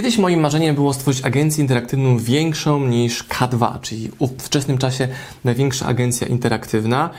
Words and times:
Kiedyś 0.00 0.18
moim 0.18 0.40
marzeniem 0.40 0.74
było 0.74 0.94
stworzyć 0.94 1.24
agencję 1.24 1.62
interaktywną 1.62 2.18
większą 2.18 2.86
niż 2.86 3.24
K2, 3.24 3.80
czyli 3.80 4.10
w 4.20 4.42
wczesnym 4.42 4.78
czasie 4.78 5.08
największa 5.44 5.86
agencja 5.86 6.26
interaktywna, 6.26 7.10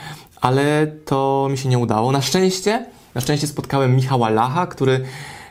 ale 0.41 0.87
to 1.05 1.47
mi 1.51 1.57
się 1.57 1.69
nie 1.69 1.79
udało. 1.79 2.11
Na 2.11 2.21
szczęście, 2.21 2.85
na 3.15 3.21
szczęście 3.21 3.47
spotkałem 3.47 3.95
Michała 3.95 4.29
Lacha, 4.29 4.67
który 4.67 5.03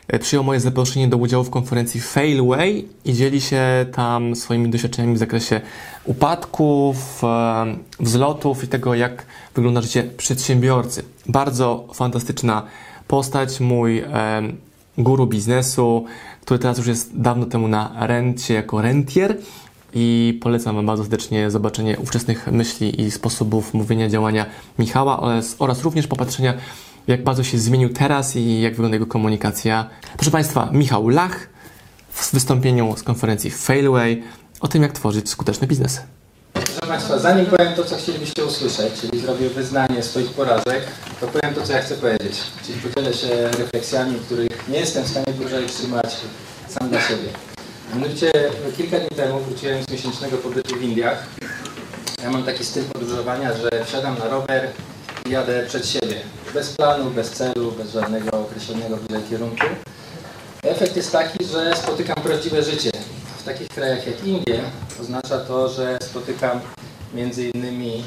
e, 0.07 0.19
przyjął 0.19 0.43
moje 0.43 0.59
zaproszenie 0.59 1.07
do 1.07 1.17
udziału 1.17 1.43
w 1.43 1.49
konferencji 1.49 2.01
Failway 2.01 2.87
i 3.05 3.13
dzieli 3.13 3.41
się 3.41 3.85
tam 3.93 4.35
swoimi 4.35 4.69
doświadczeniami 4.69 5.15
w 5.15 5.17
zakresie 5.17 5.61
upadków, 6.05 7.23
e, 7.23 7.75
wzlotów 7.99 8.63
i 8.63 8.67
tego, 8.67 8.95
jak 8.95 9.25
wygląda 9.55 9.81
życie 9.81 10.03
przedsiębiorcy. 10.03 11.03
Bardzo 11.27 11.87
fantastyczna 11.93 12.63
postać, 13.07 13.59
mój 13.59 14.03
guru 14.97 15.27
biznesu, 15.27 16.05
który 16.41 16.59
teraz 16.59 16.77
już 16.77 16.87
jest 16.87 17.19
dawno 17.19 17.45
temu 17.45 17.67
na 17.67 17.93
rencie 17.99 18.53
jako 18.53 18.81
rentier 18.81 19.37
i 19.93 20.39
polecam 20.41 20.75
Wam 20.75 20.85
bardzo 20.85 21.03
serdecznie 21.03 21.51
zobaczenie 21.51 21.99
ówczesnych 21.99 22.47
myśli 22.47 23.01
i 23.01 23.11
sposobów 23.11 23.73
mówienia, 23.73 24.09
działania 24.09 24.45
Michała 24.79 25.19
oraz, 25.19 25.55
oraz 25.59 25.83
również 25.83 26.07
popatrzenia, 26.07 26.53
jak 27.07 27.23
bardzo 27.23 27.43
się 27.43 27.57
zmienił 27.57 27.89
teraz 27.89 28.35
i 28.35 28.61
jak 28.61 28.73
wygląda 28.73 28.95
jego 28.95 29.05
komunikacja. 29.05 29.89
Proszę 30.15 30.31
Państwa, 30.31 30.69
Michał 30.71 31.09
Lach 31.09 31.49
w 32.09 32.33
wystąpieniu 32.33 32.95
z 32.97 33.03
konferencji 33.03 33.51
Failway 33.51 34.23
o 34.61 34.67
tym, 34.67 34.81
jak 34.81 34.91
tworzyć 34.91 35.29
skuteczny 35.29 35.67
biznes. 35.67 36.01
Proszę 36.53 36.81
Państwa, 36.87 37.19
zanim 37.19 37.45
powiem 37.45 37.73
to, 37.75 37.83
co 37.83 37.95
chcielibyście 37.95 38.45
usłyszeć, 38.45 38.93
czyli 39.01 39.21
zrobię 39.21 39.49
wyznanie 39.49 40.03
swoich 40.03 40.29
porażek, 40.29 40.87
to 41.21 41.27
powiem 41.27 41.55
to, 41.55 41.61
co 41.61 41.73
ja 41.73 41.81
chcę 41.81 41.95
powiedzieć. 41.95 42.35
Czyli 42.65 42.79
podzielę 42.79 43.13
się 43.13 43.27
refleksjami, 43.57 44.19
których 44.19 44.67
nie 44.67 44.79
jestem 44.79 45.03
w 45.03 45.07
stanie 45.07 45.33
dłużej 45.39 45.65
trzymać 45.65 46.17
sam 46.67 46.89
dla 46.89 47.01
siebie. 47.01 47.29
Mianowicie 47.93 48.31
kilka 48.77 48.99
dni 48.99 49.09
temu 49.09 49.39
wróciłem 49.39 49.83
z 49.83 49.91
miesięcznego 49.91 50.37
pobytu 50.37 50.75
w 50.75 50.81
Indiach. 50.81 51.25
Ja 52.23 52.31
mam 52.31 52.43
taki 52.43 52.65
styl 52.65 52.83
podróżowania, 52.83 53.53
że 53.53 53.85
wsiadam 53.85 54.17
na 54.19 54.27
rower 54.27 54.69
i 55.25 55.29
jadę 55.29 55.65
przed 55.67 55.87
siebie. 55.87 56.15
Bez 56.53 56.75
planu, 56.75 57.11
bez 57.11 57.29
celu, 57.29 57.71
bez 57.71 57.91
żadnego 57.91 58.39
określonego 58.39 58.97
tutaj 58.97 59.21
kierunku. 59.29 59.65
Efekt 60.63 60.95
jest 60.95 61.11
taki, 61.11 61.45
że 61.45 61.75
spotykam 61.75 62.15
prawdziwe 62.23 62.63
życie. 62.63 62.91
W 63.39 63.43
takich 63.43 63.67
krajach 63.67 64.07
jak 64.07 64.23
Indie 64.23 64.61
oznacza 65.01 65.39
to, 65.39 65.69
że 65.69 65.97
spotykam 66.01 66.59
między 67.13 67.49
innymi 67.49 68.03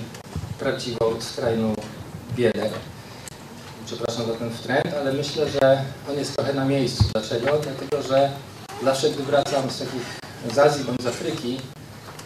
prawdziwą, 0.58 1.20
skrajną 1.20 1.74
biedę. 2.36 2.70
Przepraszam 3.86 4.26
za 4.26 4.32
ten 4.32 4.50
trend, 4.50 4.94
ale 5.00 5.12
myślę, 5.12 5.48
że 5.50 5.82
on 6.10 6.18
jest 6.18 6.36
trochę 6.36 6.54
na 6.54 6.64
miejscu. 6.64 7.04
Dlaczego? 7.12 7.46
Dlatego, 7.46 8.02
że 8.08 8.30
zawsze 8.84 9.10
gdy 9.10 9.22
wracam 9.22 9.70
z 9.70 9.78
takich 9.78 10.02
z 10.54 10.58
Azji 10.58 10.84
bądź 10.84 11.02
z 11.02 11.06
Afryki, 11.06 11.60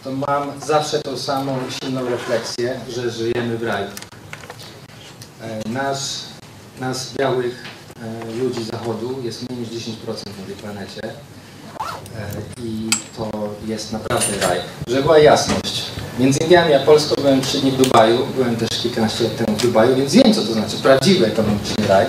to 0.03 0.11
mam 0.11 0.51
zawsze 0.65 0.99
tą 0.99 1.17
samą 1.17 1.57
silną 1.83 2.09
refleksję, 2.09 2.79
że 2.89 3.09
żyjemy 3.09 3.57
w 3.57 3.63
raju. 3.63 3.87
E, 5.41 5.69
Nasz, 5.69 5.99
nas 6.79 7.13
białych 7.13 7.63
e, 8.01 8.35
ludzi 8.35 8.63
zachodu 8.63 9.21
jest 9.23 9.49
mniej 9.49 9.59
niż 9.59 9.69
10% 9.69 9.85
na 10.07 10.45
tej 10.45 10.55
planecie 10.55 11.01
E, 12.17 12.61
i 12.63 12.89
to 13.17 13.29
jest 13.67 13.91
naprawdę 13.93 14.37
raj. 14.41 14.59
Żeby 14.87 15.01
była 15.01 15.19
jasność. 15.19 15.85
Między 16.19 16.39
Indiami 16.39 16.73
a 16.73 16.79
Polską 16.79 17.15
byłem 17.15 17.41
3 17.41 17.59
dni 17.59 17.71
w 17.71 17.77
Dubaju, 17.77 18.27
byłem 18.35 18.55
też 18.55 18.69
kilkanaście 18.81 19.23
lat 19.23 19.37
temu 19.37 19.48
w 19.59 19.61
Dubaju, 19.61 19.95
więc 19.95 20.13
wiem 20.13 20.33
co 20.33 20.41
to 20.41 20.53
znaczy 20.53 20.77
prawdziwy 20.77 21.25
ekonomiczny 21.25 21.87
raj, 21.87 22.05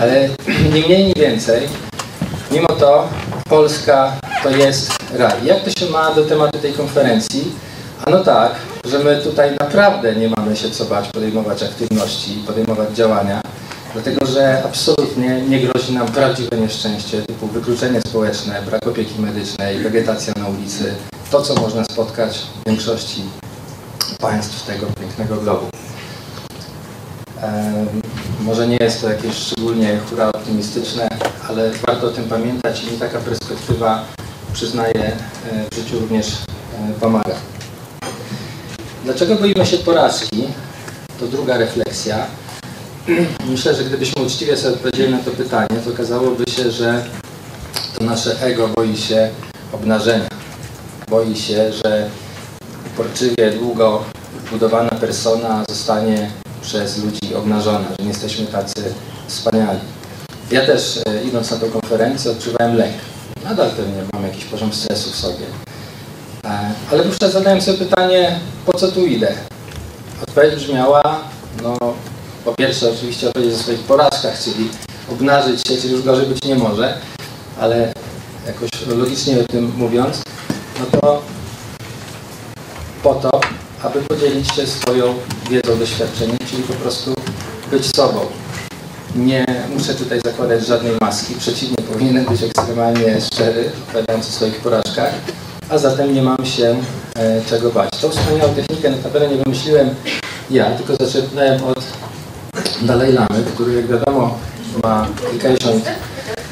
ale 0.00 0.28
nie 0.74 0.80
mniej, 0.86 1.06
nie 1.06 1.14
więcej. 1.14 1.68
Mimo 2.52 2.68
to 2.68 3.08
Polska 3.48 4.12
to 4.42 4.50
jest 4.50 4.92
raj. 5.18 5.44
Jak 5.44 5.64
to 5.64 5.70
się 5.80 5.90
ma 5.90 6.14
do 6.14 6.24
tematu 6.24 6.58
tej 6.58 6.72
konferencji? 6.72 7.52
Ano 8.04 8.24
tak, 8.24 8.52
że 8.84 8.98
my 8.98 9.16
tutaj 9.16 9.56
naprawdę 9.60 10.16
nie 10.16 10.28
mamy 10.28 10.56
się 10.56 10.70
co 10.70 10.84
bać 10.84 11.08
podejmować 11.08 11.62
aktywności, 11.62 12.42
podejmować 12.46 12.90
działania, 12.90 13.40
dlatego 13.92 14.26
że 14.26 14.62
absolutnie 14.64 15.42
nie 15.48 15.60
grozi 15.60 15.92
nam 15.92 16.06
prawdziwe 16.06 16.56
nieszczęście 16.56 17.22
typu 17.22 17.46
wykluczenie 17.46 18.00
społeczne, 18.00 18.62
brak 18.66 18.86
opieki 18.86 19.20
medycznej, 19.20 19.78
wegetacja 19.78 20.32
na 20.36 20.48
ulicy, 20.48 20.94
to 21.30 21.42
co 21.42 21.54
można 21.54 21.84
spotkać 21.84 22.38
w 22.38 22.68
większości 22.68 23.22
państw 24.20 24.66
tego 24.66 24.86
pięknego 25.00 25.36
globu. 25.36 25.66
Em, 27.46 28.02
może 28.40 28.68
nie 28.68 28.76
jest 28.80 29.00
to 29.00 29.08
jakieś 29.08 29.34
szczególnie 29.34 29.98
hura 30.10 30.28
optymistyczne, 30.28 31.08
ale 31.48 31.70
warto 31.86 32.06
o 32.06 32.10
tym 32.10 32.24
pamiętać 32.24 32.84
i 32.84 32.98
taka 32.98 33.18
perspektywa, 33.18 34.04
przyznaję, 34.52 35.12
e, 35.52 35.70
w 35.70 35.74
życiu 35.74 35.98
również 36.00 36.26
e, 36.28 37.00
pomaga. 37.00 37.34
Dlaczego 39.04 39.34
boimy 39.34 39.66
się 39.66 39.78
porażki? 39.78 40.44
To 41.20 41.26
druga 41.26 41.58
refleksja. 41.58 42.26
Myślę, 43.50 43.74
że 43.74 43.84
gdybyśmy 43.84 44.22
uczciwie 44.22 44.56
sobie 44.56 44.74
odpowiedzieli 44.74 45.12
na 45.12 45.18
to 45.18 45.30
pytanie, 45.30 45.80
to 45.84 45.90
okazałoby 45.90 46.50
się, 46.50 46.70
że 46.70 47.04
to 47.98 48.04
nasze 48.04 48.40
ego 48.40 48.68
boi 48.68 48.96
się 48.96 49.30
obnażenia. 49.72 50.28
Boi 51.08 51.36
się, 51.36 51.72
że 51.72 52.10
uporczywie 52.86 53.50
długo 53.50 54.04
budowana 54.50 54.90
persona 54.90 55.64
zostanie 55.68 56.30
przez 56.66 56.98
ludzi 56.98 57.34
obnażona, 57.34 57.84
że 57.88 58.04
nie 58.04 58.08
jesteśmy 58.08 58.46
tacy 58.46 58.94
wspaniali. 59.26 59.80
Ja 60.50 60.66
też 60.66 61.00
e, 61.08 61.24
idąc 61.24 61.50
na 61.50 61.56
tę 61.56 61.68
konferencję 61.68 62.30
odczuwałem 62.30 62.76
lęk. 62.76 62.94
Nadal 63.44 63.70
pewnie 63.70 64.02
mam 64.12 64.22
jakiś 64.22 64.44
poziom 64.44 64.72
stresu 64.72 65.10
w 65.10 65.16
sobie. 65.16 65.46
E, 66.44 66.70
Ale 66.90 67.04
wówczas 67.04 67.32
zadałem 67.32 67.62
sobie 67.62 67.78
pytanie, 67.78 68.40
po 68.66 68.78
co 68.78 68.88
tu 68.92 69.06
idę? 69.06 69.34
Odpowiedź 70.22 70.54
brzmiała, 70.54 71.20
no 71.62 71.76
po 72.44 72.54
pierwsze 72.54 72.90
oczywiście 72.90 73.28
opowiedzieć 73.28 73.54
o 73.54 73.62
swoich 73.62 73.80
porażkach, 73.80 74.42
czyli 74.44 74.68
obnażyć 75.12 75.68
się, 75.68 75.76
czyli 75.76 75.92
już 75.92 76.02
gorzej 76.02 76.26
być 76.26 76.44
nie 76.44 76.54
może, 76.54 76.98
ale 77.60 77.92
jakoś 78.46 78.70
logicznie 78.86 79.40
o 79.40 79.44
tym 79.44 79.72
mówiąc, 79.76 80.22
no 80.80 81.00
to 81.00 81.22
po 83.02 83.14
to, 83.14 83.40
aby 83.82 84.00
podzielić 84.00 84.54
się 84.54 84.66
swoją 84.66 85.14
wiedzą, 85.50 85.78
doświadczeniem, 85.78 86.38
czyli 86.50 86.62
po 86.62 86.72
prostu 86.72 87.14
być 87.70 87.96
sobą. 87.96 88.20
Nie 89.16 89.46
muszę 89.76 89.94
tutaj 89.94 90.20
zakładać 90.24 90.66
żadnej 90.66 90.92
maski, 91.00 91.34
przeciwnie, 91.34 91.76
powinienem 91.92 92.24
być 92.24 92.42
ekstremalnie 92.42 93.20
szczery, 93.20 93.70
opowiadając 93.82 94.28
o 94.28 94.32
swoich 94.32 94.56
porażkach, 94.56 95.14
a 95.68 95.78
zatem 95.78 96.14
nie 96.14 96.22
mam 96.22 96.46
się 96.46 96.76
e, 97.14 97.42
czego 97.48 97.70
bać. 97.70 97.90
Tą 98.00 98.10
wspaniałą 98.10 98.54
technikę 98.54 98.90
notabene 98.90 99.28
nie 99.28 99.36
wymyśliłem 99.36 99.90
ja, 100.50 100.70
tylko 100.70 101.04
zaczerpnąłem 101.04 101.64
od 101.64 101.84
Dalaj 102.82 103.12
Lamy, 103.12 103.44
który 103.54 103.74
jak 103.74 103.86
wiadomo 103.86 104.38
ma 104.82 105.06
kilkadziesiąt 105.30 105.84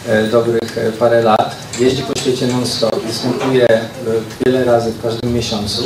e, 0.07 0.27
dobrych 0.27 0.79
e, 0.79 0.93
parę 0.93 1.23
lat, 1.23 1.57
jeździ 1.81 2.03
po 2.03 2.21
świecie 2.21 2.47
non-stop, 2.47 3.05
występuje 3.07 3.69
e, 3.71 3.83
wiele 4.47 4.65
razy 4.65 4.91
w 4.91 5.03
każdym 5.03 5.33
miesiącu, 5.33 5.83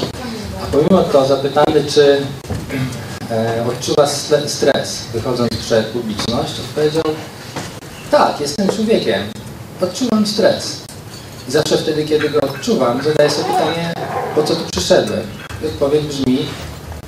pomimo 0.72 1.02
to 1.02 1.26
zapytany, 1.26 1.84
czy 1.84 2.20
e, 3.30 3.64
odczuwa 3.68 4.04
stre- 4.04 4.48
stres 4.48 5.02
wychodząc 5.12 5.56
przed 5.56 5.86
publiczność, 5.86 6.60
odpowiedział 6.60 7.02
tak, 8.10 8.40
jestem 8.40 8.68
człowiekiem, 8.68 9.22
odczuwam 9.80 10.26
stres. 10.26 10.80
I 11.48 11.50
zawsze 11.50 11.78
wtedy, 11.78 12.04
kiedy 12.04 12.30
go 12.30 12.40
odczuwam, 12.40 13.02
zadaję 13.02 13.30
sobie 13.30 13.44
pytanie, 13.44 13.92
po 14.34 14.42
co 14.42 14.56
tu 14.56 14.70
przyszedłem? 14.70 15.22
I 15.62 15.66
odpowiedź 15.66 16.06
brzmi, 16.06 16.38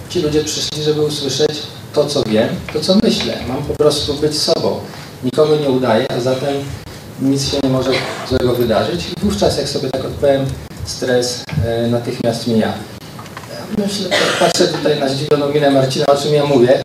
ci 0.09 0.23
ludzie 0.23 0.45
przyszli, 0.45 0.83
żeby 0.83 1.03
usłyszeć 1.03 1.63
to, 1.93 2.07
co 2.07 2.23
wiem, 2.23 2.49
to, 2.73 2.81
co 2.81 2.97
myślę. 3.03 3.35
Mam 3.49 3.63
po 3.63 3.75
prostu 3.75 4.15
być 4.15 4.39
sobą. 4.39 4.81
Nikogo 5.25 5.57
nie 5.57 5.69
udaję, 5.69 6.07
a 6.13 6.21
zatem 6.21 6.55
nic 7.23 7.51
się 7.51 7.59
nie 7.63 7.69
może 7.71 7.91
złego 8.29 8.55
wydarzyć. 8.55 9.07
I 9.09 9.21
wówczas, 9.21 9.59
jak 9.59 9.69
sobie 9.69 9.91
tak 9.91 10.05
odpowiem, 10.05 10.47
stres 10.85 11.45
e, 11.67 11.87
natychmiast 11.87 12.47
mija. 12.47 12.73
Myślę, 13.79 14.09
patrzę 14.41 14.69
tutaj 14.69 15.01
na 15.01 15.09
zdziwioną 15.09 15.49
minę 15.49 15.71
Marcina, 15.71 16.07
o 16.07 16.17
czym 16.17 16.35
ja 16.35 16.45
mówię. 16.47 16.83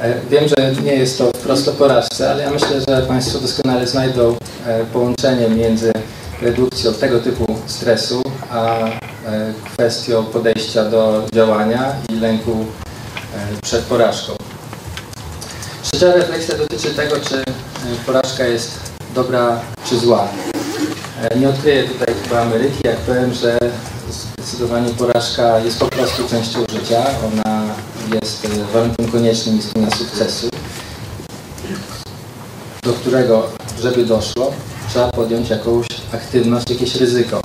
E, 0.00 0.14
Wiem, 0.30 0.44
że 0.48 0.82
nie 0.82 0.94
jest 0.94 1.18
to 1.18 1.24
wprost 1.36 1.68
o 1.68 1.72
porażce, 1.72 2.30
ale 2.30 2.42
ja 2.42 2.50
myślę, 2.50 2.80
że 2.88 3.02
Państwo 3.02 3.38
doskonale 3.38 3.86
znajdą 3.86 4.36
e, 4.66 4.84
połączenie 4.84 5.48
między 5.48 5.92
redukcją 6.42 6.94
tego 6.94 7.20
typu 7.20 7.56
stresu, 7.66 8.22
a 8.50 8.78
e, 8.86 8.90
kwestią 9.72 10.24
podejścia 10.24 10.84
do 10.84 11.24
działania 11.34 11.92
i 12.08 12.14
lęku 12.20 12.66
przed 13.62 13.80
porażką. 13.80 14.32
Trzecia 15.82 16.12
refleksja 16.12 16.58
dotyczy 16.58 16.90
tego, 16.94 17.16
czy 17.16 17.44
porażka 18.06 18.44
jest 18.44 18.70
dobra 19.14 19.60
czy 19.88 19.98
zła. 19.98 20.28
Nie 21.36 21.48
odkryję 21.48 21.84
tutaj 21.84 22.14
chyba 22.22 22.40
Ameryki, 22.40 22.78
jak 22.84 22.96
powiem, 22.96 23.34
że 23.34 23.58
zdecydowanie 24.52 24.90
porażka 24.90 25.58
jest 25.58 25.78
po 25.78 25.86
prostu 25.86 26.28
częścią 26.28 26.58
życia. 26.72 27.04
Ona 27.26 27.62
jest 28.14 28.44
e, 28.44 28.72
warunkiem 28.72 29.08
koniecznym 29.08 29.58
istnienia 29.58 29.90
sukcesu, 29.90 30.48
do 32.82 32.92
którego, 32.92 33.48
żeby 33.80 34.04
doszło, 34.04 34.52
trzeba 34.90 35.08
podjąć 35.10 35.50
jakąś 35.50 35.86
aktywność, 36.14 36.70
jakieś 36.70 36.96
ryzyko. 36.96 37.40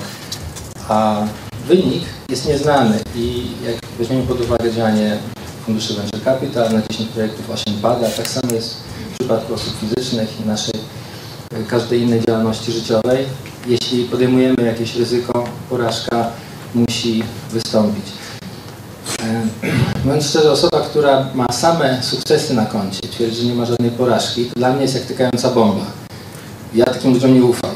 A 0.90 1.26
wynik 1.68 2.04
jest 2.30 2.48
nieznany 2.48 3.00
i 3.16 3.48
jak 3.66 3.76
weźmiemy 4.00 4.24
pod 4.24 4.42
uwagę 4.42 4.74
działanie 4.74 5.18
funduszy 5.66 5.94
Venture 5.94 6.24
Capital, 6.24 6.74
na 6.74 6.82
10 6.90 7.10
projektów 7.10 7.50
8 7.50 7.74
pada, 7.82 8.10
tak 8.10 8.28
samo 8.28 8.54
jest 8.54 8.78
w 9.14 9.18
przypadku 9.20 9.54
osób 9.54 9.74
fizycznych 9.80 10.42
i 10.42 10.48
naszej 10.48 10.80
każdej 11.68 12.02
innej 12.02 12.22
działalności 12.28 12.72
życiowej. 12.72 13.26
Jeśli 13.68 14.04
podejmujemy 14.04 14.64
jakieś 14.66 14.96
ryzyko, 14.96 15.44
porażka 15.70 16.32
musi 16.76 17.24
wystąpić. 17.52 18.06
Mówiąc 20.06 20.26
szczerze, 20.30 20.52
osoba, 20.52 20.82
która 20.82 21.30
ma 21.36 21.48
same 21.52 22.04
sukcesy 22.04 22.54
na 22.54 22.66
koncie, 22.66 23.08
twierdzi, 23.08 23.42
że 23.42 23.46
nie 23.48 23.54
ma 23.54 23.66
żadnej 23.66 23.92
porażki, 23.92 24.46
to 24.46 24.54
dla 24.56 24.74
mnie 24.74 24.82
jest 24.82 24.94
jak 24.94 25.04
tykająca 25.04 25.52
bomba. 25.52 25.86
Ja 26.76 26.86
takim 26.86 27.14
ludziom 27.14 27.34
nie 27.34 27.44
ufam. 27.44 27.72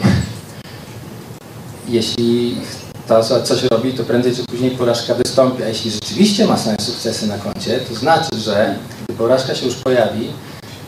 Jeśli 1.87 2.57
ta 3.07 3.17
osoba 3.17 3.41
coś 3.41 3.63
robi, 3.63 3.93
to 3.93 4.03
prędzej 4.03 4.35
czy 4.35 4.43
później 4.45 4.71
porażka 4.71 5.13
wystąpi. 5.13 5.63
A 5.63 5.67
jeśli 5.67 5.91
rzeczywiście 5.91 6.47
ma 6.47 6.57
same 6.57 6.77
sukcesy 6.81 7.27
na 7.27 7.37
koncie, 7.37 7.79
to 7.79 7.95
znaczy, 7.95 8.39
że 8.39 8.75
gdy 9.07 9.17
porażka 9.17 9.55
się 9.55 9.65
już 9.65 9.75
pojawi, 9.75 10.27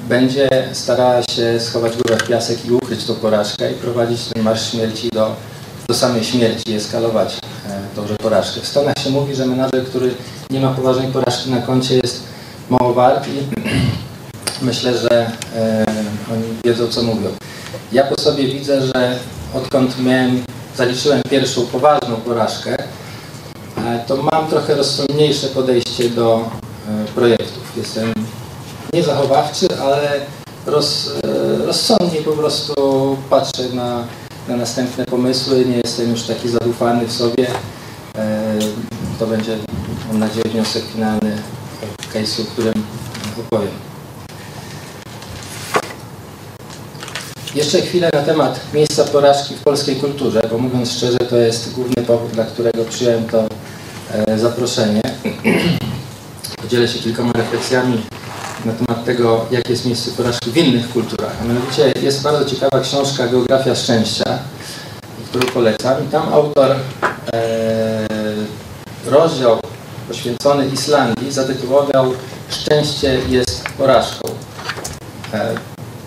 będzie 0.09 0.49
starała 0.73 1.23
się 1.23 1.59
schować 1.59 1.93
głowę 1.97 2.23
w 2.23 2.27
piasek 2.27 2.65
i 2.65 2.71
ukryć 2.71 3.05
tą 3.05 3.15
porażkę 3.15 3.71
i 3.71 3.75
prowadzić 3.75 4.21
ten 4.23 4.43
marsz 4.43 4.71
śmierci 4.71 5.09
do, 5.09 5.35
do 5.93 5.99
samej 5.99 6.23
śmierci 6.23 6.73
eskalować 6.73 7.37
e, 7.69 7.95
tąże 7.95 8.15
porażkę. 8.15 8.61
W 8.61 8.67
Stanach 8.67 8.99
się 8.99 9.09
mówi, 9.09 9.35
że 9.35 9.45
menadżer, 9.45 9.85
który 9.85 10.13
nie 10.49 10.59
ma 10.59 10.73
poważnej 10.73 11.07
porażki 11.07 11.51
na 11.51 11.61
koncie 11.61 11.95
jest 11.95 12.23
mało 12.69 12.93
wart 12.93 13.27
i 13.27 13.61
myślę, 14.65 14.97
że 14.97 15.31
e, 15.55 15.85
oni 16.31 16.43
wiedzą 16.65 16.87
co 16.87 17.03
mówią. 17.03 17.29
Ja 17.91 18.03
po 18.03 18.21
sobie 18.21 18.47
widzę, 18.47 18.81
że 18.81 19.19
odkąd 19.53 19.99
miałem, 20.03 20.43
zaliczyłem 20.77 21.21
pierwszą 21.29 21.65
poważną 21.65 22.15
porażkę, 22.15 22.77
e, 23.77 24.03
to 24.07 24.17
mam 24.17 24.47
trochę 24.47 24.75
rozsądniejsze 24.75 25.47
podejście 25.47 26.09
do 26.09 26.49
projektów. 27.15 27.63
Jestem 27.77 28.13
niezachowawczy, 28.93 29.67
ale 29.81 30.19
roz, 30.65 31.11
rozsądnie 31.65 32.21
po 32.21 32.31
prostu 32.31 33.17
patrzę 33.29 33.63
na, 33.73 34.03
na 34.47 34.57
następne 34.57 35.05
pomysły, 35.05 35.65
nie 35.65 35.77
jestem 35.77 36.11
już 36.11 36.23
taki 36.23 36.49
zadufany 36.49 37.05
w 37.05 37.11
sobie. 37.11 37.47
E, 38.17 38.59
to 39.19 39.27
będzie, 39.27 39.57
mam 40.07 40.19
nadzieję, 40.19 40.43
wniosek 40.51 40.83
finalny 40.93 41.37
case'u, 42.13 42.41
o 42.41 42.45
którym 42.45 42.73
opowiem. 43.39 43.71
Jeszcze 47.55 47.81
chwilę 47.81 48.09
na 48.13 48.21
temat 48.21 48.59
miejsca 48.73 49.03
porażki 49.03 49.55
w 49.55 49.63
polskiej 49.63 49.95
kulturze, 49.95 50.41
bo 50.51 50.57
mówiąc 50.57 50.91
szczerze, 50.91 51.17
to 51.17 51.37
jest 51.37 51.73
główny 51.73 52.03
powód, 52.03 52.31
dla 52.31 52.43
którego 52.43 52.85
przyjąłem 52.85 53.27
to 53.27 53.47
e, 54.11 54.39
zaproszenie. 54.39 55.01
Podzielę 56.61 56.87
się 56.87 56.99
kilkoma 56.99 57.31
refleksjami 57.31 58.01
na 58.65 58.73
temat 58.73 59.05
tego, 59.05 59.45
jakie 59.51 59.71
jest 59.71 59.85
miejsce 59.85 60.11
porażki 60.11 60.51
w 60.51 60.57
innych 60.57 60.89
kulturach. 60.89 61.31
A 61.41 61.45
mianowicie 61.45 61.93
jest 62.01 62.23
bardzo 62.23 62.45
ciekawa 62.45 62.79
książka 62.79 63.27
Geografia 63.27 63.75
Szczęścia, 63.75 64.39
którą 65.29 65.47
polecam. 65.47 66.03
I 66.03 66.07
tam 66.07 66.33
autor 66.33 66.75
e, 67.33 68.07
rozdział 69.05 69.59
poświęcony 70.07 70.67
Islandii 70.67 71.31
zatytułował 71.31 72.13
Szczęście 72.49 73.19
jest 73.29 73.63
porażką. 73.77 74.29
E, 75.33 75.55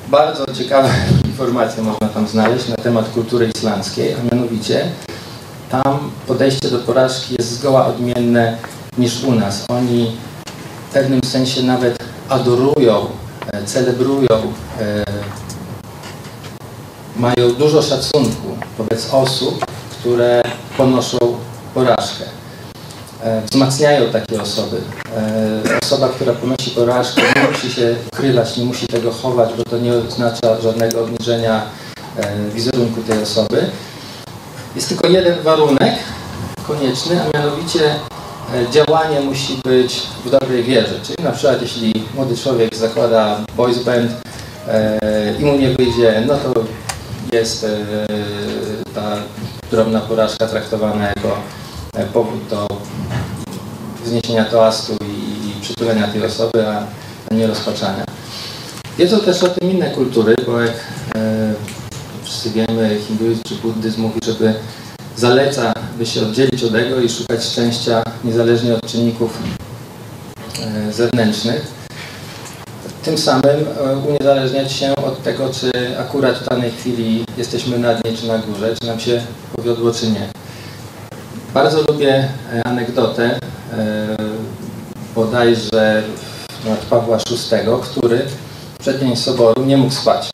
bardzo 0.09 0.47
ciekawe 0.55 0.89
informacje 1.31 1.83
można 1.83 2.09
tam 2.09 2.29
znaleźć 2.29 2.69
na 2.69 2.77
temat 2.77 3.09
kultury 3.09 3.51
islandzkiej, 3.55 4.15
a 4.15 4.35
mianowicie 4.35 4.89
tam 5.71 6.11
podejście 6.27 6.71
do 6.71 6.79
porażki 6.79 7.35
jest 7.39 7.51
zgoła 7.51 7.87
odmienne 7.87 8.59
niż 8.99 9.25
u 9.25 9.33
nas. 9.33 9.65
Oni 9.69 10.17
w 10.91 10.93
pewnym 10.93 11.21
sensie 11.25 11.63
nawet 11.63 12.16
adorują, 12.29 13.07
e, 13.53 13.65
celebrują, 13.65 14.53
e, 14.81 15.05
mają 17.17 17.55
dużo 17.59 17.83
szacunku 17.83 18.57
wobec 18.79 19.15
osób, 19.15 19.67
które 19.91 20.43
ponoszą 20.77 21.19
porażkę. 21.75 22.25
E, 23.23 23.43
wzmacniają 23.43 24.11
takie 24.13 24.43
osoby. 24.43 24.81
Osoba, 25.83 26.09
która 26.09 26.33
ponosi 26.33 26.71
porażkę, 26.71 27.23
nie 27.37 27.49
musi 27.49 27.73
się 27.73 27.97
ukrywać, 28.13 28.57
nie 28.57 28.65
musi 28.65 28.87
tego 28.87 29.13
chować, 29.13 29.51
bo 29.57 29.65
to 29.65 29.79
nie 29.79 29.93
oznacza 29.93 30.61
żadnego 30.61 31.05
obniżenia 31.05 31.63
wizerunku 32.55 33.03
tej 33.03 33.23
osoby. 33.23 33.71
Jest 34.77 34.89
tylko 34.89 35.09
jeden 35.09 35.43
warunek 35.43 35.95
konieczny, 36.67 37.21
a 37.23 37.39
mianowicie 37.39 37.95
działanie 38.71 39.21
musi 39.21 39.61
być 39.65 40.03
w 40.25 40.31
dobrej 40.31 40.63
wierze. 40.63 41.01
Czyli 41.03 41.25
na 41.25 41.33
przykład 41.33 41.63
jeśli 41.63 42.05
młody 42.15 42.37
człowiek 42.37 42.77
zakłada 42.77 43.41
boys 43.57 43.85
band 43.85 44.11
e, 44.69 45.35
i 45.39 45.45
mu 45.45 45.57
nie 45.57 45.71
wyjdzie, 45.71 46.23
no 46.27 46.35
to 46.35 46.65
jest 47.33 47.65
e, 47.65 47.69
ta 48.95 49.17
drobna 49.71 50.01
porażka 50.01 50.47
traktowana 50.47 51.09
jako 51.09 51.37
powód 52.13 52.47
do 52.51 52.69
wzniesienia 54.05 54.45
toastu 54.45 54.97
i, 55.05 55.27
przytulenia 55.61 56.09
tej 56.09 56.25
osoby, 56.25 56.69
a, 56.69 56.87
nie 57.35 57.47
rozpaczania. 57.47 58.05
Wiedzą 58.99 59.21
też 59.21 59.43
o 59.43 59.49
tym 59.49 59.71
inne 59.71 59.91
kultury, 59.91 60.37
bo 60.47 60.61
jak 60.61 60.75
e, 61.17 61.55
wszyscy 62.23 62.51
wiemy, 62.51 62.99
hinduizm 63.09 63.43
czy 63.43 63.55
buddyzm 63.55 64.03
mówi, 64.03 64.21
żeby 64.25 64.55
zaleca, 65.17 65.73
by 65.99 66.07
się 66.07 66.23
oddzielić 66.23 66.65
od 66.65 66.75
ego 66.75 67.01
i 67.01 67.09
szukać 67.09 67.45
szczęścia 67.45 68.03
niezależnie 68.25 68.75
od 68.75 68.87
czynników 68.87 69.39
e, 70.61 70.93
zewnętrznych. 70.93 71.67
Tym 73.03 73.19
samym 73.19 73.67
e, 73.87 73.97
uniezależniać 73.97 74.73
się 74.73 74.97
od 74.97 75.23
tego, 75.23 75.51
czy 75.61 75.99
akurat 75.99 76.39
w 76.39 76.49
danej 76.49 76.71
chwili 76.71 77.25
jesteśmy 77.37 77.79
na 77.79 77.95
dnie 77.95 78.17
czy 78.17 78.27
na 78.27 78.39
górze, 78.39 78.75
czy 78.81 78.87
nam 78.87 79.01
się 79.01 79.23
powiodło, 79.57 79.93
czy 79.93 80.11
nie. 80.11 80.29
Bardzo 81.55 81.83
lubię 81.83 82.29
e, 82.53 82.67
anegdotę 82.67 83.39
bodajże 85.15 86.03
od 86.73 86.79
Pawła 86.79 87.17
VI, 87.17 87.57
który 87.83 88.27
przed 88.79 89.01
dzień 89.01 89.17
soboru 89.17 89.65
nie 89.65 89.77
mógł 89.77 89.95
spać. 89.95 90.31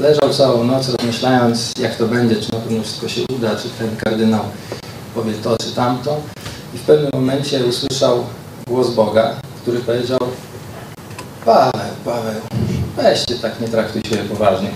Leżał 0.00 0.30
całą 0.30 0.64
noc 0.64 0.88
rozmyślając, 0.88 1.72
jak 1.78 1.96
to 1.96 2.06
będzie, 2.06 2.36
czy 2.36 2.52
na 2.52 2.58
pewno 2.58 2.82
wszystko 2.82 3.08
się 3.08 3.20
uda, 3.36 3.56
czy 3.56 3.68
ten 3.68 3.96
kardynał 3.96 4.44
powie 5.14 5.32
to, 5.32 5.56
czy 5.56 5.72
tamto. 5.72 6.20
I 6.74 6.78
w 6.78 6.82
pewnym 6.82 7.10
momencie 7.14 7.64
usłyszał 7.64 8.24
głos 8.66 8.90
Boga, 8.90 9.34
który 9.62 9.78
powiedział 9.78 10.18
Paweł, 11.44 11.90
Paweł, 12.04 12.40
weźcie 12.96 13.34
tak, 13.34 13.60
nie 13.60 13.68
traktuj 13.68 14.02
się 14.02 14.16
poważnie. 14.16 14.70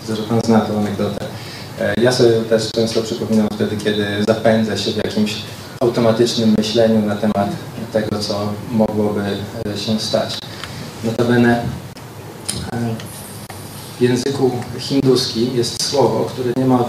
Widzę, 0.00 0.16
że 0.22 0.22
Pan 0.22 0.40
zna 0.44 0.60
tę 0.60 0.78
anegdotę. 0.78 1.24
E, 1.80 1.94
ja 2.00 2.12
sobie 2.12 2.30
też 2.30 2.70
często 2.70 3.02
przypominam 3.02 3.48
wtedy, 3.54 3.76
kiedy 3.76 4.06
zapędzę 4.28 4.78
się 4.78 4.90
w 4.90 4.96
jakimś 4.96 5.36
automatycznym 5.80 6.54
myśleniu 6.58 7.06
na 7.06 7.16
temat 7.16 7.48
tego, 7.92 8.18
co 8.18 8.52
mogłoby 8.70 9.22
e, 9.74 9.78
się 9.78 10.00
stać. 10.00 10.38
Notabene 11.04 11.62
e, 12.72 13.09
w 14.00 14.02
języku 14.02 14.50
hinduskim 14.78 15.56
jest 15.56 15.82
słowo, 15.82 16.24
które 16.24 16.52
nie 16.56 16.64
ma 16.64 16.80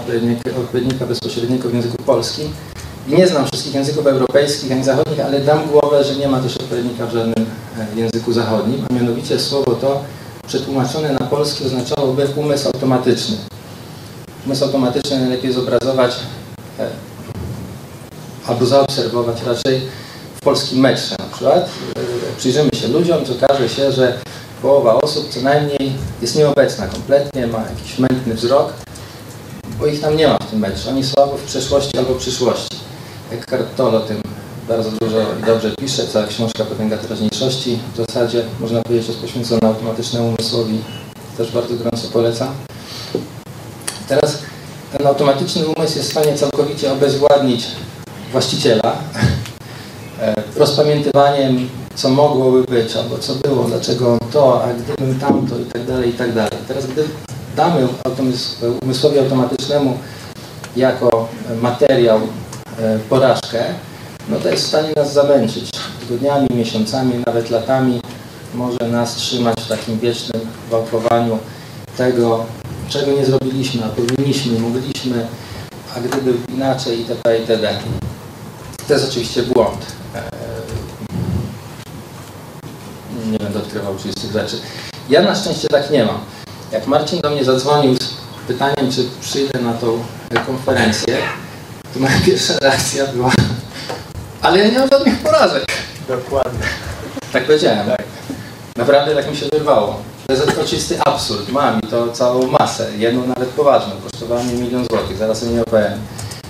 odpowiednika, 0.60 1.06
bezpośredniego 1.06 1.68
w 1.68 1.74
języku 1.74 1.96
polskim. 2.06 2.48
Nie 3.08 3.28
znam 3.28 3.46
wszystkich 3.46 3.74
języków 3.74 4.06
europejskich 4.06 4.72
ani 4.72 4.84
zachodnich, 4.84 5.20
ale 5.20 5.40
dam 5.40 5.66
głowę, 5.68 6.04
że 6.04 6.16
nie 6.16 6.28
ma 6.28 6.40
też 6.40 6.56
odpowiednika 6.56 7.06
w 7.06 7.12
żadnym 7.12 7.46
e, 7.78 8.00
języku 8.00 8.32
zachodnim, 8.32 8.86
a 8.90 8.94
mianowicie 8.94 9.38
słowo 9.38 9.74
to 9.74 10.04
przetłumaczone 10.46 11.12
na 11.12 11.26
polski 11.26 11.64
oznaczałoby 11.64 12.28
umysł 12.36 12.66
automatyczny. 12.66 13.36
Umysł 14.46 14.64
automatyczny 14.64 15.20
najlepiej 15.20 15.52
zobrazować 15.52 16.12
e, 16.78 16.88
albo 18.46 18.66
zaobserwować 18.66 19.42
raczej 19.42 19.80
w 20.36 20.40
polskim 20.40 20.80
metrze 20.80 21.16
na 21.18 21.26
przykład. 21.26 21.68
E, 21.96 22.00
przyjrzymy 22.38 22.70
się 22.74 22.88
ludziom, 22.88 23.24
to 23.24 23.32
okaże 23.32 23.68
się, 23.68 23.92
że 23.92 24.18
połowa 24.62 24.94
osób 24.94 25.28
co 25.28 25.40
najmniej 25.40 25.92
jest 26.22 26.36
nieobecna 26.36 26.86
kompletnie, 26.86 27.46
ma 27.46 27.58
jakiś 27.58 27.98
mętny 27.98 28.34
wzrok, 28.34 28.72
bo 29.78 29.86
ich 29.86 30.00
tam 30.00 30.16
nie 30.16 30.28
ma 30.28 30.38
w 30.38 30.50
tym 30.50 30.58
meczu. 30.58 30.88
Oni 30.88 31.04
są 31.04 31.22
albo 31.22 31.36
w 31.36 31.42
przeszłości, 31.42 31.98
albo 31.98 32.14
w 32.14 32.18
przyszłości. 32.18 32.76
Jak 33.32 33.46
Cartol 33.46 33.94
o 33.94 34.00
tym 34.00 34.22
bardzo 34.68 34.90
dużo 34.90 35.18
i 35.42 35.46
dobrze 35.46 35.70
pisze, 35.70 36.06
cała 36.06 36.26
książka 36.26 36.64
Potęga 36.64 36.98
Teraźniejszości 36.98 37.78
w 37.94 37.96
zasadzie 37.96 38.44
można 38.60 38.82
powiedzieć 38.82 39.08
jest 39.08 39.20
poświęcona 39.20 39.68
automatycznemu 39.68 40.28
umysłowi, 40.28 40.78
też 41.36 41.52
bardzo 41.52 41.74
gorąco 41.74 42.08
polecam. 42.12 42.48
Teraz 44.08 44.38
ten 44.98 45.06
automatyczny 45.06 45.66
umysł 45.66 45.96
jest 45.96 46.08
w 46.08 46.12
stanie 46.12 46.34
całkowicie 46.34 46.92
obezwładnić 46.92 47.66
właściciela 48.32 48.92
e, 50.20 50.34
rozpamiętywaniem 50.56 51.68
co 51.94 52.08
mogłoby 52.10 52.62
być, 52.62 52.96
albo 52.96 53.18
co 53.18 53.34
było, 53.34 53.64
dlaczego 53.64 54.18
to, 54.32 54.64
a 54.64 54.74
gdybym 54.74 55.20
tamto 55.20 55.58
i 55.58 55.64
tak 55.64 55.86
dalej, 55.86 56.10
i 56.10 56.12
tak 56.12 56.32
dalej. 56.32 56.58
Teraz 56.68 56.86
gdy 56.86 57.04
damy 57.56 57.88
umysłowi 58.82 59.18
automatycznemu 59.18 59.98
jako 60.76 61.28
materiał 61.62 62.20
e, 62.78 62.98
porażkę, 62.98 63.64
no 64.28 64.36
to 64.38 64.48
jest 64.48 64.64
w 64.64 64.68
stanie 64.68 64.92
nas 64.96 65.12
zamęczyć 65.12 65.70
tygodniami, 66.00 66.48
miesiącami, 66.54 67.14
nawet 67.26 67.50
latami. 67.50 68.00
Może 68.54 68.88
nas 68.88 69.14
trzymać 69.14 69.60
w 69.60 69.68
takim 69.68 69.98
wiecznym 69.98 70.42
wałkowaniu 70.70 71.38
tego, 71.96 72.44
czego 72.88 73.12
nie 73.12 73.26
zrobiliśmy, 73.26 73.84
a 73.84 73.88
powinniśmy, 73.88 74.58
mogliśmy, 74.58 75.26
a 75.96 76.00
gdyby 76.00 76.34
inaczej 76.54 76.98
itp. 77.00 77.38
itd. 77.38 77.74
To 78.88 78.94
jest 78.94 79.08
oczywiście 79.08 79.42
błąd. 79.42 79.86
Nie 83.32 83.38
będę 83.38 83.58
odkrywał 83.58 83.92
oczywistych 83.92 84.32
rzeczy. 84.32 84.56
Ja 85.08 85.22
na 85.22 85.34
szczęście 85.34 85.68
tak 85.68 85.90
nie 85.90 86.04
mam. 86.04 86.18
Jak 86.72 86.86
Marcin 86.86 87.20
do 87.20 87.30
mnie 87.30 87.44
zadzwonił 87.44 87.94
z 87.94 88.14
pytaniem, 88.48 88.92
czy 88.92 89.04
przyjdę 89.20 89.60
na 89.60 89.72
tą 89.72 90.04
konferencję, 90.46 91.18
to 91.94 92.00
moja 92.00 92.20
pierwsza 92.26 92.54
reakcja 92.58 93.06
była 93.06 93.30
ale 94.42 94.58
ja 94.58 94.68
nie 94.68 94.78
mam 94.78 94.88
żadnych 94.92 95.18
porażek. 95.18 95.64
Dokładnie. 96.08 96.66
Tak 97.32 97.44
powiedziałem. 97.44 97.86
Tak. 97.86 98.02
Naprawdę 98.76 99.14
tak 99.14 99.30
mi 99.30 99.36
się 99.36 99.46
wyrwało. 99.52 100.02
To 100.26 100.32
jest 100.32 100.58
oczywisty 100.58 101.00
absurd. 101.00 101.48
Mam 101.48 101.80
i 101.80 101.86
to 101.86 102.12
całą 102.12 102.46
masę. 102.46 102.90
Jedną 102.96 103.26
nawet 103.26 103.48
poważną. 103.48 103.92
Kosztowała 104.10 104.42
mnie 104.42 104.54
milion 104.54 104.84
złotych. 104.84 105.16
Zaraz 105.16 105.42
o 105.42 105.46
niej 105.46 105.60
opowiem. 105.60 105.92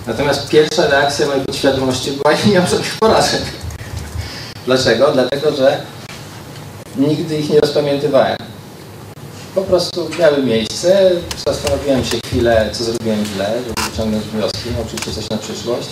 Natomiast 0.07 0.49
pierwsza 0.49 0.87
reakcja 0.87 1.27
mojej 1.27 1.45
podświadomości 1.45 2.11
była, 2.11 2.35
nie 2.51 2.59
mam 2.59 2.67
żadnych 2.67 2.97
porażek. 2.99 3.41
Dlaczego? 4.65 5.11
Dlatego, 5.11 5.51
że 5.51 5.81
nigdy 6.97 7.37
ich 7.37 7.49
nie 7.49 7.59
rozpamiętywałem. 7.59 8.37
Po 9.55 9.61
prostu 9.61 10.09
miały 10.19 10.43
miejsce, 10.43 11.11
zastanowiłem 11.47 12.05
się 12.05 12.17
chwilę, 12.25 12.69
co 12.73 12.83
zrobiłem 12.83 13.25
źle, 13.25 13.53
żeby 13.67 13.91
wyciągnąć 13.91 14.23
wnioski, 14.23 14.69
oczywiście 14.85 15.11
coś 15.11 15.29
na 15.29 15.37
przyszłość. 15.37 15.89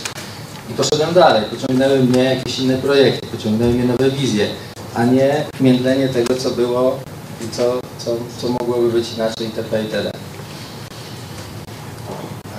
I 0.70 0.74
poszedłem 0.74 1.13
dalej, 1.13 1.43
pociągnęły 1.51 2.00
mnie 2.00 2.24
jakieś 2.24 2.60
inne 2.60 2.77
projekty, 2.77 3.27
pociągnęły 3.27 3.74
mnie 3.74 3.84
nowe 3.84 4.10
wizje, 4.10 4.48
a 4.93 5.05
nie 5.05 5.46
międlenie 5.60 6.10
tego, 6.10 6.36
co 6.36 6.51
było 6.51 7.00
i 7.46 7.51
co, 7.51 7.79
co, 7.98 8.12
co 8.41 8.50
mogłoby 8.50 8.91
być 8.91 9.13
inaczej 9.13 9.48
itp. 9.48 9.84
itd. 9.84 10.12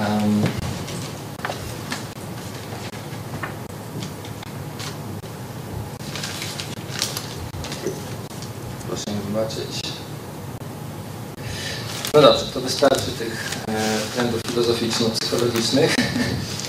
Um, 0.01 0.43
proszę 8.89 9.11
mi 9.11 9.21
wybaczyć. 9.27 9.83
No 12.15 12.23
dobrze, 12.23 12.47
to 12.55 12.61
wystarczy 12.73 13.13
tych 13.19 13.65
e, 13.69 13.99
trendów 14.15 14.41
filozoficzno-psychologicznych. 14.43 15.95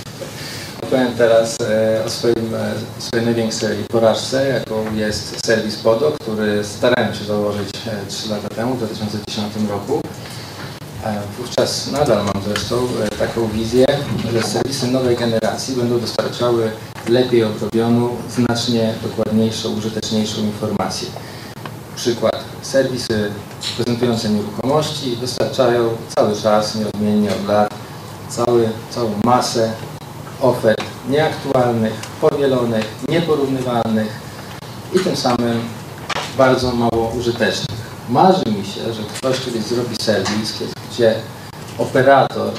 Opowiem 0.83 1.13
teraz 1.17 1.57
e, 1.62 2.03
o 2.05 2.10
swoim, 2.10 2.55
e, 2.55 2.74
swojej 3.00 3.25
największej 3.25 3.83
porażce, 3.83 4.48
jaką 4.48 4.95
jest 4.95 5.45
serwis 5.45 5.75
PODO, 5.75 6.15
który 6.22 6.63
starałem 6.63 7.15
się 7.15 7.25
założyć 7.25 7.69
3 8.07 8.29
lata 8.29 8.50
temu, 8.50 8.75
w 8.75 8.77
2010 8.77 9.69
roku. 9.69 10.01
Wówczas 11.38 11.91
nadal 11.91 12.25
mam 12.25 12.43
zresztą 12.43 12.88
taką 13.19 13.48
wizję, 13.48 13.86
że 14.33 14.43
serwisy 14.43 14.88
nowej 14.88 15.15
generacji 15.15 15.75
będą 15.75 16.00
dostarczały 16.00 16.72
lepiej 17.10 17.43
obrobioną, 17.43 18.15
znacznie 18.29 18.93
dokładniejszą, 19.03 19.74
użyteczniejszą 19.74 20.41
informację. 20.41 21.07
Przykład. 21.95 22.42
Serwisy 22.63 23.32
prezentujące 23.77 24.29
nieruchomości 24.29 25.17
dostarczają 25.17 25.89
cały 26.15 26.36
czas, 26.36 26.75
nieodmiennie 26.75 27.29
od 27.32 27.48
lat, 27.48 27.74
cały, 28.29 28.70
całą 28.89 29.12
masę 29.25 29.74
ofert 30.41 30.82
nieaktualnych, 31.10 31.93
powielonych, 32.22 32.86
nieporównywalnych 33.10 34.08
i 34.93 35.00
tym 35.00 35.15
samym 35.15 35.62
bardzo 36.38 36.72
mało 36.72 37.12
użytecznych. 37.17 37.79
Marzy 38.10 38.46
mi 38.46 38.65
się, 38.65 38.93
że 38.93 39.03
ktoś 39.17 39.39
kiedyś 39.39 39.63
zrobi 39.63 39.96
serwis, 40.01 40.53
gdzie 40.91 41.15
operator, 41.77 42.51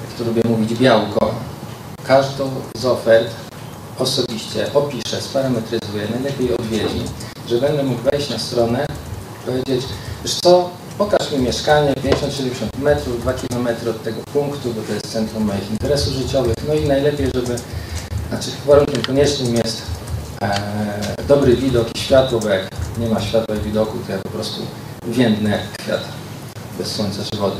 jak 0.00 0.18
to 0.18 0.24
lubię 0.24 0.42
mówić, 0.48 0.74
białko, 0.74 1.34
każdą 2.06 2.50
z 2.74 2.84
ofert 2.84 3.30
osobiście 3.98 4.74
opisze, 4.74 5.20
sparametryzuje, 5.20 6.08
najlepiej 6.10 6.54
odwiedzi, 6.54 7.02
że 7.48 7.58
będę 7.58 7.82
mógł 7.82 8.02
wejść 8.02 8.30
na 8.30 8.38
stronę, 8.38 8.86
powiedzieć, 9.46 9.86
wiesz 10.24 10.34
co, 10.34 10.70
pokaż 10.98 11.32
mi 11.32 11.38
mieszkanie 11.38 11.92
50-70 11.92 12.78
metrów, 12.78 13.20
2 13.20 13.32
km 13.32 13.68
od 13.90 14.02
tego 14.02 14.20
punktu, 14.32 14.72
bo 14.72 14.82
to 14.82 14.92
jest 14.92 15.12
centrum 15.12 15.44
moich 15.44 15.70
interesów 15.70 16.12
życiowych, 16.12 16.54
no 16.68 16.74
i 16.74 16.88
najlepiej, 16.88 17.26
żeby, 17.34 17.56
znaczy 18.28 18.50
warunkiem 18.66 19.02
koniecznym 19.02 19.54
jest 19.54 19.82
e, 20.42 20.60
dobry 21.28 21.56
widok 21.56 21.96
i 21.96 21.98
światło, 21.98 22.40
bo 22.40 22.48
jak 22.48 22.68
nie 22.98 23.08
ma 23.08 23.20
światła 23.20 23.56
i 23.56 23.60
widoku, 23.60 23.98
to 24.06 24.12
ja 24.12 24.18
po 24.18 24.28
prostu 24.28 24.62
więdnę 25.06 25.50
jak 25.50 25.72
kwiat 25.72 26.00
bez 26.78 26.92
słońca 26.92 27.22
czy 27.32 27.38
wody. 27.38 27.56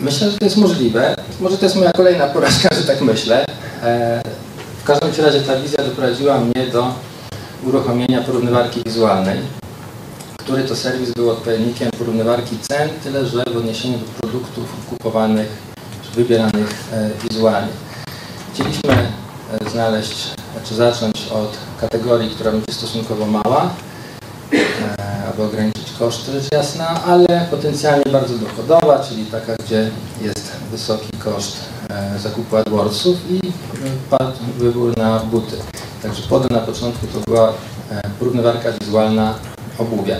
Myślę, 0.00 0.30
że 0.30 0.38
to 0.38 0.44
jest 0.44 0.56
możliwe. 0.56 1.16
Może 1.40 1.58
to 1.58 1.64
jest 1.64 1.76
moja 1.76 1.92
kolejna 1.92 2.26
porażka, 2.26 2.74
że 2.74 2.82
tak 2.82 3.00
myślę. 3.00 3.44
E, 3.82 4.22
w 4.82 4.84
każdym 4.84 5.24
razie 5.24 5.40
ta 5.40 5.56
wizja 5.56 5.84
doprowadziła 5.84 6.40
mnie 6.40 6.66
do 6.72 6.94
uruchomienia 7.64 8.22
porównywarki 8.22 8.82
wizualnej 8.86 9.61
który 10.44 10.64
to 10.64 10.76
serwis 10.76 11.10
był 11.12 11.30
odpowiednikiem 11.30 11.90
porównywarki 11.90 12.58
cen, 12.58 12.88
tyle 13.04 13.26
że 13.26 13.44
w 13.52 13.56
odniesieniu 13.56 13.98
do 13.98 14.04
produktów 14.20 14.64
kupowanych 14.90 15.48
czy 16.02 16.10
wybieranych 16.10 16.84
e, 16.92 17.10
wizualnie. 17.28 17.72
Chcieliśmy 18.54 18.92
e, 18.92 19.70
znaleźć, 19.70 20.34
czy 20.64 20.74
zacząć 20.74 21.28
od 21.28 21.56
kategorii, 21.80 22.30
która 22.30 22.50
będzie 22.50 22.72
stosunkowo 22.72 23.26
mała, 23.26 23.70
e, 24.52 25.28
aby 25.32 25.42
ograniczyć 25.42 25.92
koszty, 25.98 26.32
rzecz 26.32 26.52
jasna, 26.52 27.04
ale 27.04 27.46
potencjalnie 27.50 28.12
bardzo 28.12 28.34
dochodowa, 28.38 29.04
czyli 29.08 29.26
taka, 29.26 29.56
gdzie 29.66 29.90
jest 30.22 30.52
wysoki 30.70 31.18
koszt 31.18 31.56
zakupu 32.22 32.56
AdWordsów 32.56 33.16
i 33.30 33.40
padł 34.10 34.38
wybór 34.58 34.96
na 34.96 35.18
buty. 35.18 35.56
Także 36.02 36.22
podem 36.22 36.48
na 36.50 36.60
początku 36.60 37.06
to 37.06 37.20
była 37.20 37.52
porównywarka 38.18 38.72
wizualna 38.72 39.34
obuwia. 39.78 40.16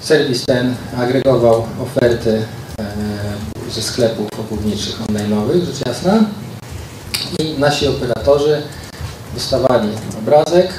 Serwis 0.00 0.44
ten 0.44 0.74
agregował 0.98 1.66
oferty 1.82 2.44
e, 2.78 2.84
ze 3.70 3.82
sklepów 3.82 4.28
obuwniczych 4.40 5.00
online'owych, 5.00 5.64
rzecz 5.64 5.86
jasna. 5.86 6.24
I 7.38 7.58
nasi 7.58 7.88
operatorzy 7.88 8.62
dostawali 9.34 9.88
obrazek. 10.18 10.70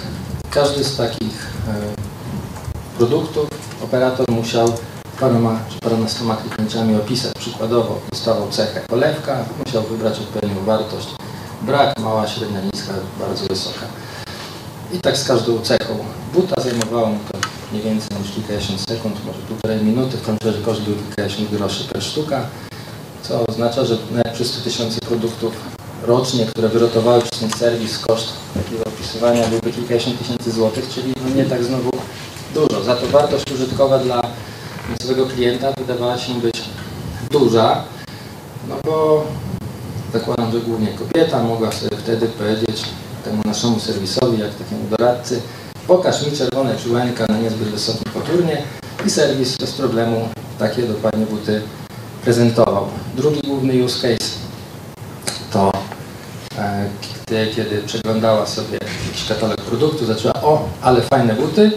Każdy 0.52 0.84
z 0.84 0.98
takich 0.98 1.48
e, 1.68 2.98
produktów 2.98 3.48
operator 3.84 4.32
musiał 4.32 4.74
paroma 5.20 5.60
czy 5.70 5.80
paronastoma 5.80 6.36
kliknięciami 6.36 6.96
opisać. 6.96 7.34
Przykładowo 7.40 8.00
dostawał 8.12 8.50
cechę 8.50 8.82
kolewka, 8.90 9.46
musiał 9.66 9.84
wybrać 9.84 10.20
odpowiednią 10.20 10.64
wartość. 10.66 11.08
Brak, 11.62 12.00
mała, 12.00 12.28
średnia, 12.28 12.60
niska, 12.74 12.94
bardzo 13.20 13.46
wysoka. 13.46 13.86
I 14.94 15.00
tak 15.00 15.18
z 15.18 15.28
każdą 15.28 15.62
cechą. 15.62 15.98
Buta 16.34 16.62
zajmowało 16.62 17.08
mu 17.08 17.20
nie 17.74 17.82
więcej 17.82 18.18
niż 18.22 18.32
kilkadziesiąt 18.32 18.82
sekund, 18.90 19.26
może 19.26 19.40
półtorej 19.40 19.84
minuty. 19.84 20.18
W 20.18 20.26
końcu 20.26 20.62
koszt 20.66 20.82
był 20.82 20.96
kilkadziesiąt 20.96 21.52
groszy 21.52 21.84
per 21.84 22.04
sztuka, 22.04 22.48
co 23.24 23.46
oznacza, 23.46 23.86
że 23.86 23.98
nawet 24.12 24.34
przy 24.34 24.46
100 24.46 24.64
tysięcy 24.64 25.00
produktów 25.00 25.54
rocznie, 26.04 26.46
które 26.46 26.70
wyrotowały 26.70 27.22
przez 27.22 27.40
ten 27.40 27.50
serwis, 27.50 28.00
koszt 28.00 28.34
takiego 28.54 28.84
opisywania 28.86 29.48
byłby 29.48 29.72
kilkadziesiąt 29.72 30.20
tysięcy 30.20 30.52
złotych, 30.52 30.90
czyli 30.96 31.14
no 31.24 31.36
nie 31.36 31.46
tak 31.46 31.64
znowu 31.64 31.90
dużo. 32.54 32.84
Za 32.84 32.96
to 32.96 33.08
wartość 33.08 33.52
użytkowa 33.52 34.00
dla 34.00 34.22
końcowego 34.88 35.26
klienta 35.26 35.74
wydawała 35.78 36.18
się 36.18 36.34
być 36.34 36.62
duża, 37.32 37.84
no 38.70 38.76
bo 38.86 39.26
zakładam, 40.14 40.52
że 40.52 40.60
głównie 40.60 40.88
kobieta 40.88 41.44
mogła 41.44 41.72
sobie 41.72 41.98
wtedy 41.98 42.28
powiedzieć 42.28 42.84
temu 43.24 43.42
naszemu 43.46 43.80
serwisowi, 43.80 44.40
jak 44.40 44.56
takiemu 44.56 44.88
doradcy, 44.90 45.42
pokaż 45.88 46.26
mi 46.26 46.38
czerwone 46.38 46.76
czułenka 46.76 47.26
na 47.30 47.38
niezbyt 47.38 47.68
wysokim 47.68 48.12
koturnie 48.14 48.64
i 49.06 49.10
serwis 49.10 49.58
bez 49.58 49.72
problemu 49.72 50.30
takie 50.60 50.82
dokładnie 50.82 51.26
buty 51.26 51.62
prezentował. 52.24 52.88
Drugi 53.18 53.42
główny 53.42 53.84
use 53.84 54.02
case 54.02 54.30
to 55.52 55.72
e, 56.58 56.90
kiedy, 57.02 57.52
kiedy 57.56 57.82
przeglądała 57.82 58.46
sobie 58.46 58.78
jakiś 59.08 59.28
katalog 59.28 59.62
produktu, 59.62 60.06
zaczęła 60.06 60.34
o, 60.34 60.70
ale 60.82 61.02
fajne 61.02 61.34
buty, 61.34 61.72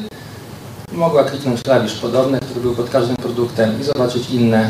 mogła 0.93 1.25
kliknąć 1.25 1.63
klawisz 1.63 1.95
podobny, 1.95 2.41
który 2.41 2.61
był 2.61 2.75
pod 2.75 2.91
każdym 2.91 3.17
produktem 3.17 3.81
i 3.81 3.85
zobaczyć 3.85 4.31
inne, 4.31 4.69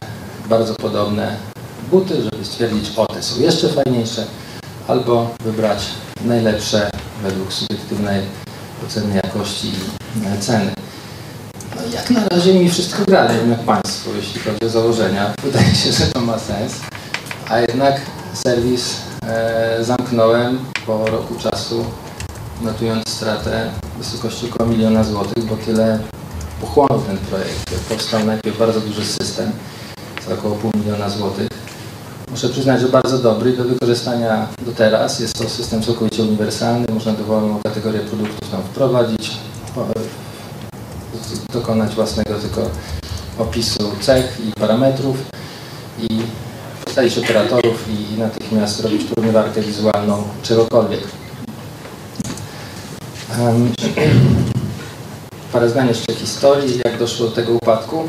bardzo 0.48 0.74
podobne 0.74 1.36
buty, 1.90 2.22
żeby 2.22 2.44
stwierdzić, 2.44 2.92
o, 2.96 3.06
te 3.06 3.22
są 3.22 3.40
jeszcze 3.40 3.68
fajniejsze, 3.68 4.26
albo 4.88 5.30
wybrać 5.44 5.78
najlepsze 6.24 6.90
według 7.22 7.52
subiektywnej 7.52 8.22
oceny 8.86 9.20
jakości 9.24 9.68
i 9.68 10.40
ceny. 10.40 10.72
No 11.76 11.82
jak 11.92 12.10
na 12.10 12.28
razie 12.28 12.54
mi 12.54 12.70
wszystko 12.70 13.04
gra, 13.04 13.32
jak 13.32 13.60
Państwu, 13.60 14.10
jeśli 14.16 14.40
chodzi 14.40 14.66
o 14.66 14.68
założenia. 14.68 15.34
Wydaje 15.42 15.74
się, 15.74 15.92
że 15.92 16.06
to 16.06 16.20
ma 16.20 16.38
sens. 16.38 16.72
A 17.48 17.58
jednak 17.58 18.00
serwis 18.34 18.96
e, 19.22 19.84
zamknąłem 19.84 20.58
po 20.86 21.06
roku 21.06 21.34
czasu, 21.34 21.84
notując 22.62 23.08
stratę 23.08 23.70
w 23.94 23.98
wysokości 23.98 24.50
około 24.50 24.70
miliona 24.70 25.04
złotych, 25.04 25.44
bo 25.44 25.56
tyle 25.56 25.98
pochłonął 26.60 27.00
ten 27.00 27.18
projekt. 27.18 27.88
Powstał 27.88 28.24
najpierw 28.24 28.58
bardzo 28.58 28.80
duży 28.80 29.04
system 29.04 29.52
za 30.28 30.34
około 30.34 30.54
pół 30.54 30.70
miliona 30.74 31.10
złotych. 31.10 31.48
Muszę 32.36 32.48
przyznać, 32.48 32.80
że 32.80 32.88
bardzo 32.88 33.18
dobry 33.18 33.52
do 33.52 33.64
wykorzystania 33.64 34.48
do 34.66 34.72
teraz. 34.72 35.20
Jest 35.20 35.38
to 35.38 35.48
system 35.48 35.82
całkowicie 35.82 36.22
uniwersalny, 36.22 36.86
można 36.94 37.12
dowolną 37.12 37.62
kategorię 37.62 38.00
produktów 38.00 38.50
tam 38.50 38.62
wprowadzić, 38.62 39.30
dokonać 41.52 41.94
własnego 41.94 42.34
tylko 42.34 42.70
opisu 43.38 43.92
cech 44.00 44.38
i 44.48 44.52
parametrów 44.52 45.16
i 45.98 46.08
postawić 46.84 47.18
operatorów 47.18 47.84
i, 47.88 48.18
natychmiast 48.20 48.80
robić 48.80 49.04
porównywarkę 49.04 49.60
wizualną 49.60 50.22
czegokolwiek. 50.42 51.00
Em, 53.38 53.72
parę 55.52 55.68
zdań 55.68 55.88
jeszcze 55.88 56.14
historii, 56.14 56.80
jak 56.84 56.98
doszło 56.98 57.26
do 57.26 57.32
tego 57.32 57.52
upadku. 57.52 58.08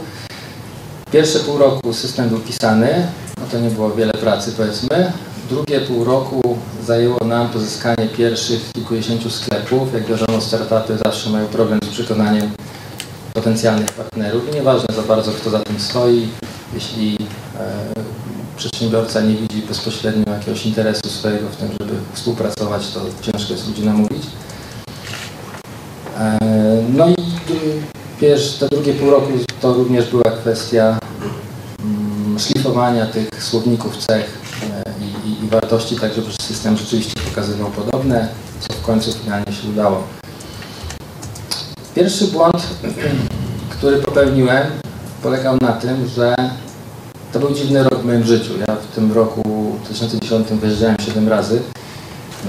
Pierwsze 1.12 1.40
pół 1.40 1.58
roku 1.58 1.94
system 1.94 2.30
był 2.30 2.40
pisany, 2.40 3.08
no 3.40 3.46
to 3.52 3.60
nie 3.60 3.70
było 3.70 3.92
wiele 3.92 4.14
pracy 4.14 4.52
powiedzmy. 4.58 5.12
Drugie 5.50 5.80
pół 5.80 6.04
roku 6.04 6.58
zajęło 6.86 7.26
nam 7.26 7.50
pozyskanie 7.50 8.08
pierwszych 8.18 8.72
kilkudziesięciu 8.74 9.30
sklepów. 9.30 9.94
Jak 9.94 10.06
wiadomo, 10.06 10.42
startupy 10.42 10.98
zawsze 11.06 11.30
mają 11.30 11.46
problem 11.48 11.80
z 11.84 11.88
przekonaniem 11.90 12.52
potencjalnych 13.34 13.92
partnerów 13.92 14.50
i 14.52 14.56
nieważne 14.56 14.96
za 14.96 15.02
bardzo 15.02 15.32
kto 15.32 15.50
za 15.50 15.60
tym 15.60 15.80
stoi, 15.80 16.28
jeśli 16.74 17.18
e, 17.60 17.94
przedsiębiorca 18.58 19.22
nie 19.22 19.36
widzi 19.36 19.62
bezpośrednio 19.62 20.34
jakiegoś 20.34 20.66
interesu 20.66 21.10
swojego 21.10 21.48
w 21.50 21.56
tym, 21.56 21.70
żeby 21.80 21.94
współpracować, 22.14 22.92
to 22.92 23.02
ciężko 23.22 23.54
jest 23.54 23.68
ludzi 23.68 23.86
namówić. 23.86 24.24
E, 26.20 26.38
No 26.94 27.10
i 27.10 27.16
pierwsze, 28.20 28.60
te 28.60 28.76
drugie 28.76 28.94
pół 28.94 29.10
roku 29.12 29.32
to 29.62 29.74
również 29.74 30.10
była 30.10 30.32
kwestia 30.42 31.00
tych 33.14 33.44
słowników 33.44 33.98
cech 33.98 34.40
e, 34.64 34.84
i, 35.02 35.30
i, 35.30 35.46
i 35.46 35.50
wartości, 35.50 35.96
tak 35.96 36.14
żeby 36.14 36.28
system 36.42 36.78
rzeczywiście 36.78 37.14
pokazywał 37.30 37.72
podobne, 37.72 38.28
co 38.60 38.74
w 38.74 38.82
końcu 38.82 39.12
finalnie 39.12 39.54
się 39.54 39.70
udało. 39.70 40.04
Pierwszy 41.96 42.28
błąd, 42.28 42.68
który 43.78 43.98
popełniłem, 43.98 44.68
polegał 45.24 45.58
na 45.62 45.74
tym, 45.74 46.08
że 46.08 46.36
to 47.34 47.40
był 47.40 47.54
dziwny 47.54 47.84
rok 47.84 48.02
w 48.02 48.06
moim 48.06 48.24
życiu. 48.24 48.54
Ja 48.68 48.76
w 48.76 48.96
tym 48.96 49.14
roku 49.14 49.42
2010 49.86 50.48
wyjeżdżałem 50.48 50.96
7 51.00 51.30
razy 51.30 51.62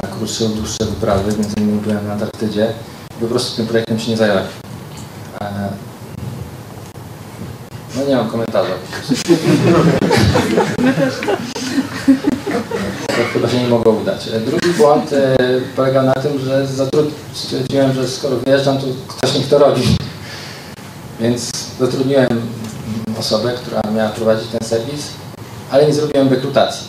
na 0.02 0.08
krótsze 0.08 0.44
lub 0.44 0.54
dłuższe 0.54 0.84
wyprawy, 0.84 1.32
między 1.32 1.54
innymi 1.60 1.80
byłem 1.80 2.06
na 2.06 2.12
Antarktydzie. 2.12 2.72
Po 3.20 3.26
prostu 3.26 3.56
tym 3.56 3.66
projektem 3.66 3.98
się 3.98 4.10
nie 4.10 4.16
zająłem. 4.16 4.44
E, 5.40 5.68
No 7.96 8.04
nie 8.04 8.17
mam 8.28 8.30
komentarza. 8.30 8.74
po 8.74 8.96
prostu. 8.96 9.14
To 13.06 13.32
chyba 13.32 13.48
się 13.48 13.62
nie 13.62 13.68
mogło 13.68 13.92
udać. 13.92 14.28
Drugi 14.46 14.68
błąd 14.78 15.12
e, 15.12 15.36
polegał 15.76 16.06
na 16.06 16.12
tym, 16.12 16.38
że 16.38 16.66
stwierdziłem, 17.32 17.94
że 17.94 18.08
skoro 18.08 18.36
wyjeżdżam, 18.36 18.78
to 18.78 18.86
ktoś 19.08 19.34
niech 19.34 19.48
to 19.48 19.58
robi. 19.58 19.82
Więc 21.20 21.50
zatrudniłem 21.80 22.28
osobę, 23.18 23.52
która 23.52 23.80
miała 23.94 24.08
prowadzić 24.08 24.48
ten 24.48 24.68
serwis, 24.68 25.08
ale 25.70 25.86
nie 25.86 25.94
zrobiłem 25.94 26.28
rekrutacji. 26.28 26.88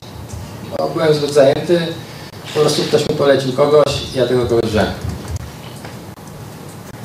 Bo 0.78 0.90
byłem 0.90 1.14
zbyt 1.14 1.34
zajęty, 1.34 1.80
po 2.54 2.60
prostu 2.60 2.84
ktoś 2.84 3.10
mi 3.10 3.16
polecił 3.16 3.54
kogoś 3.54 4.16
ja 4.16 4.28
tego 4.28 4.46
kogoś 4.46 4.72
wziąłem. 4.72 4.92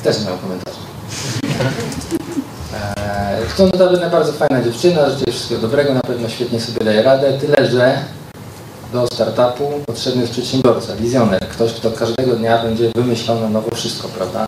Też 0.03 0.19
nie 0.19 0.29
mam 0.29 0.39
komentarza. 0.39 0.77
Eee, 2.73 3.45
To 3.57 3.65
notabene 3.65 4.09
bardzo 4.09 4.31
fajna 4.33 4.63
dziewczyna, 4.63 5.09
życzę 5.09 5.31
wszystkiego 5.31 5.61
dobrego, 5.61 5.93
na 5.93 6.01
pewno 6.01 6.29
świetnie 6.29 6.61
sobie 6.61 6.85
daje 6.85 7.03
radę, 7.03 7.33
tyle 7.39 7.71
że 7.71 7.97
do 8.93 9.07
startupu 9.13 9.63
potrzebny 9.85 10.21
jest 10.21 10.33
przedsiębiorca, 10.33 10.95
wizjoner, 10.95 11.39
ktoś, 11.49 11.73
kto 11.73 11.91
każdego 11.91 12.35
dnia 12.35 12.63
będzie 12.63 12.91
wymyślał 12.95 13.39
na 13.39 13.49
nowo 13.49 13.75
wszystko, 13.75 14.07
prawda? 14.07 14.45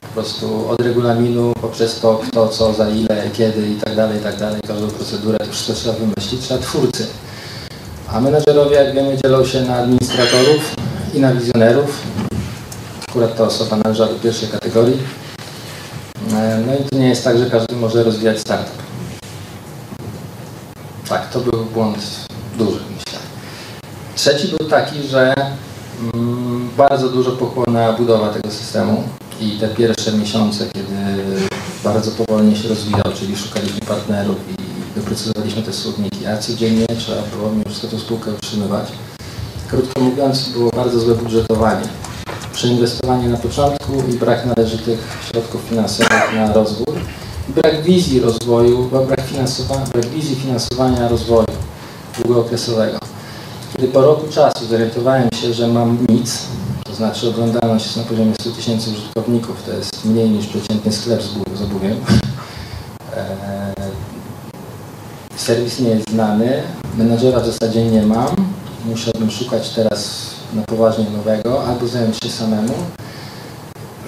Po 0.00 0.06
prostu 0.14 0.68
od 0.70 0.80
regulaminu, 0.80 1.52
poprzez 1.60 2.00
to, 2.00 2.20
kto, 2.28 2.48
co, 2.48 2.72
za 2.72 2.88
ile, 2.88 3.22
kiedy 3.32 3.68
i 3.68 3.74
tak 3.74 3.96
dalej, 3.96 4.18
i 4.18 4.20
tak 4.22 4.36
dalej, 4.36 4.60
każdą 4.66 4.88
procedurę, 4.90 5.38
to 5.38 5.52
wszystko 5.52 5.72
trzeba 5.72 5.94
wymyślić, 5.94 6.40
trzeba 6.40 6.60
twórcy. 6.60 7.06
A 8.12 8.20
menedżerowie, 8.20 8.76
jak 8.76 8.94
wiemy, 8.94 9.16
dzielą 9.24 9.44
się 9.44 9.60
na 9.60 9.76
administratorów 9.76 10.74
i 11.14 11.20
na 11.20 11.34
wizjonerów. 11.34 12.02
Akurat 13.08 13.36
ta 13.36 13.44
osoba 13.44 13.76
należała 13.76 14.08
do 14.08 14.18
pierwszej 14.18 14.48
kategorii. 14.48 14.98
E, 16.32 16.62
No 16.66 16.74
i 16.74 16.88
to 16.90 16.96
nie 16.96 17.08
jest 17.08 17.24
tak, 17.24 17.38
że 17.38 17.50
każdy 17.50 17.76
może 17.76 18.02
rozwijać 18.04 18.40
startup. 18.40 18.82
Tak, 21.08 21.30
to 21.30 21.40
był 21.40 21.64
błąd 21.64 21.96
duży, 22.58 22.80
myślę. 22.96 23.18
Trzeci 24.14 24.48
był 24.48 24.68
taki, 24.68 25.02
że 25.02 25.34
mm, 26.14 26.70
bardzo 26.76 27.08
dużo 27.08 27.30
pochłonęła 27.30 27.92
budowa 27.92 28.28
tego 28.28 28.50
systemu 28.50 29.02
i 29.40 29.50
te 29.50 29.68
pierwsze 29.68 30.12
miesiące, 30.12 30.66
kiedy 30.72 30.94
bardzo 31.84 32.10
powolnie 32.10 32.56
się 32.56 32.68
rozwijał, 32.68 33.12
czyli 33.18 33.36
szukaliśmy 33.36 33.80
partnerów 33.80 34.36
i 34.50 34.54
doprecyzowaliśmy 35.00 35.62
te 35.62 35.72
słowniki, 35.72 36.26
a 36.26 36.38
codziennie 36.38 36.86
trzeba 36.98 37.22
było 37.22 37.50
mimo 37.50 37.64
wszystko 37.66 37.88
tą 37.88 37.98
spółkę 37.98 38.30
utrzymywać. 38.30 38.92
Krótko 39.68 40.00
mówiąc, 40.00 40.48
było 40.48 40.70
bardzo 40.70 41.00
złe 41.00 41.14
budżetowanie. 41.14 41.88
Przeinwestowanie 42.62 43.28
na 43.28 43.36
początku 43.36 43.92
i 44.10 44.12
brak 44.12 44.46
należytych 44.46 44.98
środków 45.30 45.60
finansowych 45.60 46.34
na 46.34 46.52
rozwój. 46.52 46.96
Brak 47.48 47.82
wizji 47.82 48.20
rozwoju, 48.20 48.88
brak, 49.06 49.20
finansowania, 49.20 49.86
brak 49.86 50.06
wizji 50.06 50.36
finansowania 50.36 51.08
rozwoju 51.08 51.46
długookresowego. 52.18 52.98
Kiedy 53.76 53.88
po 53.88 54.00
roku 54.00 54.28
czasu 54.28 54.66
zorientowałem 54.66 55.28
się, 55.40 55.52
że 55.54 55.68
mam 55.68 55.98
nic, 56.08 56.38
to 56.84 56.94
znaczy 56.94 57.28
oglądalność 57.28 57.84
jest 57.84 57.96
na 57.96 58.02
poziomie 58.02 58.34
100 58.40 58.50
tysięcy 58.50 58.90
użytkowników, 58.90 59.62
to 59.66 59.72
jest 59.72 60.04
mniej 60.04 60.30
niż 60.30 60.46
przeciętny 60.46 60.92
sklep 60.92 61.22
z 61.22 61.28
bu- 61.28 61.56
z 61.56 61.62
obuwiem. 61.62 61.92
Eee, 63.16 63.92
Serwis 65.36 65.80
nie 65.80 65.88
jest 65.90 66.10
znany, 66.10 66.62
menadżera 66.98 67.40
w 67.40 67.46
zasadzie 67.46 67.84
nie 67.90 68.02
mam, 68.02 68.28
musiałbym 68.84 69.30
szukać 69.30 69.70
teraz 69.70 70.30
na 70.52 70.62
poważnie 70.62 71.04
nowego 71.10 71.64
albo 71.64 71.86
zająć 71.86 72.16
się 72.24 72.30
samemu. 72.30 72.74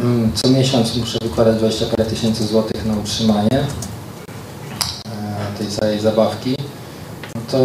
Mm, 0.00 0.32
Co 0.34 0.48
miesiąc 0.48 0.96
muszę 0.96 1.18
wykładać 1.22 1.56
20 1.56 1.86
parę 1.86 2.04
tysięcy 2.04 2.46
złotych 2.46 2.86
na 2.86 2.94
utrzymanie 2.96 3.58
e, 3.58 3.64
tej 5.58 5.66
całej 5.66 6.00
zabawki. 6.00 6.56
No 7.34 7.40
to 7.50 7.58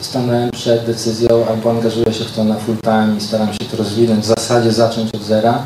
stanąłem 0.00 0.50
przed 0.50 0.86
decyzją, 0.86 1.46
albo 1.48 1.70
angażuję 1.70 2.12
się 2.12 2.24
w 2.24 2.32
to 2.32 2.44
na 2.44 2.54
full 2.54 2.76
time 2.76 3.14
i 3.18 3.20
staram 3.20 3.52
się 3.52 3.58
to 3.70 3.76
rozwinąć, 3.76 4.24
w 4.24 4.28
zasadzie 4.28 4.72
zacząć 4.72 5.14
od 5.14 5.22
zera, 5.22 5.62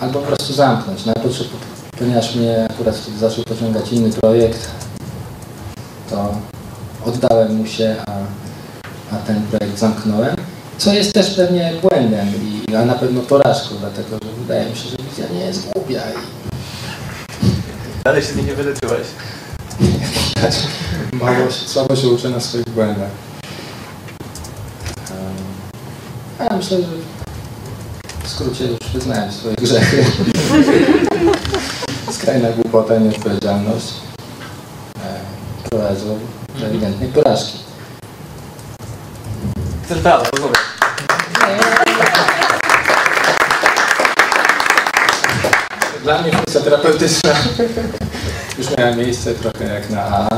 albo 0.00 0.20
po 0.20 0.26
prostu 0.26 0.52
zamknąć. 0.52 1.06
No, 1.06 1.12
potrzeb, 1.22 1.46
ponieważ 1.98 2.34
mnie 2.34 2.66
akurat 2.70 2.96
wtedy 2.96 3.18
zaczął 3.18 3.44
pociągać 3.44 3.92
inny 3.92 4.10
projekt, 4.10 4.70
to 6.10 6.34
oddałem 7.06 7.56
mu 7.56 7.66
się, 7.66 7.96
a, 8.06 8.12
a 9.14 9.18
ten 9.18 9.42
projekt 9.42 9.78
zamknąłem. 9.78 10.36
Co 10.80 10.92
jest 10.92 11.12
też 11.12 11.34
pewnie 11.34 11.72
błędem, 11.82 12.28
i, 12.28 12.74
a 12.74 12.84
na 12.84 12.94
pewno 12.94 13.20
porażką, 13.20 13.74
dlatego 13.80 14.08
że 14.08 14.32
wydaje 14.42 14.70
mi 14.70 14.76
się, 14.76 14.88
że 14.88 14.96
wizja 14.96 15.24
nie 15.34 15.40
jest 15.40 15.70
głupia 15.70 16.00
i 16.00 16.40
Dalej 18.04 18.22
się 18.22 18.34
nie 18.34 18.54
wyleczyłeś. 18.54 19.06
mało 21.12 21.50
słabo 21.50 21.96
się 21.96 22.08
uczę 22.08 22.30
na 22.30 22.40
swoich 22.40 22.68
błędach. 22.68 23.10
Em, 25.10 26.48
A 26.48 26.56
myślę, 26.56 26.78
że 26.78 26.86
w 28.24 28.28
skrócie 28.28 28.66
już 28.66 28.78
wyznałem 28.94 29.32
swoje 29.32 29.56
grzechy. 29.56 30.04
Skrajna 32.12 32.48
głupota 32.50 32.96
i 32.96 33.00
nieodpowiedzialność 33.00 33.86
e, 35.04 35.68
prowadzą 35.70 36.18
do 36.60 36.66
ewidentnej 36.66 37.08
porażki. 37.08 37.58
Chcesz 39.90 40.02
Dla 46.10 46.22
mnie 46.22 46.32
funkcja 46.32 46.60
terapeutyczna 46.60 47.30
już 48.58 48.76
miała 48.78 48.96
miejsce 48.96 49.34
trochę 49.34 49.74
jak 49.74 49.90
na 49.90 50.02
A. 50.02 50.28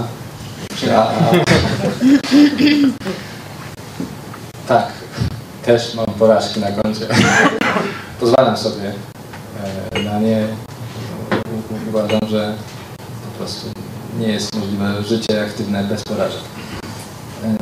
Czy 0.76 0.96
AA. 0.96 1.12
Tak, 4.68 4.86
też 5.64 5.94
mam 5.94 6.06
porażki 6.06 6.60
na 6.60 6.70
koncie. 6.70 7.06
Pozwalam 8.20 8.56
sobie 8.56 8.92
e, 9.94 10.02
na 10.02 10.20
nie. 10.20 10.46
Uważam, 11.88 12.20
że 12.30 12.54
interaktywne 15.20 15.84
bez 15.84 16.04
porażek. 16.04 16.42
Ym, 17.44 17.58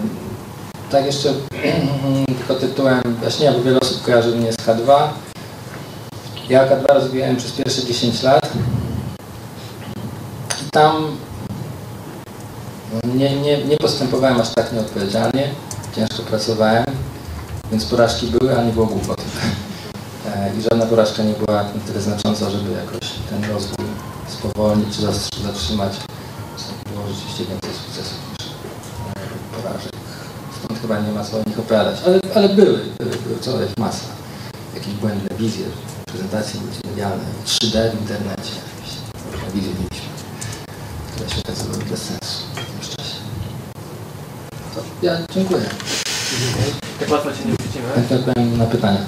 Tak 0.90 1.06
jeszcze 1.06 1.28
tylko 2.38 2.54
tytułem 2.54 3.02
bo 3.52 3.62
wiele 3.62 3.80
osób 3.80 4.02
kojarzy 4.02 4.36
mnie 4.36 4.52
z 4.52 4.56
K2. 4.56 5.08
Ja 6.50 6.66
K2 6.66 6.94
rozwijałem 6.94 7.36
przez 7.36 7.52
pierwsze 7.52 7.86
10 7.86 8.22
lat. 8.22 8.52
I 10.66 10.70
tam 10.70 11.16
nie, 13.14 13.40
nie, 13.40 13.64
nie 13.64 13.76
postępowałem 13.76 14.40
aż 14.40 14.54
tak 14.54 14.72
nieodpowiedzialnie. 14.72 15.50
Ciężko 15.96 16.22
pracowałem, 16.22 16.84
więc 17.70 17.84
porażki 17.84 18.26
były, 18.26 18.58
a 18.58 18.64
nie 18.64 18.72
było 18.72 18.86
głupot. 18.86 19.20
E, 20.26 20.50
I 20.58 20.62
żadna 20.62 20.86
porażka 20.86 21.22
nie 21.22 21.32
była 21.32 21.62
na 21.62 21.80
tyle 21.86 22.00
znacząca, 22.00 22.50
żeby 22.50 22.70
jakoś 22.70 23.10
ten 23.30 23.50
rozwój 23.52 23.86
spowolnić 24.28 24.96
czy 24.96 25.02
zatrzymać. 25.42 25.92
Było 26.94 27.06
rzeczywiście 27.08 27.44
więcej 27.44 27.70
sukcesów 27.70 28.18
niż 28.30 28.46
e, 28.46 29.62
porażek. 29.62 29.92
Stąd 30.58 30.80
chyba 30.80 31.00
nie 31.00 31.12
ma 31.12 31.24
co 31.24 31.36
o 31.36 31.42
nich 31.46 31.58
opowiadać. 31.58 31.96
Ale, 32.06 32.20
ale 32.34 32.48
były, 32.48 32.78
były, 32.98 33.10
były 33.26 33.38
co 33.40 33.60
jest 33.60 33.78
masa. 33.78 34.04
Jakieś 34.74 34.94
błędne 34.94 35.36
wizje, 35.36 35.66
prezentacje 36.10 36.60
multimedialne, 36.60 37.24
3D 37.46 37.90
w 37.90 38.00
internecie. 38.00 38.54
Jakieś 39.32 39.54
mieliśmy, 39.54 40.10
które 41.12 41.30
się 41.30 41.40
okazały 41.40 41.84
bez 41.90 42.02
sensu 42.02 42.44
w 42.54 42.56
jakimś 42.56 42.88
czasie. 42.96 43.16
To 44.74 44.82
ja 45.02 45.18
dziękuję. 45.34 45.64
Tak 47.00 47.10
łatwo 47.10 47.32
cię 47.32 47.44
nie 47.44 47.52
wrzucimy. 47.52 47.92
Chętnie 47.94 48.16
odpowiem 48.16 48.58
na 48.58 48.66
pytania. 48.66 49.06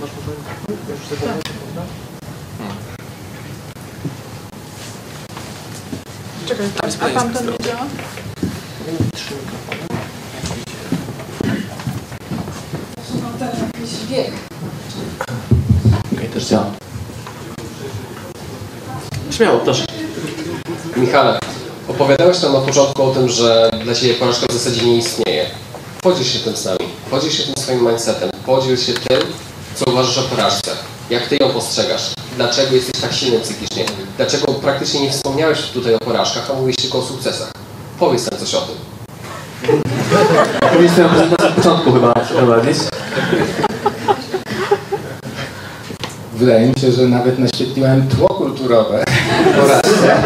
Masz 0.00 0.10
może 0.16 1.16
tak. 1.16 1.52
Czekaj, 6.46 6.66
a 7.00 7.20
tamten 7.20 7.46
nie 7.46 7.58
działa? 7.58 7.86
Trzy 9.14 9.34
mikrofony. 9.34 9.88
Mam 13.22 13.38
ten 13.38 13.48
jakiś 13.48 14.06
wiek. 14.06 14.51
Działa. 16.42 16.66
Śmiało, 19.30 19.58
proszę. 19.58 19.84
Michale, 20.96 21.38
opowiadałeś 21.88 22.38
tam 22.38 22.52
na 22.52 22.60
początku 22.60 23.02
o 23.02 23.10
tym, 23.14 23.28
że 23.28 23.70
dla 23.84 23.94
Ciebie 23.94 24.14
porażka 24.14 24.46
w 24.46 24.52
zasadzie 24.52 24.86
nie 24.86 24.96
istnieje. 24.96 25.46
Podziel 26.02 26.24
się 26.24 26.38
tym 26.38 26.56
z 26.56 26.64
nami. 26.64 26.78
Podziel 27.10 27.30
się 27.30 27.42
tym 27.42 27.54
swoim 27.62 27.86
mindsetem. 27.88 28.30
Podziel 28.46 28.76
się 28.76 28.92
tym, 28.92 29.20
co 29.74 29.84
uważasz 29.90 30.18
o 30.18 30.22
porażce. 30.22 30.70
Jak 31.10 31.26
Ty 31.28 31.36
ją 31.36 31.50
postrzegasz? 31.50 32.02
Dlaczego 32.36 32.74
jesteś 32.74 33.02
tak 33.02 33.12
silny 33.12 33.40
psychicznie? 33.40 33.84
Dlaczego 34.16 34.52
praktycznie 34.52 35.00
nie 35.00 35.10
wspomniałeś 35.10 35.60
tutaj 35.62 35.94
o 35.94 35.98
porażkach, 35.98 36.50
a 36.50 36.54
mówisz 36.54 36.76
tylko 36.76 36.98
o 36.98 37.02
sukcesach? 37.02 37.52
Powiedz 37.98 38.30
nam 38.30 38.40
coś 38.40 38.54
o 38.54 38.60
tym. 38.60 38.76
Powinniśmy 40.72 41.04
może 41.04 41.26
na 41.26 41.36
początku 41.36 41.92
chyba 41.92 42.14
przeprowadzić. 42.14 42.78
Wydaje 46.42 46.66
mi 46.66 46.80
się, 46.80 46.92
że 46.92 47.02
nawet 47.08 47.38
naświetliłem 47.38 48.08
tło 48.08 48.28
kulturowe 48.28 49.04
porażce, 49.56 50.22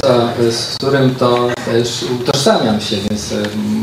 co, 0.00 0.28
z 0.52 0.74
którym 0.76 1.14
to 1.14 1.48
też 1.64 2.04
utożsamiam 2.20 2.80
się, 2.80 2.96
więc 2.96 3.32
e, 3.32 3.36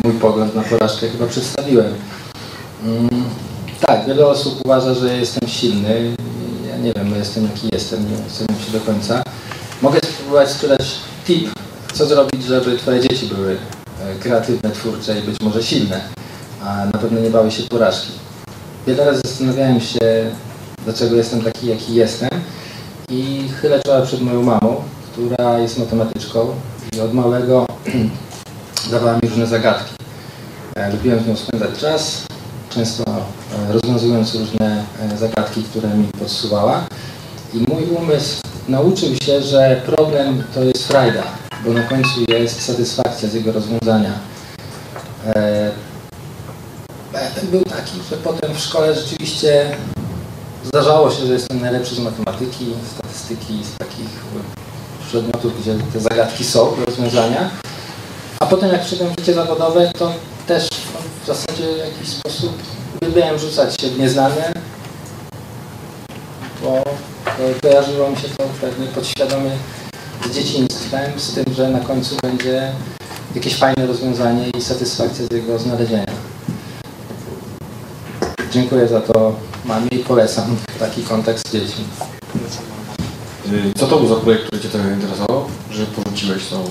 mój 0.04 0.14
pogląd 0.14 0.56
na 0.56 0.62
porażkę 0.62 1.10
chyba 1.10 1.28
przedstawiłem. 1.28 1.94
Mm, 2.86 3.10
Tak, 3.82 4.06
wiele 4.08 4.28
osób 4.28 4.62
uważa, 4.66 4.94
że 4.94 5.18
jestem 5.18 5.50
silny. 5.50 6.16
Ja 6.70 6.78
nie 6.78 6.94
wiem, 6.94 7.10
no 7.10 7.16
jestem 7.16 7.44
jaki 7.44 7.70
jestem, 7.74 8.00
nie 8.00 8.16
oceniam 8.16 8.64
się 8.66 8.72
do 8.72 8.80
końca. 8.80 9.24
Mogę 9.82 10.00
spróbować 10.04 10.50
sprzedać 10.50 10.86
tip, 11.28 11.50
co 11.94 12.06
zrobić, 12.06 12.44
żeby 12.44 12.78
twoje 12.78 13.02
dzieci 13.02 13.26
były 13.26 13.52
e, 13.52 14.16
kreatywne, 14.20 14.72
twórcze 14.72 15.20
i 15.20 15.22
być 15.22 15.42
może 15.42 15.64
silne, 15.64 16.02
a 16.66 16.86
na 16.86 17.00
pewno 17.00 17.20
nie 17.20 17.30
bały 17.30 17.52
się 17.52 17.64
porażki. 17.64 18.12
Wiele 18.88 19.06
razy 19.06 19.22
zastanawiałem 19.26 19.82
się, 19.82 20.32
dlaczego 20.86 21.16
jestem 21.16 21.42
taki, 21.42 21.68
jaki 21.68 21.96
jestem 21.96 22.30
i 23.10 23.50
chylę 23.62 23.80
czoła 23.86 24.02
przed 24.02 24.22
moją 24.22 24.44
mamą, 24.44 24.76
która 25.12 25.60
jest 25.60 25.80
matematyczką 25.80 26.48
i 26.96 27.00
od 27.00 27.14
małego 27.14 27.66
dawała 28.92 29.14
mi 29.14 29.30
różne 29.30 29.48
zagadki. 29.48 29.96
E, 30.76 30.92
Lubiłem 30.92 31.24
z 31.24 31.28
nią 31.28 31.36
spędzać 31.36 31.80
czas, 31.80 32.26
często 32.70 33.04
e, 33.08 33.74
rozwiązując 33.74 34.36
różne 34.36 34.86
e, 35.02 35.18
zagadki, 35.18 35.64
które 35.64 35.90
mi 35.90 36.08
podsuwała. 36.08 36.88
I 37.54 37.58
mój 37.58 37.84
umysł 37.84 38.42
nauczył 38.68 39.10
się, 39.24 39.42
że 39.42 39.82
problem 39.86 40.44
to 40.54 40.64
jest 40.64 40.88
frajda, 40.88 41.24
bo 41.66 41.74
na 41.74 41.84
końcu 41.84 42.26
jest 42.28 42.62
satysfakcja 42.62 43.30
z 43.30 43.34
jego 43.34 43.52
rozwiązania. 43.52 44.12
Efekt 47.14 47.46
był 47.46 47.64
taki, 47.64 47.98
że 48.10 48.18
potem 48.18 48.54
w 48.54 48.60
szkole 48.60 48.96
rzeczywiście 48.96 49.76
zdarzało 50.66 51.12
się, 51.12 51.26
że 51.26 51.34
jestem 51.34 51.62
najlepszy 51.62 51.96
z 51.96 52.00
matematyki, 52.00 52.66
statystyki, 52.96 53.64
z 53.64 53.78
takich 53.78 54.10
przedmiotów, 55.08 55.62
gdzie 55.62 55.76
te 55.94 56.00
zagadki 56.00 56.44
są 56.44 56.76
rozwiązania. 56.86 57.50
A 58.40 58.46
potem 58.46 58.72
jak 58.72 58.82
przyszedłem 58.82 59.16
w 59.16 59.20
życie 59.20 59.34
zawodowe, 59.34 59.92
to 59.98 60.12
też 60.48 60.70
no, 60.94 61.00
w 61.24 61.28
zasadzie 61.28 61.64
w 61.74 61.78
jakiś 61.78 62.10
sposób 62.10 62.52
uwielbiałem 63.02 63.40
rzucać 63.40 63.82
się 63.82 63.88
w 63.88 64.00
nieznane, 64.00 64.54
bo 66.64 66.84
bo 67.38 67.70
kojarzyło 67.70 68.10
mi 68.10 68.18
się 68.18 68.28
to 68.38 68.44
pewnie 68.62 68.88
podświadomie 68.88 69.52
z 70.26 70.36
dzieciństwem, 70.36 71.20
z 71.20 71.34
tym, 71.34 71.54
że 71.54 71.70
na 71.70 71.80
końcu 71.80 72.16
będzie 72.24 72.72
jakieś 73.36 73.56
fajne 73.56 73.88
rozwiązanie 73.88 74.50
i 74.50 74.62
satysfakcja 74.62 75.26
z 75.26 75.34
jego 75.34 75.60
znalezienia. 75.60 76.15
Dziękuję 78.56 78.88
za 78.88 79.02
to 79.02 79.36
mamie 79.66 79.88
i 79.88 80.00
polecam 80.00 80.56
taki 80.80 81.04
dziećmi. 81.52 81.84
Y, 83.54 83.74
Co 83.78 83.88
to 83.88 83.98
był 83.98 84.08
za 84.08 84.16
projekt, 84.16 84.46
który 84.48 84.62
Cię 84.62 84.70
tak 84.70 84.82
interesował, 84.94 85.46
że 85.72 85.86
porzuciłeś 85.86 86.48
tą, 86.48 86.64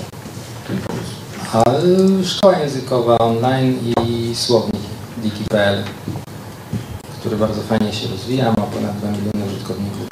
ten 0.67 0.77
pomysł? 0.77 1.11
A 1.53 1.63
szkoła 2.25 2.57
językowa 2.59 3.17
online 3.17 3.77
i 4.07 4.35
słownik 4.35 4.81
diki.pl, 5.17 5.83
który 7.19 7.35
bardzo 7.37 7.61
fajnie 7.61 7.93
się 7.93 8.07
rozwija, 8.07 8.45
ma 8.45 8.63
ponad 8.63 8.97
2 8.97 9.11
miliony 9.11 9.45
użytkowników. 9.51 10.07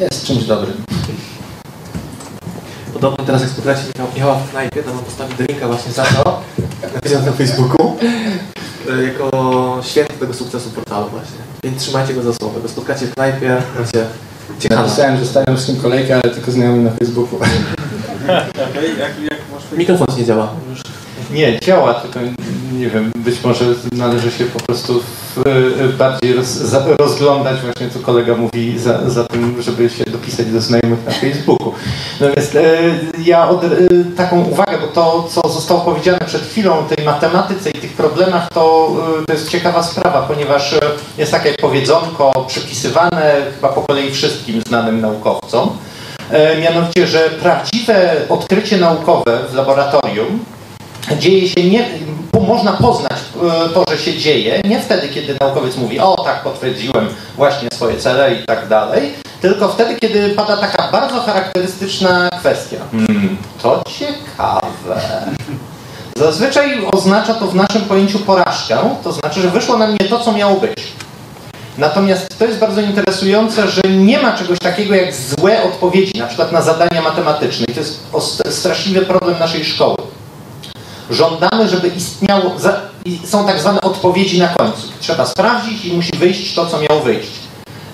Jest 0.00 0.24
czymś 0.24 0.44
dobrym. 0.44 0.82
Podobno 2.92 3.24
teraz 3.24 3.42
jak 3.42 3.50
spotkacie 3.50 3.80
Michała- 4.14 4.34
w 4.34 4.50
knajpie, 4.50 4.82
to 4.82 4.90
wam 4.94 5.04
postawi 5.04 5.34
linka 5.48 5.66
właśnie 5.66 5.92
za 5.92 6.04
to, 6.04 6.40
jak 6.82 6.94
napisał 6.94 7.22
na 7.22 7.32
Facebooku, 7.32 7.96
jako 8.96 9.80
święty 9.82 10.14
tego 10.14 10.34
sukcesu 10.34 10.70
portalu 10.70 11.08
właśnie. 11.08 11.38
Więc 11.64 11.82
trzymajcie 11.82 12.14
go 12.14 12.22
za 12.22 12.32
słowo. 12.32 12.54
Jak 12.54 12.62
go 12.62 12.68
spotkacie 12.68 13.06
w 13.06 13.14
knajpie, 13.14 13.62
macie 13.78 14.06
ciekawe. 14.58 14.82
Napisałem, 14.82 15.18
że 15.18 15.26
stawiam 15.26 15.58
z 15.58 15.66
tym 15.66 15.76
kolejkę, 15.76 16.14
ale 16.14 16.34
tylko 16.34 16.50
znajomym 16.50 16.84
na 16.84 16.90
Facebooku. 16.90 17.38
Mikrofon 19.76 20.06
ci 20.06 20.16
nie 20.20 20.24
działa. 20.24 20.54
Nie, 21.30 21.60
działa, 21.60 21.94
tylko 21.94 22.20
nie 22.72 22.90
wiem, 22.90 23.12
być 23.16 23.44
może 23.44 23.64
należy 23.92 24.30
się 24.30 24.44
po 24.44 24.58
prostu 24.58 25.00
w, 25.36 25.46
y, 25.46 25.88
bardziej 25.98 26.32
roz, 26.32 26.46
za, 26.46 26.84
rozglądać, 26.98 27.60
właśnie 27.60 27.90
co 27.90 27.98
kolega 27.98 28.36
mówi, 28.36 28.78
za, 28.78 29.10
za 29.10 29.24
tym, 29.24 29.62
żeby 29.62 29.90
się 29.90 30.04
dopisać 30.04 30.46
do 30.46 30.60
znajomych 30.60 31.04
na 31.06 31.10
Facebooku. 31.10 31.72
Natomiast 32.20 32.56
e, 32.56 32.78
ja 33.24 33.48
od, 33.48 33.64
e, 33.64 33.68
taką 34.16 34.44
uwagę, 34.44 34.78
bo 34.80 34.86
to, 34.86 35.28
co 35.30 35.48
zostało 35.48 35.80
powiedziane 35.80 36.18
przed 36.26 36.42
chwilą 36.42 36.78
o 36.78 36.82
tej 36.82 37.04
matematyce 37.04 37.70
i 37.70 37.78
tych 37.78 37.92
problemach, 37.92 38.48
to, 38.54 38.90
e, 39.22 39.26
to 39.26 39.32
jest 39.32 39.48
ciekawa 39.48 39.82
sprawa, 39.82 40.22
ponieważ 40.22 40.74
jest 41.18 41.32
takie 41.32 41.52
powiedzonko 41.52 42.44
przypisywane 42.48 43.34
chyba 43.54 43.68
po 43.68 43.82
kolei 43.82 44.10
wszystkim 44.10 44.62
znanym 44.68 45.00
naukowcom, 45.00 45.70
mianowicie, 46.60 47.06
że 47.06 47.30
prawdziwe 47.42 48.14
odkrycie 48.28 48.78
naukowe 48.78 49.38
w 49.50 49.54
laboratorium 49.54 50.44
dzieje 51.16 51.48
się 51.48 51.70
nie, 51.70 51.88
można 52.48 52.72
poznać 52.72 53.18
e, 53.66 53.68
to, 53.68 53.84
że 53.90 53.98
się 53.98 54.18
dzieje, 54.18 54.60
nie 54.64 54.80
wtedy, 54.80 55.08
kiedy 55.08 55.36
naukowiec 55.40 55.76
mówi, 55.76 56.00
o 56.00 56.16
tak, 56.24 56.42
potwierdziłem 56.42 57.08
właśnie 57.36 57.68
swoje 57.72 57.96
cele 57.96 58.34
i 58.34 58.46
tak 58.46 58.68
dalej, 58.68 59.12
tylko 59.40 59.68
wtedy, 59.68 59.96
kiedy 59.96 60.28
pada 60.28 60.56
taka 60.56 60.92
bardzo 60.92 61.20
charakterystyczna 61.20 62.28
kwestia. 62.38 62.76
Hmm, 62.92 63.36
to 63.62 63.82
ciekawe. 63.98 65.00
Zazwyczaj 66.16 66.86
oznacza 66.92 67.34
to 67.34 67.46
w 67.46 67.54
naszym 67.54 67.82
pojęciu 67.82 68.18
porażkę, 68.18 68.78
to 69.04 69.12
znaczy, 69.12 69.40
że 69.40 69.48
wyszło 69.48 69.78
nam 69.78 69.92
nie 69.92 70.08
to, 70.08 70.20
co 70.20 70.32
miało 70.32 70.60
być. 70.60 70.92
Natomiast 71.78 72.38
to 72.38 72.44
jest 72.44 72.58
bardzo 72.58 72.80
interesujące, 72.80 73.68
że 73.68 73.82
nie 73.82 74.18
ma 74.18 74.32
czegoś 74.32 74.58
takiego 74.58 74.94
jak 74.94 75.14
złe 75.14 75.62
odpowiedzi, 75.62 76.18
na 76.18 76.26
przykład 76.26 76.52
na 76.52 76.62
zadania 76.62 77.02
matematyczne. 77.02 77.66
I 77.68 77.74
to 77.74 77.80
jest 77.80 78.00
straszliwy 78.50 79.00
problem 79.00 79.38
naszej 79.38 79.64
szkoły. 79.64 79.96
Żądamy, 81.10 81.68
żeby 81.68 81.88
istniało, 81.88 82.56
są 83.24 83.46
tak 83.46 83.60
zwane 83.60 83.80
odpowiedzi 83.80 84.38
na 84.38 84.48
końcu. 84.48 84.82
Trzeba 85.00 85.26
sprawdzić 85.26 85.84
i 85.84 85.92
musi 85.92 86.16
wyjść 86.16 86.54
to, 86.54 86.66
co 86.66 86.80
miało 86.80 87.00
wyjść. 87.00 87.30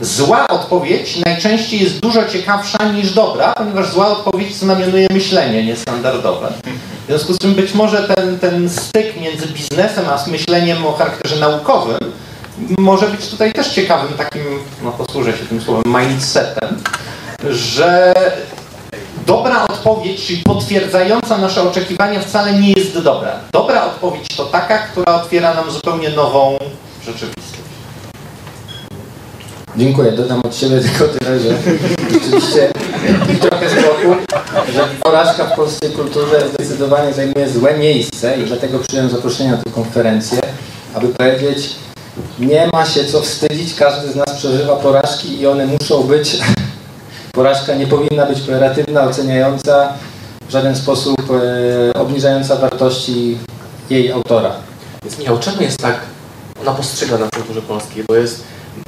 zła 0.00 0.48
odpowiedź 0.48 1.16
najczęściej 1.26 1.80
jest 1.80 2.00
dużo 2.00 2.24
ciekawsza 2.28 2.92
niż 2.92 3.12
dobra, 3.12 3.52
ponieważ 3.52 3.92
zła 3.92 4.08
odpowiedź 4.08 4.54
znamionuje 4.54 5.06
myślenie 5.12 5.64
niestandardowe. 5.64 6.52
W 7.04 7.06
związku 7.06 7.32
z 7.32 7.38
czym 7.38 7.54
być 7.54 7.74
może 7.74 8.08
ten, 8.14 8.38
ten 8.38 8.70
styk 8.70 9.20
między 9.20 9.46
biznesem 9.46 10.04
a 10.08 10.30
myśleniem 10.30 10.86
o 10.86 10.92
charakterze 10.92 11.36
naukowym 11.36 11.98
może 12.78 13.06
być 13.06 13.28
tutaj 13.28 13.52
też 13.52 13.68
ciekawym 13.68 14.12
takim, 14.12 14.42
no 14.82 14.90
posłużę 14.90 15.32
się 15.32 15.46
tym 15.46 15.60
słowem, 15.60 15.94
mindsetem, 16.00 16.82
że 17.50 18.14
dobra 19.26 19.64
odpowiedź, 19.68 20.26
czyli 20.26 20.42
potwierdzająca 20.42 21.38
nasze 21.38 21.62
oczekiwania 21.62 22.20
wcale 22.20 22.52
nie 22.52 22.72
jest 22.72 22.98
dobra. 22.98 23.40
Dobra 23.52 23.86
odpowiedź 23.86 24.26
to 24.36 24.44
taka, 24.44 24.78
która 24.78 25.14
otwiera 25.14 25.54
nam 25.54 25.70
zupełnie 25.70 26.08
nową 26.08 26.58
rzeczywistość. 27.04 27.64
Dziękuję. 29.76 30.12
Dodam 30.12 30.40
od 30.44 30.56
siebie 30.56 30.80
tylko 30.80 31.08
tyle, 31.08 31.40
że 31.40 31.48
rzeczywiście 32.12 32.72
trochę 33.40 33.70
z 33.70 33.74
boku, 33.74 34.16
że 34.72 34.88
porażka 35.00 35.44
w 35.44 35.56
polskiej 35.56 35.90
kulturze 35.90 36.48
zdecydowanie 36.54 37.12
zajmuje 37.12 37.48
złe 37.48 37.78
miejsce 37.78 38.36
i 38.36 38.44
dlatego 38.44 38.78
przyjąłem 38.78 39.10
zaproszenie 39.10 39.50
na 39.50 39.56
tę 39.56 39.70
konferencję, 39.70 40.38
aby 40.94 41.08
powiedzieć, 41.08 41.70
nie 42.38 42.68
ma 42.72 42.86
się 42.86 43.04
co 43.04 43.20
wstydzić, 43.20 43.74
każdy 43.74 44.12
z 44.12 44.16
nas 44.16 44.36
przeżywa 44.38 44.76
porażki 44.76 45.40
i 45.40 45.46
one 45.46 45.66
muszą 45.66 46.02
być. 46.02 46.38
Porażka 47.34 47.74
nie 47.74 47.86
powinna 47.86 48.26
być 48.26 48.40
pejoratywna, 48.40 49.02
oceniająca, 49.02 49.92
w 50.48 50.50
żaden 50.50 50.76
sposób 50.76 51.16
e, 51.30 51.98
obniżająca 51.98 52.56
wartości 52.56 53.38
jej 53.90 54.12
autora. 54.12 54.52
Więc 55.02 55.18
Michał, 55.18 55.38
czemu 55.38 55.62
jest 55.62 55.78
tak 55.78 55.96
ona 56.62 56.72
postrzegana 56.72 57.26
w 57.26 57.30
kulturze 57.30 57.62
polskiej? 57.62 58.04
Bo 58.08 58.14
jest, 58.14 58.44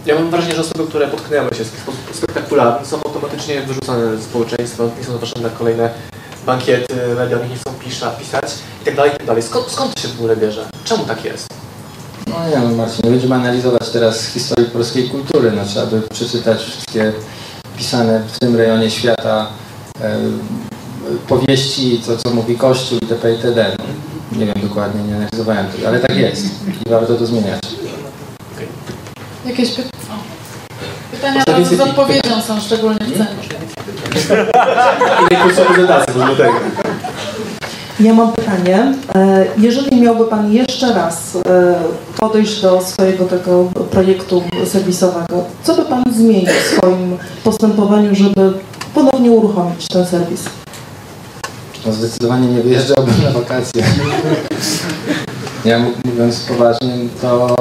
ja 0.07 0.15
mam 0.15 0.31
wrażenie, 0.31 0.55
że 0.55 0.61
osoby, 0.61 0.87
które 0.89 1.09
potknęły 1.09 1.55
się 1.55 1.65
w 1.65 1.67
sposób 1.67 2.01
spektakularny 2.13 2.87
są 2.87 2.97
automatycznie 2.97 3.63
wyrzucane 3.63 4.17
ze 4.17 4.23
społeczeństwa, 4.23 4.85
nie 4.99 5.05
są 5.05 5.13
zapraszane 5.13 5.49
na 5.49 5.57
kolejne 5.57 5.91
bankiety, 6.47 6.95
media 7.17 7.39
nie 7.51 7.57
chcą 7.57 7.73
pisza, 7.85 8.11
pisać 8.11 8.45
i 8.83 8.85
tak 8.85 8.97
dalej, 8.97 9.11
i 9.15 9.17
tak 9.17 9.27
dalej. 9.27 9.43
Skąd, 9.43 9.71
skąd 9.71 9.95
to 9.95 10.01
się 10.01 10.09
w 10.09 10.19
ogóle 10.19 10.37
bierze? 10.37 10.69
Czemu 10.85 11.05
tak 11.05 11.25
jest? 11.25 11.47
No 12.27 12.45
nie 12.45 12.51
wiem, 12.51 12.75
Marcin, 12.75 13.05
nie 13.05 13.11
będziemy 13.11 13.35
analizować 13.35 13.89
teraz 13.89 14.27
historii 14.27 14.71
polskiej 14.71 15.09
kultury. 15.09 15.53
No, 15.53 15.65
trzeba 15.65 15.87
by 15.87 16.03
przeczytać 16.03 16.63
wszystkie 16.63 17.13
pisane 17.77 18.23
w 18.29 18.39
tym 18.39 18.57
rejonie 18.57 18.91
świata 18.91 19.47
powieści, 21.29 22.01
to 22.07 22.17
co 22.17 22.31
mówi 22.31 22.57
Kościół 22.57 22.99
itp. 23.03 23.33
itd. 23.33 23.77
Nie 24.33 24.47
wiem 24.47 24.55
dokładnie, 24.63 25.03
nie 25.03 25.17
analizowałem 25.17 25.67
tego, 25.67 25.89
ale 25.89 26.01
tak 26.01 26.17
jest 26.17 26.47
i 26.87 26.91
warto 26.91 27.15
to 27.15 27.27
zmieniać. 27.27 27.63
Jakieś 29.47 29.71
py... 29.71 29.83
pytania 31.11 31.45
z 31.65 31.81
odpowiedzią 31.81 32.43
są 32.43 32.61
szczególnie 32.61 32.99
w 32.99 33.13
cenie. 33.13 33.67
Ile 35.31 35.41
kursowy 35.41 35.77
dodatek 35.77 36.15
do 36.15 36.37
tego? 36.37 36.61
Ja 38.01 38.15
mam 38.15 38.33
pytanie. 38.33 38.95
E, 39.15 39.47
Jeżeli 39.59 40.01
miałby 40.01 40.25
Pan 40.25 40.53
jeszcze 40.53 40.95
raz 40.95 41.37
e, 41.37 41.75
podejść 42.19 42.63
do 42.63 42.81
swojego 42.81 43.25
tego 43.25 43.65
projektu 43.91 44.43
serwisowego, 44.65 45.45
co 45.63 45.75
by 45.75 45.83
Pan 45.85 46.03
zmienił 46.17 46.47
w 46.47 46.77
swoim 46.77 47.17
postępowaniu, 47.45 48.15
żeby 48.15 48.53
ponownie 48.95 49.31
uruchomić 49.31 49.89
ten 49.89 50.07
serwis? 50.07 50.41
No, 51.87 51.93
zdecydowanie 51.93 52.49
nie 52.49 52.61
wyjeżdżałbym 52.63 53.15
na 53.25 53.31
wakacje. 53.31 53.83
Ja 55.65 55.79
mó- 55.79 55.93
mówiąc 56.05 56.41
poważnie, 56.41 56.95
to 57.23 57.57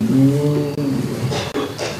mm, 0.00 0.32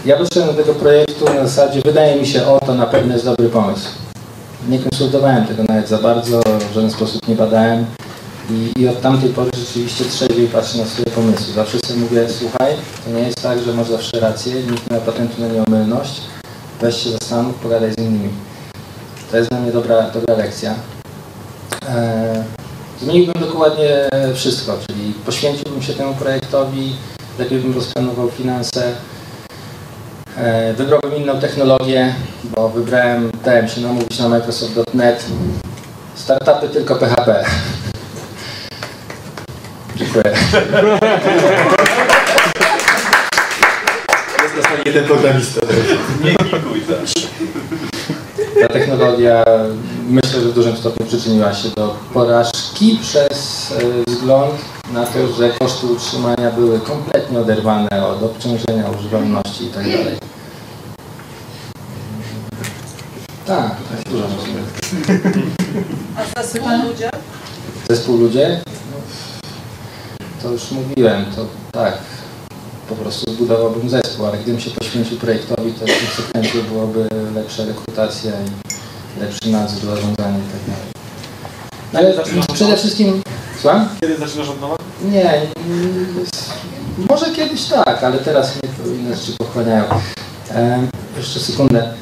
ja 0.05 0.17
podszedłem 0.17 0.57
do 0.57 0.63
tego 0.63 0.75
projektu 0.75 1.25
na 1.25 1.47
zasadzie, 1.49 1.81
wydaje 1.85 2.21
mi 2.21 2.27
się, 2.27 2.47
o 2.47 2.61
to 2.67 2.75
na 2.75 2.87
pewno 2.87 3.13
jest 3.13 3.25
dobry 3.25 3.49
pomysł. 3.49 3.89
Nie 4.69 4.79
konsultowałem 4.79 5.47
tego 5.47 5.63
nawet 5.63 5.89
za 5.89 5.99
bardzo, 5.99 6.43
w 6.71 6.75
żaden 6.75 6.91
sposób 6.91 7.29
nie 7.29 7.35
badałem 7.37 7.87
i, 8.51 8.81
i 8.81 8.89
od 8.89 9.01
tamtej 9.01 9.31
pory 9.31 9.51
rzeczywiście 9.57 10.05
trzeźwiej 10.05 10.47
patrzę 10.49 10.79
na 10.79 10.85
swoje 10.85 11.07
pomysły. 11.07 11.53
Zawsze 11.55 11.79
sobie 11.79 12.01
mówię, 12.01 12.27
słuchaj, 12.39 12.75
to 13.05 13.11
nie 13.11 13.23
jest 13.23 13.43
tak, 13.43 13.59
że 13.63 13.75
masz 13.75 13.89
zawsze 13.89 14.21
rację, 14.21 14.55
nikt 14.55 14.91
nie 14.91 14.97
ma 14.97 15.03
patentu 15.03 15.41
na 15.41 15.49
nieomylność, 15.49 16.21
weź 16.81 16.97
się 16.97 17.11
zastanów, 17.11 17.55
pogadaj 17.55 17.93
z 17.93 17.99
innymi. 17.99 18.29
To 19.31 19.37
jest 19.37 19.51
dla 19.51 19.61
mnie 19.61 19.73
dobra, 19.73 20.11
dobra 20.11 20.37
lekcja. 20.37 20.75
E, 21.89 22.45
Zmieniłbym 23.01 23.43
dokładnie 23.43 24.09
wszystko, 24.35 24.79
czyli 24.87 25.13
poświęciłbym 25.27 25.83
się 25.83 25.93
temu 25.93 26.15
projektowi, 26.15 26.93
lepiej 27.39 27.59
bym 27.59 27.75
rozplanował 27.75 28.31
finanse, 28.31 28.93
e, 30.37 30.73
wybrałbym 30.73 31.17
inną 31.17 31.41
technologię, 31.41 32.15
bo 32.45 32.69
wybrałem, 32.69 33.31
dałem 33.45 33.69
się 33.69 33.81
namówić 33.81 34.19
na 34.19 34.29
Microsoft.NET, 34.29 35.27
startupy 36.15 36.69
tylko 36.69 36.95
PHP. 36.97 37.45
Dziękuję. 39.97 40.25
Jest 44.43 44.57
na 44.57 44.63
sali 44.63 44.83
jeden 44.87 45.05
programista. 45.05 45.61
Ta 48.61 48.69
technologia 48.69 49.45
myślę, 50.09 50.41
że 50.41 50.49
w 50.49 50.53
dużym 50.53 50.77
stopniu 50.77 51.07
przyczyniła 51.07 51.55
się 51.55 51.69
do 51.69 51.97
porażki 52.15 52.99
przez 53.03 53.73
e, 53.73 54.11
wzgląd 54.11 54.55
na 54.93 55.07
to, 55.07 55.33
że 55.33 55.51
koszty 55.51 55.87
utrzymania 55.87 56.51
były 56.51 56.81
kompletnie 56.81 57.39
oderwane 57.39 58.07
od 58.07 58.23
obciążenia 58.23 58.91
używalności 58.99 59.65
itd. 59.65 60.17
Tak, 63.47 63.77
to 63.89 63.95
jest 63.95 64.09
dużo 64.09 64.29
możliwe. 64.29 64.61
A 66.17 66.43
zespół 66.43 66.69
ludzie? 66.89 67.11
Zespół 67.89 68.17
ludzie? 68.17 68.61
No, 68.91 68.97
to 70.43 70.53
już 70.53 70.71
mówiłem, 70.71 71.25
to 71.37 71.47
tak, 71.73 71.99
po 72.89 72.95
prostu 72.95 73.33
zbudowałbym 73.33 73.89
zespół, 73.89 74.27
ale 74.27 74.39
gdybym 74.39 74.61
się 74.61 74.71
poświęcił 74.71 75.19
projektowi, 75.19 75.73
to 75.73 75.87
w 75.87 76.07
konsekwencji 76.07 76.63
byłoby 76.63 77.09
lepsza 77.35 77.65
rekrutacja 77.65 78.33
i 78.33 79.21
lepszy 79.21 79.51
nadzór, 79.51 79.81
zarządzanie 79.81 80.39
i 80.39 80.53
tak 80.53 80.61
dalej. 80.67 80.93
No 81.93 81.99
ale 81.99 82.55
przede 82.55 82.77
wszystkim... 82.77 83.23
Słucham? 83.63 83.89
Kiedy 84.01 84.17
zaczynasz 84.17 84.49
od 84.49 84.61
nowa? 84.61 84.77
Nie, 85.05 85.41
może 87.11 87.31
kiedyś 87.31 87.65
tak, 87.65 88.05
ale 88.05 88.19
teraz 88.19 88.53
mnie 88.55 88.95
inne 88.99 89.17
rzeczy 89.17 89.33
pochłaniają. 89.39 89.85
E, 90.55 90.87
jeszcze 91.17 91.41
sekundę. 91.41 91.95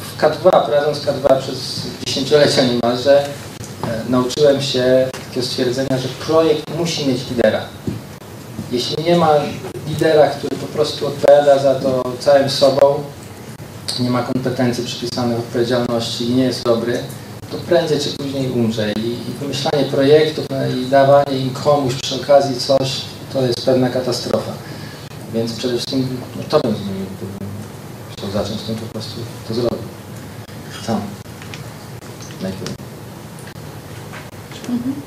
W 0.00 0.20
K2, 0.20 0.64
prowadząc 0.66 0.98
K2 0.98 1.38
przez 1.38 1.86
dziesięciolecia 2.06 2.62
niemalże, 2.62 3.24
e, 3.24 3.28
nauczyłem 4.08 4.62
się 4.62 5.08
takiego 5.28 5.46
stwierdzenia, 5.46 5.98
że 5.98 6.08
projekt 6.26 6.76
musi 6.78 7.08
mieć 7.08 7.30
lidera. 7.30 7.60
Jeśli 8.72 9.04
nie 9.04 9.16
ma 9.16 9.30
lidera, 9.88 10.28
który 10.28 10.56
po 10.56 10.66
prostu 10.66 11.06
odpowiada 11.06 11.58
za 11.58 11.74
to 11.74 12.02
całym 12.18 12.50
sobą, 12.50 13.02
nie 14.00 14.10
ma 14.10 14.22
kompetencji 14.22 14.84
przypisanych 14.84 15.38
odpowiedzialności 15.38 16.30
i 16.30 16.34
nie 16.34 16.44
jest 16.44 16.64
dobry, 16.64 16.98
to 17.50 17.56
prędzej 17.56 18.00
czy 18.00 18.16
później 18.16 18.50
umrze. 18.50 18.93
Wymyślanie 19.44 19.84
projektów 19.84 20.46
no, 20.50 20.66
i 20.66 20.86
dawanie 20.86 21.38
im 21.38 21.50
komuś 21.50 21.94
przy 21.94 22.14
okazji 22.22 22.60
coś, 22.60 23.00
to 23.32 23.42
jest 23.42 23.64
pewna 23.66 23.88
katastrofa. 23.88 24.52
Więc 25.34 25.52
przede 25.52 25.74
wszystkim 25.74 26.08
no, 26.36 26.42
to 26.48 26.60
bym 26.60 26.76
zmienił, 26.76 27.06
gdybym 27.16 27.48
chciał 28.12 28.30
zacząć, 28.30 28.62
to 28.62 28.72
po 28.72 28.92
prostu 28.92 29.20
to 29.48 29.54
zrobił. 29.54 29.78
Sam. 30.86 31.00
Najpierw. 32.42 32.74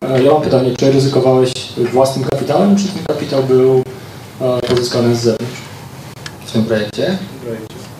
E, 0.01 0.23
Ja 0.23 0.31
mam 0.31 0.41
pytanie, 0.41 0.75
czy 0.77 0.91
ryzykowałeś 0.91 1.51
własnym 1.93 2.29
kapitałem, 2.29 2.75
czy 2.75 2.87
ten 2.87 3.03
kapitał 3.07 3.43
był 3.43 3.83
e, 4.41 4.61
pozyskany 4.61 5.15
z 5.15 5.19
zewnątrz? 5.19 5.61
W 6.45 6.51
tym 6.51 6.65
projekcie? 6.65 7.17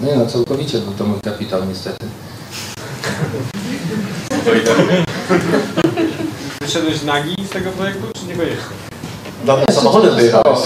Nie 0.02 0.16
no, 0.16 0.26
całkowicie 0.26 0.80
był 0.80 0.94
to 0.94 1.04
mój 1.04 1.20
kapitał 1.22 1.66
niestety. 1.66 2.06
Wyszedłeś 6.68 7.04
nagi 7.04 7.36
z 7.46 7.50
tego 7.50 7.72
projektu, 7.72 8.08
czy 8.20 8.26
niekoniecznie? 8.26 8.76
Dawno 9.46 9.66
samochodem 9.74 10.16
wyjechałeś. 10.16 10.60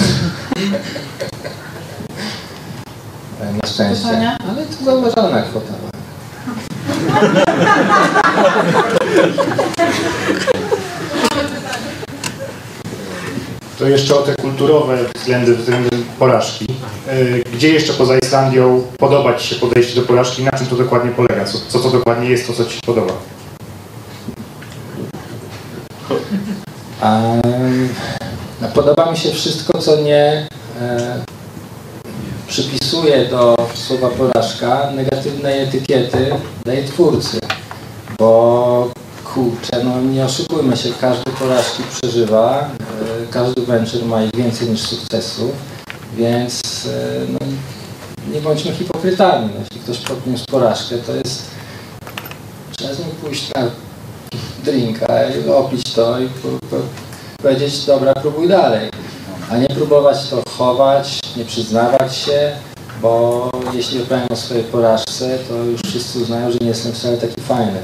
Na 3.61 3.67
szczęście. 3.69 4.07
Ale 4.49 4.65
to 4.65 4.85
zauważalna 4.85 5.41
kwota. 5.41 5.73
To 13.79 13.87
jeszcze 13.87 14.15
o 14.15 14.21
te 14.21 14.35
kulturowe 14.35 14.97
względy, 15.15 15.55
względy 15.55 15.89
porażki. 16.19 16.65
E, 17.07 17.39
Gdzie 17.53 17.69
jeszcze 17.69 17.93
poza 17.93 18.17
Islandią 18.17 18.83
podoba 18.97 19.33
Ci 19.33 19.47
się 19.47 19.55
podejście 19.55 20.01
do 20.01 20.07
porażki? 20.07 20.43
Na 20.43 20.51
czym 20.51 20.67
to 20.67 20.75
dokładnie 20.75 21.11
polega? 21.11 21.45
Co, 21.45 21.57
co 21.67 21.79
to 21.79 21.89
dokładnie 21.91 22.29
jest 22.29 22.47
to, 22.47 22.53
co 22.53 22.65
Ci 22.65 22.71
się 22.73 22.81
podoba? 22.85 23.13
Em, 26.09 26.09
no, 26.09 26.15
podoba 28.73 29.11
mi 29.11 29.17
się 29.17 29.31
wszystko, 29.31 29.77
co 29.77 30.01
nie 30.01 30.47
e, 30.81 31.23
przypisuje 32.47 33.25
do 33.25 33.55
słowa 33.73 34.09
porażka 34.09 34.91
negatywnej 34.91 35.63
etykiety 35.63 36.31
daje 36.65 36.83
twórcy. 36.83 37.39
Bo 38.19 38.89
kurczę, 39.33 39.83
no 39.83 40.01
nie 40.01 40.25
oszukujmy 40.25 40.77
się, 40.77 40.89
każdy 41.01 41.31
porażki 41.31 41.83
przeżywa, 41.91 42.59
e, 42.59 43.27
każdy 43.31 43.61
venture 43.61 44.05
ma 44.05 44.23
ich 44.23 44.35
więcej 44.35 44.69
niż 44.69 44.81
sukcesów, 44.81 45.51
więc 46.17 46.61
e, 46.85 47.25
no, 47.29 47.39
nie 48.33 48.41
bądźmy 48.41 48.71
hipokrytami. 48.71 49.49
No, 49.53 49.59
jeśli 49.59 49.79
ktoś 49.79 49.97
podniósł 49.97 50.45
porażkę, 50.45 50.97
to 50.97 51.15
jest 51.15 51.45
trzeba 52.77 52.93
z 52.93 52.99
nim 52.99 53.09
pójść 53.09 53.53
na 53.55 53.61
drinka 54.63 55.29
i 55.29 55.49
opić 55.49 55.93
to 55.93 56.19
i 56.19 56.27
po, 56.27 56.47
po, 56.69 56.75
powiedzieć, 57.41 57.85
dobra, 57.85 58.13
próbuj 58.13 58.47
dalej. 58.47 58.89
A 59.51 59.57
nie 59.57 59.67
próbować 59.67 60.29
to 60.29 60.43
chować, 60.57 61.19
nie 61.37 61.45
przyznawać 61.45 62.15
się, 62.15 62.51
bo 63.01 63.49
jeśli 63.73 64.01
opowiem 64.01 64.27
o 64.29 64.35
swojej 64.35 64.63
porażce, 64.63 65.37
to 65.49 65.55
już 65.55 65.81
wszyscy 65.81 66.19
uznają, 66.19 66.51
że 66.51 66.57
nie 66.61 66.67
jestem 66.67 66.91
wcale 66.91 67.17
taki 67.17 67.41
fajny. 67.41 67.79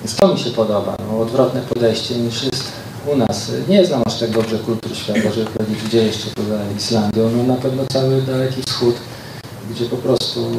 Więc 0.00 0.16
to 0.16 0.28
mi 0.28 0.38
się 0.38 0.50
podoba, 0.50 0.96
no, 1.08 1.20
odwrotne 1.20 1.60
podejście 1.60 2.14
niż 2.14 2.44
jest 2.44 2.64
u 3.06 3.16
nas. 3.16 3.50
Nie 3.68 3.86
znam 3.86 4.02
aż 4.06 4.18
tak 4.18 4.30
dobrze 4.30 4.58
kultur 4.58 4.96
świata, 4.96 5.32
żeby 5.34 5.50
powiedzieć, 5.50 5.82
gdzie 5.84 6.04
jeszcze 6.04 6.30
poza 6.30 6.58
Islandią. 6.76 7.30
No 7.36 7.54
na 7.54 7.60
pewno 7.60 7.82
cały 7.92 8.22
Daleki 8.22 8.62
Wschód, 8.62 8.94
gdzie 9.70 9.84
po 9.84 9.96
prostu 9.96 10.50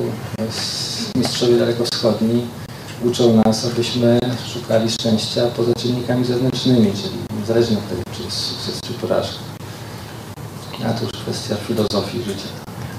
mistrzowie 1.15 1.57
dalekowschodni 1.57 2.45
uczą 3.03 3.41
nas, 3.45 3.65
abyśmy 3.65 4.19
szukali 4.53 4.91
szczęścia 4.91 5.41
poza 5.57 5.73
czynnikami 5.73 6.25
zewnętrznymi, 6.25 6.93
czyli 7.03 7.39
niezależnie 7.39 7.77
od 7.77 7.89
tego, 7.89 8.01
czy 8.17 8.23
jest 8.23 8.37
sukces, 8.37 8.81
czy 8.81 8.93
porażka. 8.93 9.39
A 10.89 10.93
to 10.93 11.03
już 11.03 11.11
kwestia 11.11 11.55
filozofii 11.55 12.23
życia. 12.23 12.47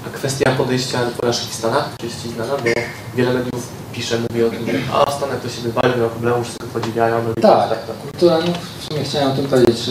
A 0.07 0.09
kwestia 0.09 0.51
podejścia 0.51 1.05
do 1.05 1.11
porażki 1.11 1.47
w 1.51 1.53
Stanach, 1.53 1.89
czy 1.99 2.05
jest 2.05 2.23
Ci 2.23 2.29
znana? 2.29 2.53
Bo 2.57 2.69
wiele 3.15 3.33
mediów 3.33 3.67
pisze, 3.93 4.17
mówi 4.29 4.43
o 4.43 4.49
tym, 4.49 4.65
a 4.93 5.11
w 5.11 5.13
Stanach 5.13 5.41
to 5.41 5.49
się 5.49 5.61
wywalił, 5.61 5.95
nie 5.95 6.03
ma 6.03 6.09
problemu, 6.09 6.43
wszyscy 6.43 6.63
podziwiają. 6.73 7.33
Tak, 7.41 7.69
tak, 7.69 7.87
tak. 7.87 7.97
kultura, 7.97 8.37
no 8.37 8.53
w 8.79 8.85
sumie 8.85 9.03
chciałem 9.03 9.31
o 9.31 9.35
tym 9.35 9.47
powiedzieć, 9.47 9.89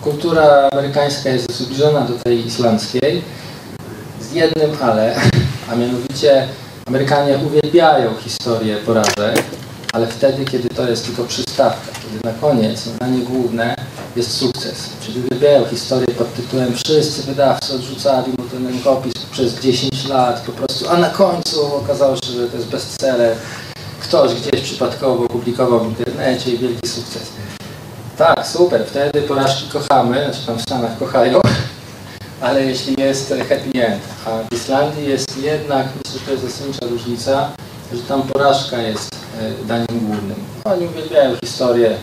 kultura 0.00 0.68
amerykańska 0.72 1.28
jest 1.28 1.52
zbliżona 1.52 2.00
do 2.00 2.14
tej 2.14 2.46
islandzkiej 2.46 3.22
z 4.20 4.32
jednym 4.32 4.70
ale, 4.82 5.16
a 5.70 5.76
mianowicie 5.76 6.48
Amerykanie 6.86 7.38
uwielbiają 7.46 8.14
historię 8.14 8.76
porażek, 8.76 9.42
ale 9.92 10.06
wtedy, 10.06 10.44
kiedy 10.44 10.68
to 10.68 10.88
jest 10.88 11.06
tylko 11.06 11.24
przystawka, 11.24 11.92
kiedy 12.02 12.24
na 12.24 12.40
koniec 12.40 12.80
zadanie 12.80 13.18
główne 13.18 13.74
jest 14.16 14.36
sukces. 14.36 14.90
Czyli 15.00 15.20
uwielbiają 15.20 15.64
historię 15.64 16.06
pod 16.18 16.34
tytułem 16.34 16.74
wszyscy 16.74 17.22
wydawcy 17.22 17.74
odrzucali 17.74 18.32
mu 18.38 18.44
ten 18.44 18.66
rękopis 18.66 19.12
przez 19.32 19.60
10 19.60 20.08
lat 20.08 20.40
po 20.40 20.52
prostu, 20.52 20.88
a 20.88 20.96
na 20.96 21.10
końcu 21.10 21.76
okazało 21.76 22.16
się, 22.16 22.32
że 22.32 22.48
to 22.48 22.56
jest 22.56 22.68
bestseller. 22.68 23.36
Ktoś 24.00 24.34
gdzieś 24.34 24.60
przypadkowo 24.60 25.24
opublikował 25.24 25.80
w 25.80 25.88
internecie 25.88 26.50
i 26.50 26.58
wielki 26.58 26.88
sukces. 26.88 27.22
Tak, 28.18 28.46
super, 28.46 28.86
wtedy 28.86 29.22
porażki 29.22 29.68
kochamy, 29.72 30.24
znaczy 30.24 30.46
tam 30.46 30.58
w 30.58 30.62
Stanach 30.62 30.98
kochają, 30.98 31.40
ale 32.40 32.64
jeśli 32.64 32.94
jest 32.98 33.34
happy 33.48 33.84
end, 33.84 34.02
a 34.26 34.30
w 34.50 34.52
Islandii 34.52 35.08
jest 35.08 35.42
jednak, 35.42 35.86
myślę, 35.86 36.18
że 36.20 36.26
to 36.26 36.32
jest 36.32 36.44
zasadnicza 36.44 36.86
różnica, 36.86 37.50
że 37.92 38.02
tam 38.02 38.22
porażka 38.22 38.78
jest 38.78 39.10
e, 39.40 39.66
daniem 39.66 39.86
głównym. 40.00 40.36
Oni 40.64 40.86
uwielbiają 40.86 41.36
historię, 41.44 41.96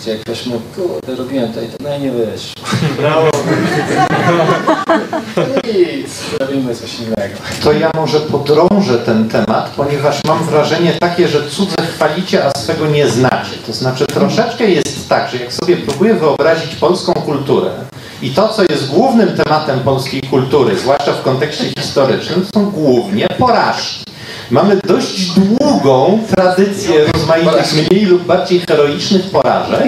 gdzie 0.00 0.18
ktoś 0.18 0.46
mówi, 0.46 0.64
kurde, 0.76 1.16
robiłem 1.16 1.52
to 1.52 1.62
i 1.62 1.66
to, 1.66 1.76
no 1.80 1.96
i 1.96 2.00
nie 2.00 2.12
wyszło. 2.12 2.64
Brawo. 2.98 3.30
Nic, 5.64 6.10
robimy 6.40 6.76
coś 6.76 6.98
innego. 7.00 7.34
To 7.62 7.72
ja 7.72 7.90
może 7.94 8.20
podrążę 8.20 8.98
ten 8.98 9.28
temat, 9.28 9.72
ponieważ 9.76 10.24
mam 10.24 10.44
wrażenie 10.44 10.92
takie, 10.92 11.28
że 11.28 11.50
cudze 11.50 11.76
chwalicie, 11.94 12.44
a 12.44 12.58
swego 12.58 12.86
nie 12.86 13.08
znacie. 13.08 13.56
To 13.66 13.72
znaczy 13.72 14.06
troszeczkę 14.06 14.70
jest 14.70 15.08
tak, 15.08 15.30
że 15.30 15.36
jak 15.36 15.52
sobie 15.52 15.76
próbuję 15.76 16.14
wyobrazić 16.14 16.74
polską 16.74 17.12
kulturę 17.12 17.70
i 18.22 18.30
to, 18.30 18.48
co 18.48 18.62
jest 18.62 18.90
głównym 18.90 19.28
tematem 19.28 19.80
polskiej 19.80 20.22
kultury, 20.22 20.78
zwłaszcza 20.78 21.12
w 21.12 21.22
kontekście 21.22 21.64
historycznym, 21.78 22.46
to 22.52 22.60
są 22.60 22.70
głównie 22.70 23.26
porażki. 23.38 24.04
Mamy 24.50 24.76
dość 24.86 25.30
długą 25.30 26.18
tradycję 26.34 27.04
rozmaitych 27.14 27.74
mniej 27.90 28.04
lub 28.04 28.22
bardziej 28.22 28.60
heroicznych 28.60 29.30
porażek. 29.30 29.82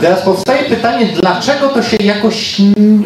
Teraz 0.00 0.22
powstaje 0.22 0.64
pytanie, 0.64 1.08
dlaczego 1.20 1.68
to 1.68 1.82
się 1.82 1.96
jakoś 1.96 2.60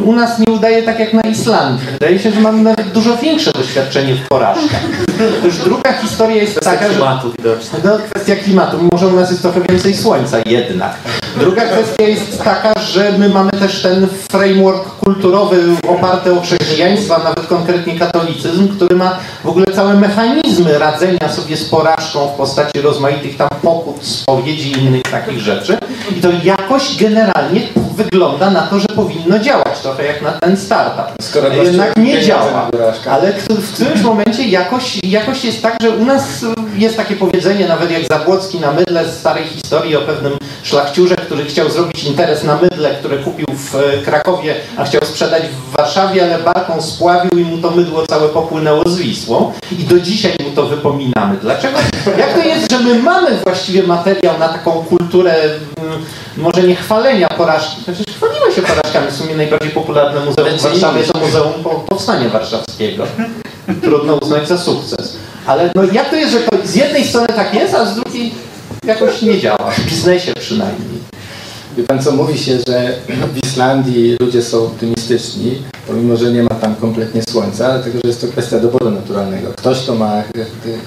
u 0.04 0.12
nas 0.12 0.38
nie 0.38 0.52
udaje 0.52 0.82
tak 0.82 1.00
jak 1.00 1.14
na 1.14 1.22
Islandii? 1.22 1.86
Wydaje 1.92 2.18
się, 2.18 2.30
że 2.30 2.40
mamy 2.40 2.62
nawet 2.62 2.92
dużo 2.92 3.16
większe 3.16 3.52
doświadczenie 3.52 4.14
w 4.14 4.28
porażkach. 4.28 5.07
To 5.18 5.46
już 5.46 5.58
druga 5.58 5.92
historia 5.92 6.36
jest 6.36 6.60
taka, 6.60 6.88
że... 6.88 6.94
klimatu 6.94 7.32
widocznie. 7.38 7.78
No, 7.84 7.98
kwestia 8.10 8.36
klimatu. 8.36 8.76
Może 8.92 9.06
u 9.06 9.12
nas 9.12 9.30
jest 9.30 9.42
trochę 9.42 9.60
więcej 9.60 9.96
słońca 9.96 10.38
jednak. 10.46 10.94
Druga 11.36 11.62
kwestia 11.62 12.04
jest 12.04 12.42
taka, 12.44 12.80
że 12.80 13.12
my 13.18 13.28
mamy 13.28 13.50
też 13.50 13.82
ten 13.82 14.08
framework 14.30 14.84
kulturowy 14.88 15.62
oparty 15.88 16.32
o 16.32 16.40
chrześcijaństwo, 16.40 17.16
a 17.16 17.18
nawet 17.18 17.46
konkretnie 17.46 17.98
katolicyzm, 17.98 18.68
który 18.68 18.96
ma 18.96 19.18
w 19.44 19.48
ogóle 19.48 19.66
całe 19.66 19.94
mechanizmy 19.94 20.78
radzenia 20.78 21.28
sobie 21.28 21.56
z 21.56 21.64
porażką 21.64 22.28
w 22.28 22.36
postaci 22.36 22.80
rozmaitych 22.80 23.36
tam 23.36 23.48
pokut, 23.62 24.06
spowiedzi 24.06 24.72
i 24.72 24.84
innych 24.84 25.02
takich 25.02 25.38
rzeczy. 25.38 25.78
I 26.16 26.20
to 26.20 26.28
jakoś 26.44 26.96
generalnie 26.96 27.60
wygląda 27.96 28.50
na 28.50 28.60
to, 28.62 28.78
że 28.78 28.88
powinno 28.88 29.38
działać 29.38 29.80
trochę 29.82 30.04
jak 30.04 30.22
na 30.22 30.32
ten 30.32 30.56
startup. 30.56 31.22
Skoro 31.22 31.48
jednak 31.48 31.96
nie 31.96 32.22
działa. 32.22 32.70
Ale 33.10 33.32
w 33.48 33.74
którymś 33.74 34.02
momencie 34.02 34.48
jakoś, 34.48 35.04
jakoś 35.10 35.44
jest 35.44 35.62
tak, 35.62 35.76
że 35.82 35.90
u 35.90 36.04
nas 36.04 36.44
jest 36.76 36.96
takie 36.96 37.16
powiedzenie, 37.16 37.68
nawet 37.68 37.90
jak 37.90 38.02
Zabłocki 38.10 38.60
na 38.60 38.72
mydle 38.72 39.08
z 39.08 39.18
starej 39.18 39.44
historii 39.44 39.96
o 39.96 40.00
pewnym 40.00 40.32
szlachciurze, 40.62 41.16
który 41.16 41.44
chciał 41.44 41.70
zrobić 41.70 42.04
interes 42.04 42.44
na 42.44 42.58
mydle, 42.62 42.94
które 42.94 43.16
kupił 43.18 43.46
w 43.50 43.74
e, 43.74 43.98
Krakowie, 44.04 44.54
a 44.76 44.84
chciał 44.84 45.00
sprzedać 45.04 45.42
w 45.42 45.76
Warszawie, 45.76 46.22
ale 46.24 46.38
barką 46.38 46.82
spławił 46.82 47.38
i 47.38 47.44
mu 47.44 47.58
to 47.58 47.70
mydło 47.70 48.06
całe 48.06 48.28
popłynęło 48.28 48.82
z 48.88 48.98
Wisłą. 48.98 49.52
I 49.72 49.84
do 49.84 50.00
dzisiaj 50.00 50.32
mu 50.44 50.50
to 50.50 50.66
wypominamy. 50.66 51.36
Dlaczego? 51.42 51.78
Jak 52.18 52.32
to 52.34 52.44
jest, 52.44 52.70
że 52.70 52.78
my 52.78 52.94
mamy 53.02 53.30
właściwie 53.44 53.82
materiał 53.82 54.38
na 54.38 54.48
taką 54.48 54.70
kulturę, 54.72 55.34
mm, 55.80 56.04
może 56.36 56.62
nie 56.62 56.76
chwalenia 56.76 57.28
porażki, 57.28 57.76
przecież 57.82 58.16
chwalimy 58.16 58.52
się 58.54 58.62
porażkami. 58.62 59.10
W 59.10 59.16
sumie 59.16 59.36
najbardziej 59.36 59.70
popularne 59.70 60.20
muzeum 60.20 60.58
w 60.58 60.62
Warszawie 60.62 61.02
to 61.04 61.18
Muzeum 61.18 61.52
Po- 61.64 61.70
Powstania 61.70 62.28
Warszawskiego. 62.28 63.04
Trudno 63.82 64.14
uznać 64.14 64.48
za 64.48 64.58
sukces. 64.58 65.16
Ale 65.46 65.70
no 65.74 65.82
jak 65.92 66.10
to 66.10 66.16
jest, 66.16 66.32
że 66.32 66.40
to 66.40 66.56
z 66.64 66.74
jednej 66.74 67.04
strony 67.04 67.26
tak 67.26 67.54
jest, 67.54 67.74
a 67.74 67.86
z 67.86 67.94
drugiej 67.94 68.34
jakoś 68.84 69.22
nie 69.22 69.40
działa, 69.40 69.70
w 69.70 69.84
biznesie 69.84 70.32
przynajmniej. 70.34 70.98
Wie 71.76 71.84
pan 71.84 72.02
co, 72.02 72.12
mówi 72.12 72.38
się, 72.38 72.58
że 72.68 72.92
w 73.34 73.46
Islandii 73.46 74.16
ludzie 74.20 74.42
są 74.42 74.64
optymistyczni, 74.64 75.62
pomimo, 75.86 76.16
że 76.16 76.32
nie 76.32 76.42
ma 76.42 76.54
tam 76.54 76.74
kompletnie 76.74 77.22
słońca, 77.30 77.72
dlatego 77.72 77.98
że 78.04 78.08
jest 78.08 78.20
to 78.20 78.26
kwestia 78.26 78.60
doboru 78.60 78.90
naturalnego. 78.90 79.48
Ktoś, 79.56 79.78
kto 79.78 79.94
ma 79.94 80.22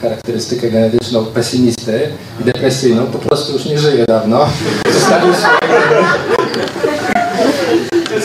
charakterystykę 0.01 0.71
genetyczną 0.71 1.25
pesymisty 1.25 2.09
i 2.41 2.43
depresyjną, 2.43 3.05
po 3.05 3.19
prostu 3.19 3.53
już 3.53 3.65
nie 3.65 3.79
żyje 3.79 4.05
dawno. 4.05 4.49
Zostawił 4.93 5.33
swoje... 5.33 6.90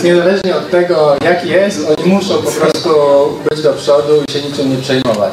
Niezależnie 0.07 0.57
od 0.57 0.71
tego, 0.71 1.17
jaki 1.25 1.49
jest, 1.49 1.81
oni 1.99 2.13
muszą 2.13 2.35
po 2.35 2.51
prostu 2.51 2.91
być 3.51 3.63
do 3.63 3.73
przodu 3.73 4.13
i 4.29 4.33
się 4.33 4.41
niczym 4.41 4.71
nie 4.71 4.77
przejmować. 4.77 5.33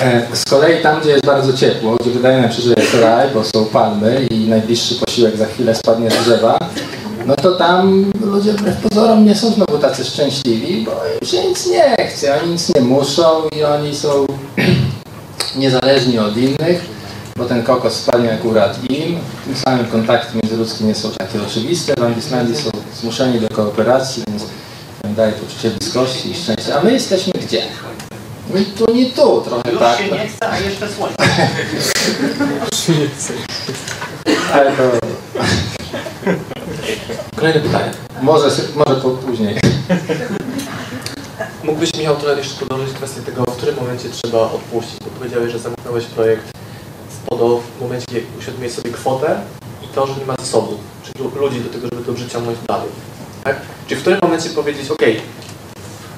E, 0.00 0.22
Z 0.32 0.44
kolei 0.44 0.82
tam, 0.82 1.00
gdzie 1.00 1.10
jest 1.10 1.26
bardzo 1.26 1.52
ciepło, 1.52 1.96
gdzie 2.00 2.10
wydaje 2.10 2.40
nam 2.40 2.52
się, 2.52 2.62
że 2.62 2.74
jest 2.76 2.94
raj, 2.94 3.28
bo 3.34 3.44
są 3.44 3.64
palmy 3.64 4.26
i 4.30 4.48
najbliższy 4.48 4.94
posiłek 4.94 5.36
za 5.36 5.46
chwilę 5.46 5.74
spadnie 5.74 6.10
z 6.10 6.14
drzewa, 6.24 6.58
no 7.26 7.36
to 7.36 7.52
tam 7.52 8.12
ludzie 8.24 8.52
wbrew 8.52 8.76
pozorom 8.76 9.24
nie 9.24 9.34
są 9.34 9.50
znowu 9.50 9.78
tacy 9.78 10.04
szczęśliwi, 10.04 10.84
bo 10.84 10.92
im 11.20 11.28
się 11.28 11.48
nic 11.48 11.66
nie 11.66 12.06
chce, 12.06 12.42
oni 12.42 12.52
nic 12.52 12.74
nie 12.74 12.80
muszą 12.80 13.48
i 13.56 13.64
oni 13.64 13.96
są 13.96 14.26
niezależni 15.56 16.18
od 16.18 16.36
innych, 16.36 16.84
bo 17.36 17.44
ten 17.44 17.62
kokos 17.62 17.94
spadnie 17.94 18.32
akurat 18.32 18.90
im, 18.90 19.13
tym 19.44 19.56
samym 19.56 19.86
kontakty 19.86 20.38
międzyludzkie 20.42 20.84
nie 20.84 20.94
są 20.94 21.10
takie 21.10 21.42
oczywiste, 21.42 21.94
w 22.14 22.18
Islandii 22.18 22.56
są 22.56 22.70
zmuszeni 23.00 23.40
do 23.40 23.48
kooperacji, 23.48 24.22
więc 24.28 24.42
daje 25.16 25.32
poczucie 25.32 25.70
bliskości 25.70 26.30
i 26.30 26.34
szczęścia, 26.34 26.80
a 26.80 26.84
my 26.84 26.92
jesteśmy 26.92 27.32
gdzie? 27.32 27.62
My 28.54 28.64
tu 28.64 28.94
nie 28.94 29.10
tu, 29.10 29.40
trochę 29.40 29.78
tak. 29.78 30.12
nie 30.12 30.28
chce, 30.28 30.50
a 30.50 30.58
jeszcze 30.58 30.88
słońce. 30.88 31.16
Ale 34.52 34.72
to 34.72 34.82
Kolejne 37.36 37.60
pytanie. 37.60 37.90
może, 38.22 38.50
może 38.74 39.00
po 39.00 39.10
później. 39.10 39.60
Mógłbyś, 41.64 41.94
Michał, 41.94 42.16
trochę 42.16 42.38
jeszcze 42.38 42.66
podążyć 42.66 42.94
kwestię 42.94 43.22
tego, 43.22 43.44
w 43.44 43.56
którym 43.56 43.76
momencie 43.76 44.08
trzeba 44.08 44.38
odpuścić, 44.38 44.98
bo 45.04 45.10
powiedziałeś, 45.18 45.52
że 45.52 45.58
zamknąłeś 45.58 46.04
projekt 46.04 46.63
w 47.24 47.28
PODO 47.28 47.60
w 47.78 47.80
momencie, 47.80 48.06
kiedy 48.06 48.26
uświadomiłeś 48.38 48.72
sobie 48.74 48.90
kwotę 48.90 49.40
i 49.84 49.88
to, 49.88 50.06
że 50.06 50.14
nie 50.20 50.26
ma 50.26 50.34
zasobu, 50.38 50.78
czyli 51.04 51.28
ludzi 51.40 51.60
do 51.60 51.68
tego, 51.70 51.86
żeby 51.92 52.04
to 52.04 52.16
życie 52.16 52.30
ciągnąć 52.30 52.58
dalej. 52.68 52.88
Tak? 53.44 53.56
Czyli 53.88 53.98
w 53.98 54.00
którym 54.00 54.18
momencie 54.22 54.50
powiedzieć, 54.50 54.90
ok, 54.90 55.02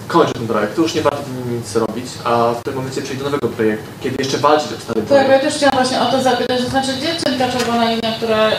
kończę 0.09 0.33
ten 0.33 0.47
projekt, 0.47 0.77
to 0.77 0.83
już 0.83 0.95
nie 0.95 1.03
warto 1.03 1.23
w 1.23 1.37
nim 1.37 1.57
nic 1.59 1.77
robić, 1.77 2.07
a 2.25 2.53
w 2.61 2.63
tym 2.63 2.75
momencie 2.75 3.03
przejść 3.03 3.19
do 3.23 3.25
nowego 3.25 3.49
projektu, 3.49 3.87
kiedy 4.03 4.17
jeszcze 4.19 4.39
walczyć 4.39 4.73
o 4.73 4.81
stary 4.81 5.03
To 5.03 5.15
ja 5.15 5.25
projekt. 5.25 5.45
też 5.45 5.55
chciałam 5.55 5.75
właśnie 5.75 6.01
o 6.01 6.07
to 6.11 6.23
zapytać, 6.23 6.63
to 6.65 6.71
znaczy 6.71 6.93
gdzie 6.99 7.07
jest 7.09 7.25
ta 7.39 7.49
czerwona 7.59 7.91
linia, 7.91 8.13
która, 8.17 8.51
y, 8.51 8.55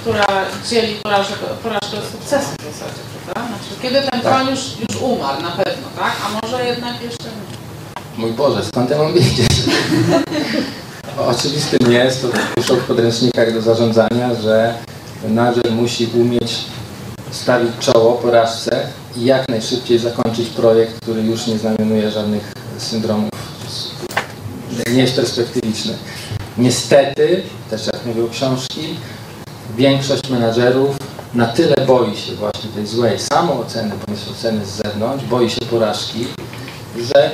która 0.00 0.26
dzieli 0.68 0.94
porażkę, 0.94 1.34
porażkę 1.62 1.98
od 1.98 2.04
sukcesu 2.12 2.46
w 2.60 2.64
zasadzie, 2.64 3.00
prawda? 3.24 3.48
Znaczy 3.56 3.70
kiedy 3.82 4.02
ten 4.10 4.20
Tak. 4.20 4.50
już, 4.50 4.60
już 4.88 5.02
umarł 5.02 5.42
na 5.42 5.50
pewno, 5.50 5.88
tak? 5.98 6.12
A 6.26 6.46
może 6.46 6.64
jednak 6.66 7.02
jeszcze. 7.02 7.28
Mój 8.16 8.32
Boże, 8.32 8.64
skąd 8.64 8.90
ja 8.90 8.98
mam 8.98 9.12
wiedzieć? 9.12 9.48
Oczywistym 11.26 11.92
jest, 11.92 12.22
to 12.22 12.28
piszą 12.56 12.76
w 12.76 12.84
podręcznikach 12.84 13.54
do 13.54 13.62
zarządzania, 13.62 14.34
że 14.34 14.74
menadżer 15.24 15.72
musi 15.72 16.08
umieć 16.14 16.58
stawić 17.30 17.70
czoło 17.80 18.12
porażce 18.12 18.86
i 19.16 19.24
jak 19.24 19.48
najszybciej 19.48 19.98
zakończyć 19.98 20.48
projekt, 20.48 21.00
który 21.00 21.22
już 21.22 21.46
nie 21.46 21.58
znamionuje 21.58 22.10
żadnych 22.10 22.52
syndromów, 22.78 23.30
nie 24.92 25.02
jest 25.02 25.16
perspektywiczny. 25.16 25.94
Niestety, 26.58 27.42
też 27.70 27.86
jak 27.86 28.06
mówią 28.06 28.28
książki, 28.28 28.94
większość 29.76 30.30
menadżerów 30.30 30.96
na 31.34 31.46
tyle 31.46 31.86
boi 31.86 32.16
się 32.16 32.34
właśnie 32.34 32.70
tej 32.70 32.86
złej 32.86 33.18
samooceny, 33.18 33.94
bądź 34.06 34.20
oceny 34.30 34.66
z 34.66 34.70
zewnątrz, 34.70 35.24
boi 35.24 35.50
się 35.50 35.60
porażki, 35.60 36.26
że 37.14 37.30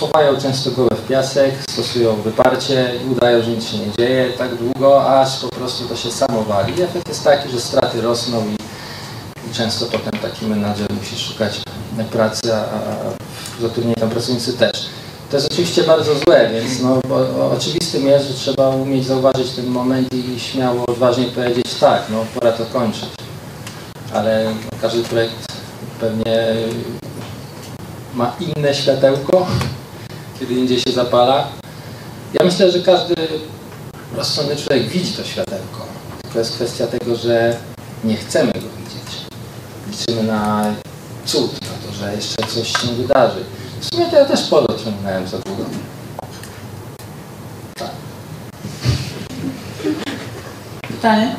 chowają 0.00 0.36
często 0.40 0.70
głowę 0.70 0.93
piasek, 1.08 1.54
stosują 1.70 2.14
wyparcie 2.14 2.92
i 3.04 3.12
udają, 3.12 3.42
że 3.42 3.50
nic 3.50 3.64
się 3.64 3.78
nie 3.78 3.92
dzieje 3.98 4.32
tak 4.38 4.54
długo, 4.54 5.20
aż 5.20 5.40
po 5.40 5.48
prostu 5.48 5.88
to 5.88 5.96
się 5.96 6.10
samo 6.10 6.42
wali. 6.42 6.78
I 6.78 6.82
efekt 6.82 7.08
jest 7.08 7.24
taki, 7.24 7.50
że 7.50 7.60
straty 7.60 8.00
rosną 8.00 8.42
i, 8.46 8.54
i 9.50 9.54
często 9.54 9.86
potem 9.86 10.20
taki 10.20 10.46
menadżer 10.46 10.92
musi 10.92 11.16
szukać 11.16 11.60
pracy, 12.10 12.54
a, 12.54 12.58
a 12.58 13.62
zatrudnieni 13.62 13.96
tam 13.96 14.10
pracownicy 14.10 14.52
też. 14.52 14.86
To 15.30 15.36
jest 15.36 15.52
oczywiście 15.52 15.82
bardzo 15.82 16.14
złe, 16.14 16.50
więc 16.52 16.80
no, 16.80 17.00
bo, 17.08 17.50
oczywistym 17.50 18.06
jest, 18.06 18.28
że 18.28 18.34
trzeba 18.34 18.68
umieć 18.68 19.06
zauważyć 19.06 19.50
ten 19.50 19.66
moment 19.66 20.14
i 20.14 20.40
śmiało, 20.40 20.86
odważnie 20.86 21.24
powiedzieć 21.24 21.74
tak, 21.74 22.02
no 22.10 22.24
pora 22.34 22.52
to 22.52 22.64
kończyć. 22.66 23.08
Ale 24.12 24.46
każdy 24.80 25.02
projekt 25.02 25.52
pewnie 26.00 26.54
ma 28.14 28.36
inne 28.40 28.74
światełko, 28.74 29.46
kiedy 30.40 30.54
indziej 30.54 30.80
się 30.80 30.92
zapala. 30.92 31.48
Ja 32.34 32.44
myślę, 32.44 32.70
że 32.70 32.80
każdy 32.80 33.14
rozsądny 34.14 34.56
człowiek 34.56 34.88
widzi 34.88 35.12
to 35.12 35.24
światełko. 35.24 35.86
Tylko 36.22 36.38
jest 36.38 36.54
kwestia 36.54 36.86
tego, 36.86 37.16
że 37.16 37.56
nie 38.04 38.16
chcemy 38.16 38.52
go 38.52 38.60
widzieć. 38.60 39.26
Liczymy 39.90 40.22
na 40.22 40.74
cud, 41.24 41.52
na 41.52 41.88
to, 41.88 41.94
że 41.94 42.14
jeszcze 42.14 42.46
coś 42.46 42.68
się 42.68 42.88
wydarzy. 42.88 43.44
W 43.80 43.94
sumie 43.94 44.06
to 44.06 44.16
ja 44.16 44.24
też 44.24 44.42
polo 44.42 44.66
ciągnąłem 44.84 45.28
za 45.28 45.38
długo. 45.38 45.64
Tak. 47.74 47.90
Pytanie? 50.88 51.36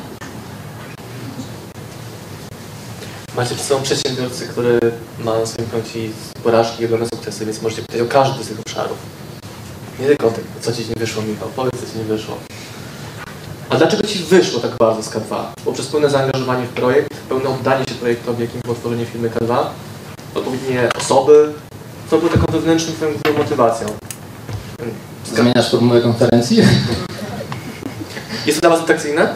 Macie 3.36 3.56
sobą 3.56 3.84
przedsiębiorcy, 3.84 4.48
który 4.48 4.80
ma 5.20 5.40
na 5.40 5.46
swoim 5.46 5.70
koncie 5.70 6.00
porażki 6.44 6.84
i 6.84 6.86
ogromne 6.86 7.08
sukcesy, 7.14 7.46
więc 7.46 7.62
możecie 7.62 7.82
pytać 7.82 8.02
o 8.02 8.06
każdy 8.06 8.44
z 8.44 8.48
tych 8.48 8.60
obszarów. 8.60 8.98
Nie 10.00 10.08
tylko 10.08 10.28
o 10.28 10.32
tym, 10.32 10.44
co 10.62 10.74
Ci 10.74 10.90
nie 10.90 10.96
wyszło, 10.96 11.24
Michał. 11.24 11.50
Powiedz, 11.56 11.74
co 11.74 11.92
Ci 11.92 11.98
nie 11.98 12.04
wyszło. 12.04 12.38
A 13.70 13.76
dlaczego 13.76 14.08
Ci 14.08 14.20
wyszło 14.20 14.60
tak 14.60 14.78
bardzo 14.78 15.04
z 15.04 15.10
K2? 15.10 15.44
Poprzez 15.66 15.88
pełne 15.88 16.10
zaangażowanie 16.10 16.66
w 16.66 16.70
projekt, 16.70 17.14
pełne 17.30 17.50
oddanie 17.50 17.86
się 17.90 17.96
projektowi, 17.96 18.42
jakim 18.42 18.62
było 18.62 18.76
tworzenie 18.76 19.06
firmy 19.06 19.30
K2, 19.30 19.58
odpowiednie 20.36 20.90
osoby, 21.00 21.54
co 22.10 22.18
było 22.18 22.32
taką 22.32 22.46
wewnętrzną 22.52 22.94
Twoją 22.94 23.38
motywacją? 23.38 23.88
Zmieniasz 25.26 25.72
formułę 25.72 26.02
konferencji? 26.02 26.58
Jest 28.46 28.62
to 28.62 28.68
dla 28.68 28.70
Was 28.70 28.80
atrakcyjne? 28.80 29.36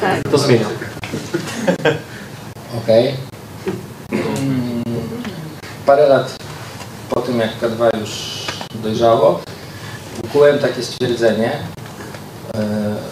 Tak. 0.00 0.22
To 0.30 0.38
zmieniam. 0.38 0.70
Okej. 2.82 3.08
Mm, 3.08 3.33
Parę 5.86 6.08
lat 6.08 6.36
po 7.10 7.20
tym, 7.20 7.38
jak 7.40 7.50
K2 7.60 8.00
już 8.00 8.44
dojrzało, 8.74 9.40
ukułem 10.24 10.58
takie 10.58 10.82
stwierdzenie, 10.82 11.52
e, 12.54 12.60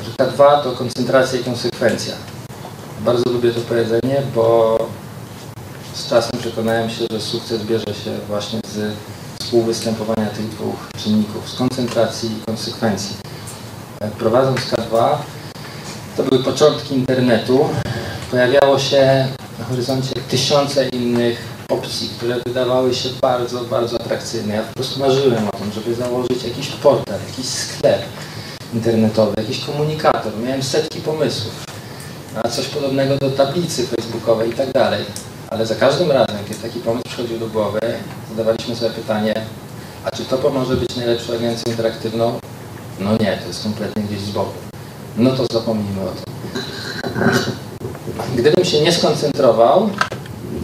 że 0.05 0.25
K2 0.25 0.63
to 0.63 0.73
koncentracja 0.73 1.41
i 1.41 1.45
konsekwencja. 1.45 2.15
Bardzo 3.01 3.31
lubię 3.31 3.51
to 3.51 3.61
powiedzenie, 3.61 4.23
bo 4.35 4.79
z 5.95 6.09
czasem 6.09 6.41
przekonałem 6.41 6.91
się, 6.91 7.05
że 7.11 7.21
sukces 7.21 7.63
bierze 7.63 7.95
się 8.05 8.19
właśnie 8.29 8.61
z 8.75 8.95
współwystępowania 9.43 10.27
tych 10.27 10.49
dwóch 10.49 10.89
czynników, 11.05 11.51
z 11.51 11.55
koncentracji 11.55 12.31
i 12.39 12.45
konsekwencji. 12.47 13.17
E, 14.01 14.09
Prowadząc 14.11 14.61
K2, 14.61 15.17
to 16.17 16.23
były 16.23 16.45
początki 16.45 16.95
internetu, 16.95 17.69
pojawiało 18.31 18.79
się 18.79 19.29
na 19.63 19.69
horyzoncie 19.69 20.15
tysiące 20.31 20.89
innych 20.89 21.39
opcji, 21.69 22.09
które 22.17 22.37
wydawały 22.47 22.95
się 22.95 23.09
bardzo, 23.21 23.65
bardzo 23.65 23.97
atrakcyjne. 24.01 24.55
Ja 24.55 24.63
po 24.63 24.75
prostu 24.75 25.01
marzyłem 25.01 25.49
o 25.49 25.57
tym, 25.57 25.73
żeby 25.73 25.95
założyć 25.95 26.45
jakiś 26.45 26.69
portal, 26.69 27.19
jakiś 27.31 27.47
sklep 27.47 28.03
internetowy, 28.75 29.33
jakiś 29.37 29.65
komunikator. 29.65 30.33
Miałem 30.45 30.63
setki 30.63 31.01
pomysłów 31.01 31.65
na 32.35 32.51
coś 32.51 32.67
podobnego 32.67 33.17
do 33.17 33.31
tablicy 33.31 33.87
facebookowej 33.87 34.51
i 34.51 34.55
tak 34.55 34.73
dalej. 34.73 35.05
Ale 35.51 35.67
za 35.67 35.75
każdym 35.75 36.11
razem, 36.11 36.45
kiedy 36.49 36.61
taki 36.61 36.81
pomysł 36.81 37.05
przychodził 37.05 37.39
do 37.39 37.47
głowy, 37.47 37.81
zadawaliśmy 38.31 38.77
sobie 38.77 38.91
pytanie, 38.91 39.35
a 40.05 40.11
czy 40.11 40.25
to 40.25 40.39
pomoże 40.39 40.77
być 40.77 40.97
najlepszą 40.97 41.33
agencją 41.33 41.71
interaktywną? 41.71 42.41
No 43.01 43.13
nie, 43.13 43.39
to 43.43 43.49
jest 43.49 43.63
kompletnie 43.63 44.03
gdzieś 44.03 44.21
z 44.21 44.31
boku. 44.31 44.59
No 45.17 45.31
to 45.31 45.47
zapomnijmy 45.53 46.01
o 46.01 46.13
tym. 46.13 46.33
Gdybym 48.37 48.65
się 48.65 48.81
nie 48.81 48.93
skoncentrował, 48.93 49.91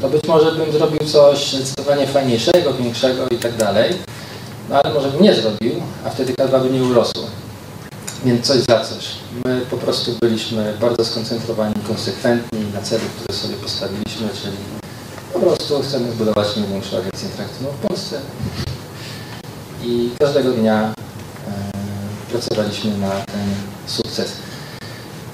to 0.01 0.09
być 0.09 0.25
może 0.29 0.53
bym 0.53 0.73
zrobił 0.73 0.99
coś 0.99 1.53
zdecydowanie 1.53 2.07
fajniejszego, 2.07 2.75
większego 2.75 3.29
i 3.29 3.37
tak 3.37 3.57
dalej. 3.57 3.95
No 4.71 4.81
ale 4.83 4.95
może 4.95 5.09
bym 5.09 5.23
nie 5.23 5.35
zrobił, 5.35 5.73
a 6.07 6.11
wtedy 6.11 6.35
kadra 6.35 6.61
by 6.61 6.71
nie 6.71 6.83
urosła. 6.83 7.23
Więc 8.25 8.47
coś 8.47 8.59
za 8.61 8.81
coś. 8.81 9.05
My 9.45 9.61
po 9.71 9.77
prostu 9.77 10.11
byliśmy 10.21 10.75
bardzo 10.81 11.05
skoncentrowani, 11.05 11.75
konsekwentni 11.87 12.61
na 12.75 12.83
celu, 12.83 13.05
który 13.17 13.39
sobie 13.39 13.55
postawiliśmy, 13.55 14.29
czyli 14.43 14.57
po 15.33 15.41
prostu 15.41 15.83
chcemy 15.83 16.13
zbudować 16.13 16.57
największą 16.57 16.99
agencję 16.99 17.29
interaktywną 17.29 17.69
w 17.69 17.87
Polsce. 17.87 18.21
I 19.85 20.11
każdego 20.19 20.51
dnia 20.51 20.83
e, 20.83 20.93
pracowaliśmy 22.31 22.99
na 22.99 23.11
ten 23.11 23.55
sukces. 23.87 24.33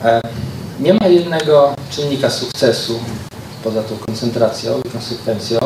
E, 0.04 0.20
nie 0.80 0.94
ma 0.94 1.06
jednego 1.06 1.74
czynnika 1.90 2.30
sukcesu 2.30 3.00
poza 3.64 3.82
tą 3.82 3.96
koncentracją 3.96 4.80
i 4.84 4.90
konsekwencją, 4.90 5.58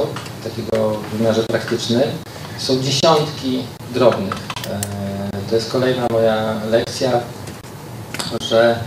takiego 0.45 0.91
w 0.91 1.17
wymiarze 1.17 1.43
praktycznym. 1.43 2.03
Są 2.59 2.83
dziesiątki 2.83 3.63
drobnych. 3.95 4.35
E, 4.71 4.81
to 5.49 5.55
jest 5.55 5.73
kolejna 5.73 6.07
moja 6.11 6.61
lekcja, 6.71 7.21
że 8.41 8.79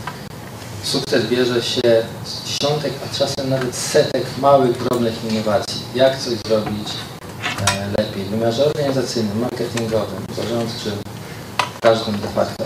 sukces 0.84 1.26
bierze 1.26 1.64
się 1.64 2.04
z 2.26 2.44
dziesiątek, 2.48 2.94
a 3.06 3.18
czasem 3.18 3.50
nawet 3.50 3.76
setek 3.76 4.26
małych, 4.42 4.84
drobnych 4.84 5.14
innowacji. 5.32 5.82
Jak 5.96 6.20
coś 6.20 6.34
zrobić 6.48 6.88
e, 7.72 8.02
lepiej 8.02 8.24
w 8.24 8.30
wymiarze 8.30 8.66
organizacyjnym, 8.66 9.40
marketingowym, 9.40 10.26
zarządczym, 10.36 10.94
każdym 11.82 12.20
de 12.20 12.28
facto. 12.28 12.66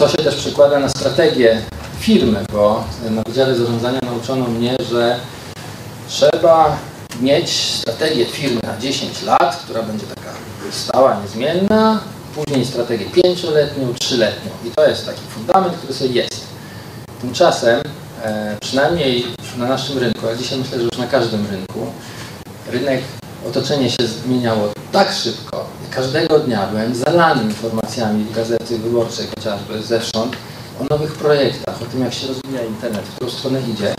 To 0.00 0.08
się 0.08 0.16
też 0.16 0.36
przekłada 0.36 0.78
na 0.78 0.88
strategię 0.88 1.62
firmy, 1.98 2.44
bo 2.52 2.84
na 3.10 3.22
Wydziale 3.22 3.56
Zarządzania 3.56 3.98
nauczono 4.02 4.44
mnie, 4.44 4.76
że 4.90 5.20
trzeba 6.08 6.76
mieć 7.20 7.50
strategię 7.50 8.24
firmy 8.24 8.60
na 8.62 8.78
10 8.78 9.22
lat, 9.22 9.56
która 9.64 9.82
będzie 9.82 10.06
taka 10.06 10.30
stała, 10.70 11.20
niezmienna, 11.22 12.00
później 12.34 12.66
strategię 12.66 13.06
pięcioletnią, 13.06 13.94
trzyletnią. 13.94 14.50
I 14.64 14.70
to 14.70 14.88
jest 14.88 15.06
taki 15.06 15.20
fundament, 15.20 15.76
który 15.76 15.94
sobie 15.94 16.10
jest. 16.10 16.46
Tymczasem, 17.20 17.82
e, 18.22 18.56
przynajmniej 18.60 19.26
na 19.56 19.66
naszym 19.66 19.98
rynku, 19.98 20.28
a 20.28 20.36
dzisiaj 20.36 20.58
myślę, 20.58 20.78
że 20.78 20.84
już 20.84 20.98
na 20.98 21.06
każdym 21.06 21.46
rynku, 21.50 21.86
rynek, 22.72 23.00
otoczenie 23.48 23.90
się 23.90 24.06
zmieniało 24.06 24.72
tak 24.92 25.12
szybko. 25.12 25.49
Każdego 25.90 26.38
dnia 26.38 26.66
byłem 26.66 26.94
zalany 26.94 27.42
informacjami 27.42 28.26
gazety 28.34 28.78
wyborczej 28.78 29.26
chociażby 29.26 29.82
zewsząd 29.82 30.36
o 30.80 30.84
nowych 30.90 31.12
projektach, 31.12 31.82
o 31.82 31.84
tym 31.84 32.00
jak 32.00 32.14
się 32.14 32.26
rozwija 32.26 32.62
internet, 32.62 33.02
w 33.02 33.14
którą 33.14 33.30
stronę 33.30 33.60
idzie. 33.60 33.94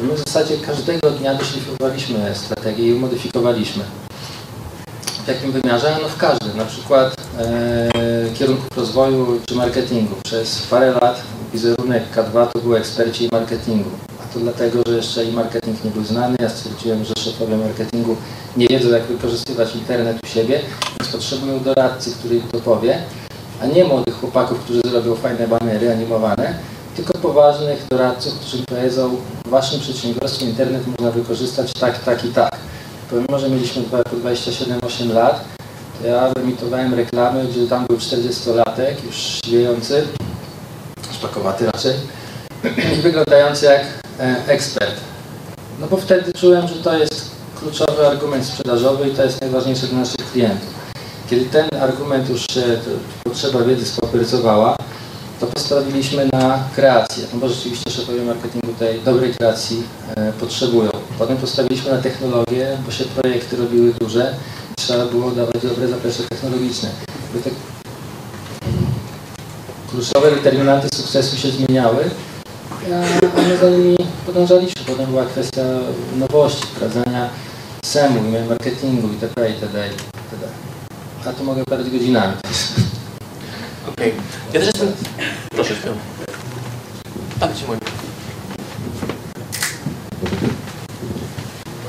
My 0.00 0.14
w 0.14 0.18
zasadzie 0.18 0.58
każdego 0.58 1.10
dnia 1.10 1.34
doszlifowaliśmy 1.34 2.34
strategię 2.34 2.88
i 2.88 2.94
modyfikowaliśmy. 2.94 3.84
W 5.24 5.28
jakim 5.28 5.52
wymiarze? 5.52 5.96
No 6.02 6.08
w 6.08 6.16
każdym. 6.16 6.56
Na 6.56 6.64
przykład 6.64 7.14
e, 7.38 7.90
kierunków 8.34 8.68
rozwoju 8.76 9.40
czy 9.46 9.54
marketingu. 9.54 10.14
Przez 10.24 10.66
parę 10.66 10.92
lat 10.92 11.22
wizerunek 11.52 12.02
K2 12.16 12.46
to 12.52 12.58
były 12.58 12.78
eksperci 12.78 13.28
marketingu. 13.32 13.90
To 14.34 14.40
dlatego, 14.40 14.82
że 14.86 14.96
jeszcze 14.96 15.24
i 15.24 15.32
marketing 15.32 15.84
nie 15.84 15.90
był 15.90 16.04
znany. 16.04 16.36
Ja 16.40 16.48
stwierdziłem, 16.48 17.04
że 17.04 17.12
szefowie 17.18 17.56
marketingu 17.56 18.16
nie 18.56 18.68
wiedzą, 18.68 18.88
jak 18.88 19.02
wykorzystywać 19.02 19.74
internet 19.74 20.16
u 20.24 20.26
siebie, 20.26 20.60
więc 21.00 21.12
potrzebują 21.12 21.60
doradcy, 21.60 22.10
który 22.10 22.34
im 22.36 22.48
to 22.52 22.60
powie, 22.60 23.02
a 23.62 23.66
nie 23.66 23.84
młodych 23.84 24.14
chłopaków, 24.20 24.60
którzy 24.60 24.80
zrobią 24.90 25.14
fajne 25.14 25.48
banery 25.48 25.92
animowane, 25.92 26.54
tylko 26.96 27.18
poważnych 27.18 27.86
doradców, 27.90 28.34
którzy 28.34 28.64
powiedzą, 28.64 29.16
w 29.44 29.48
waszym 29.48 29.80
przedsiębiorstwie 29.80 30.46
internet 30.46 30.82
można 30.86 31.10
wykorzystać 31.10 31.72
tak, 31.72 32.04
tak 32.04 32.24
i 32.24 32.28
tak. 32.28 32.56
Pomimo, 33.10 33.38
że 33.38 33.50
mieliśmy 33.50 33.82
po 33.82 33.96
27-8 33.96 35.14
lat, 35.14 35.44
to 36.00 36.08
ja 36.08 36.32
emitowałem 36.36 36.94
reklamy, 36.94 37.44
gdzie 37.44 37.66
tam 37.66 37.86
był 37.86 37.96
40-latek, 37.96 39.04
już 39.06 39.16
siwiejący, 39.16 40.06
szpakowaty 41.12 41.66
raczej, 41.66 41.94
i 42.92 43.02
wyglądający 43.02 43.66
jak 43.66 44.01
ekspert. 44.46 44.94
No 45.80 45.86
bo 45.86 45.96
wtedy 45.96 46.32
czułem, 46.32 46.68
że 46.68 46.74
to 46.74 46.98
jest 46.98 47.30
kluczowy 47.58 48.06
argument 48.06 48.46
sprzedażowy 48.46 49.08
i 49.08 49.14
to 49.14 49.24
jest 49.24 49.40
najważniejsze 49.40 49.86
dla 49.86 49.98
naszych 49.98 50.32
klientów. 50.32 50.68
Kiedy 51.30 51.44
ten 51.44 51.68
argument 51.80 52.28
już 52.28 52.40
się, 52.40 52.62
potrzeba 53.24 53.64
wiedzy 53.64 53.86
spoprycowała, 53.86 54.76
to 55.40 55.46
postawiliśmy 55.46 56.28
na 56.32 56.64
kreację. 56.74 57.24
No 57.32 57.40
bo 57.40 57.48
rzeczywiście 57.48 57.90
szefowie 57.90 58.22
marketingu 58.22 58.72
tej 58.78 59.00
dobrej 59.00 59.34
kreacji 59.34 59.82
e, 60.16 60.32
potrzebują. 60.32 60.90
Potem 61.18 61.36
postawiliśmy 61.36 61.90
na 61.92 61.98
technologię, 61.98 62.78
bo 62.86 62.92
się 62.92 63.04
projekty 63.04 63.56
robiły 63.56 63.92
duże 64.00 64.34
i 64.72 64.74
trzeba 64.74 65.06
było 65.06 65.30
dawać 65.30 65.62
dobre 65.62 65.88
zaplecze 65.88 66.22
technologiczne. 66.22 66.88
Te 67.44 67.50
kluczowe 69.90 70.30
determinanty 70.30 70.88
sukcesu 70.94 71.36
się 71.36 71.50
zmieniały, 71.50 72.10
a 72.86 73.40
my 73.48 73.56
za 73.56 73.70
nimi 73.70 73.96
podążaliśmy. 74.26 74.82
Potem 74.86 75.06
była 75.06 75.24
kwestia 75.24 75.62
nowości, 76.16 76.66
wprowadzania 76.66 77.28
SEM-u, 77.84 78.18
e-mail 78.18 78.44
marketingu 78.44 79.08
itp. 79.08 79.50
itd. 79.50 79.88
itd. 79.88 80.46
A 81.26 81.32
tu 81.32 81.44
mogę 81.44 81.64
gadać 81.70 81.90
godzinami. 81.90 82.34
Okej. 83.88 84.14
Ja 84.52 84.60
też 84.60 84.66
jestem... 84.66 84.92
Proszę, 85.50 85.74
śmiało. 85.76 85.96
Tak, 87.40 87.56
ci 87.56 87.64
mówię. 87.66 87.78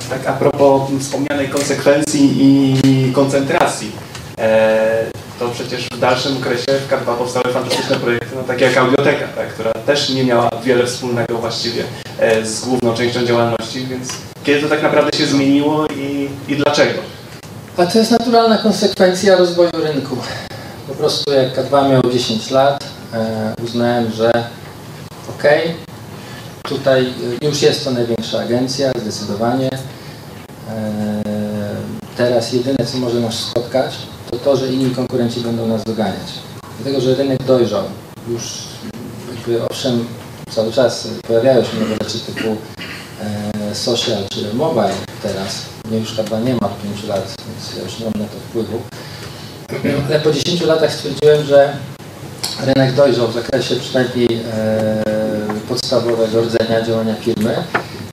Tak 0.10 0.28
a 0.28 0.34
propos 0.34 0.82
wspomnianej 1.00 1.50
konsekwencji 1.50 2.38
i 2.86 3.12
koncentracji, 3.14 3.92
e, 4.38 5.06
to 5.44 5.50
przecież 5.50 5.88
w 5.94 6.00
dalszym 6.00 6.38
okresie 6.38 6.66
w 6.66 6.90
K2 6.92 7.18
powstały 7.18 7.54
fantastyczne 7.54 7.96
projekty, 7.96 8.36
no 8.36 8.44
takie 8.44 8.66
jak 8.66 8.78
Audioteka, 8.78 9.28
tak, 9.36 9.54
która 9.54 9.72
też 9.72 10.10
nie 10.10 10.24
miała 10.24 10.50
wiele 10.64 10.86
wspólnego 10.86 11.38
właściwie 11.38 11.84
e, 12.20 12.46
z 12.46 12.62
główną 12.62 12.94
częścią 12.94 13.26
działalności, 13.26 13.86
więc 13.86 14.10
kiedy 14.44 14.62
to 14.62 14.70
tak 14.70 14.84
naprawdę 14.84 15.18
się 15.18 15.26
zmieniło 15.26 15.88
i, 15.88 16.30
i 16.48 16.56
dlaczego? 16.56 17.00
A 17.78 17.86
to 17.86 18.00
jest 18.00 18.12
naturalna 18.12 18.58
konsekwencja 18.58 19.36
rozwoju 19.36 19.72
rynku. 19.74 20.18
Po 20.88 20.94
prostu 20.94 21.32
jak 21.34 21.58
K2 21.58 21.90
miał 21.90 22.02
10 22.12 22.52
lat, 22.52 22.84
e, 23.14 23.54
uznałem, 23.64 24.12
że 24.12 24.32
ok, 25.30 25.44
tutaj 26.64 27.14
e, 27.42 27.46
już 27.46 27.62
jest 27.62 27.84
to 27.84 27.92
największa 27.92 28.40
agencja, 28.40 28.92
zdecydowanie. 29.02 29.70
Teraz 32.18 32.54
jedyne, 32.54 32.86
co 32.86 32.98
może 32.98 33.20
nas 33.20 33.34
spotkać, 33.34 33.94
to 34.32 34.38
to, 34.38 34.56
że 34.58 34.74
inni 34.74 34.96
konkurenci 34.96 35.42
będą 35.42 35.68
nas 35.68 35.84
doganiać. 35.84 36.28
Dlatego, 36.78 37.02
że 37.02 37.16
rynek 37.16 37.44
dojrzał. 37.44 37.84
Już 38.28 38.44
jakby 39.36 39.66
owszem, 39.66 40.06
cały 40.52 40.72
czas 40.72 41.08
pojawiają 41.28 41.64
się 41.64 41.80
nowe 41.80 41.96
rzeczy 42.04 42.20
typu 42.20 42.48
e, 43.22 43.76
social 43.76 44.24
czy 44.32 44.54
mobile 44.54 44.94
teraz. 45.24 45.62
Mnie 45.90 46.00
już 46.00 46.16
chyba 46.16 46.40
nie 46.40 46.54
ma 46.54 46.70
5 46.84 47.04
lat, 47.08 47.36
więc 47.48 47.78
ja 47.78 47.84
już 47.84 48.00
nie 48.00 48.06
mam 48.06 48.14
na 48.14 48.26
to 48.26 48.40
wpływu. 48.50 48.82
Ale 50.08 50.20
po 50.20 50.32
10 50.32 50.62
latach 50.62 50.94
stwierdziłem, 50.94 51.44
że 51.44 51.74
rynek 52.66 52.96
dojrzał 52.96 53.28
w 53.28 53.34
zakresie 53.34 53.76
przynajmniej 53.76 54.28
e, 54.54 55.04
podstawowego 55.70 56.42
rdzenia 56.42 56.82
działania 56.82 57.16
firmy. 57.16 57.64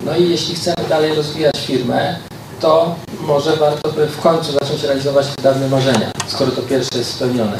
No 0.07 0.17
i 0.17 0.29
jeśli 0.29 0.55
chcemy 0.55 0.89
dalej 0.89 1.15
rozwijać 1.15 1.55
firmę, 1.67 2.17
to 2.61 2.95
może 3.21 3.57
warto 3.57 3.93
by 3.93 4.07
w 4.07 4.21
końcu 4.21 4.53
zacząć 4.53 4.83
realizować 4.83 5.27
te 5.27 5.43
dawne 5.43 5.69
marzenia, 5.69 6.13
skoro 6.27 6.51
to 6.51 6.63
pierwsze 6.63 6.99
jest 6.99 7.15
spełnione. 7.15 7.59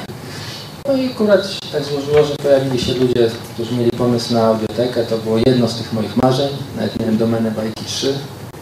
No 0.89 0.97
i 0.97 1.11
akurat 1.11 1.47
się 1.47 1.73
tak 1.73 1.85
złożyło, 1.85 2.25
że 2.25 2.37
pojawili 2.37 2.81
się 2.81 2.95
ludzie, 2.95 3.31
którzy 3.55 3.75
mieli 3.75 3.91
pomysł 3.91 4.35
na 4.35 4.47
audiotekę. 4.47 5.05
To 5.05 5.19
było 5.19 5.39
jedno 5.47 5.69
z 5.69 5.77
tych 5.77 5.93
moich 5.93 6.17
marzeń. 6.17 6.49
Nawet 6.77 7.01
miałem 7.01 7.19
domenę 7.19 7.51
bajki 7.51 7.85
3, 7.85 8.07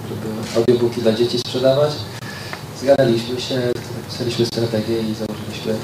żeby 0.09 0.57
audiobooki 0.57 1.03
dla 1.03 1.13
dzieci 1.13 1.39
sprzedawać. 1.39 1.91
Zgadaliśmy 2.81 3.41
się, 3.41 3.61
napisaliśmy 4.03 4.47
strategię 4.47 5.01
i 5.01 5.15
założyliśmy 5.15 5.75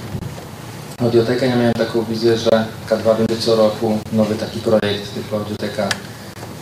audiotekę. 0.98 1.46
Ja 1.46 1.56
miałem 1.56 1.74
taką 1.74 2.04
wizję, 2.04 2.38
że 2.38 2.50
K2 2.88 3.16
będzie 3.18 3.36
co 3.36 3.56
roku 3.56 3.98
nowy 4.12 4.34
taki 4.34 4.60
projekt 4.60 5.14
typu 5.14 5.36
audioteka 5.36 5.88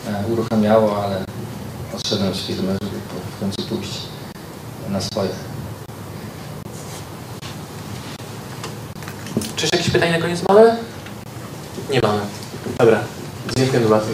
e, 0.08 0.32
uruchamiało, 0.32 1.04
ale 1.04 1.24
odszedłem 1.94 2.34
z 2.34 2.40
firmy, 2.40 2.72
żeby 2.82 2.96
po- 3.08 3.36
w 3.36 3.40
końcu 3.40 3.62
pójść 3.76 3.98
na 4.88 5.00
swoje. 5.00 5.28
Czy 9.56 9.64
jeszcze 9.64 9.76
jakieś 9.76 9.92
pytania 9.92 10.12
na 10.12 10.22
koniec 10.22 10.42
mamy? 10.48 10.76
Nie 11.90 12.00
mamy. 12.00 12.20
Dobra. 12.78 13.00
Dziękuję 13.56 13.88
bardzo. 13.88 14.08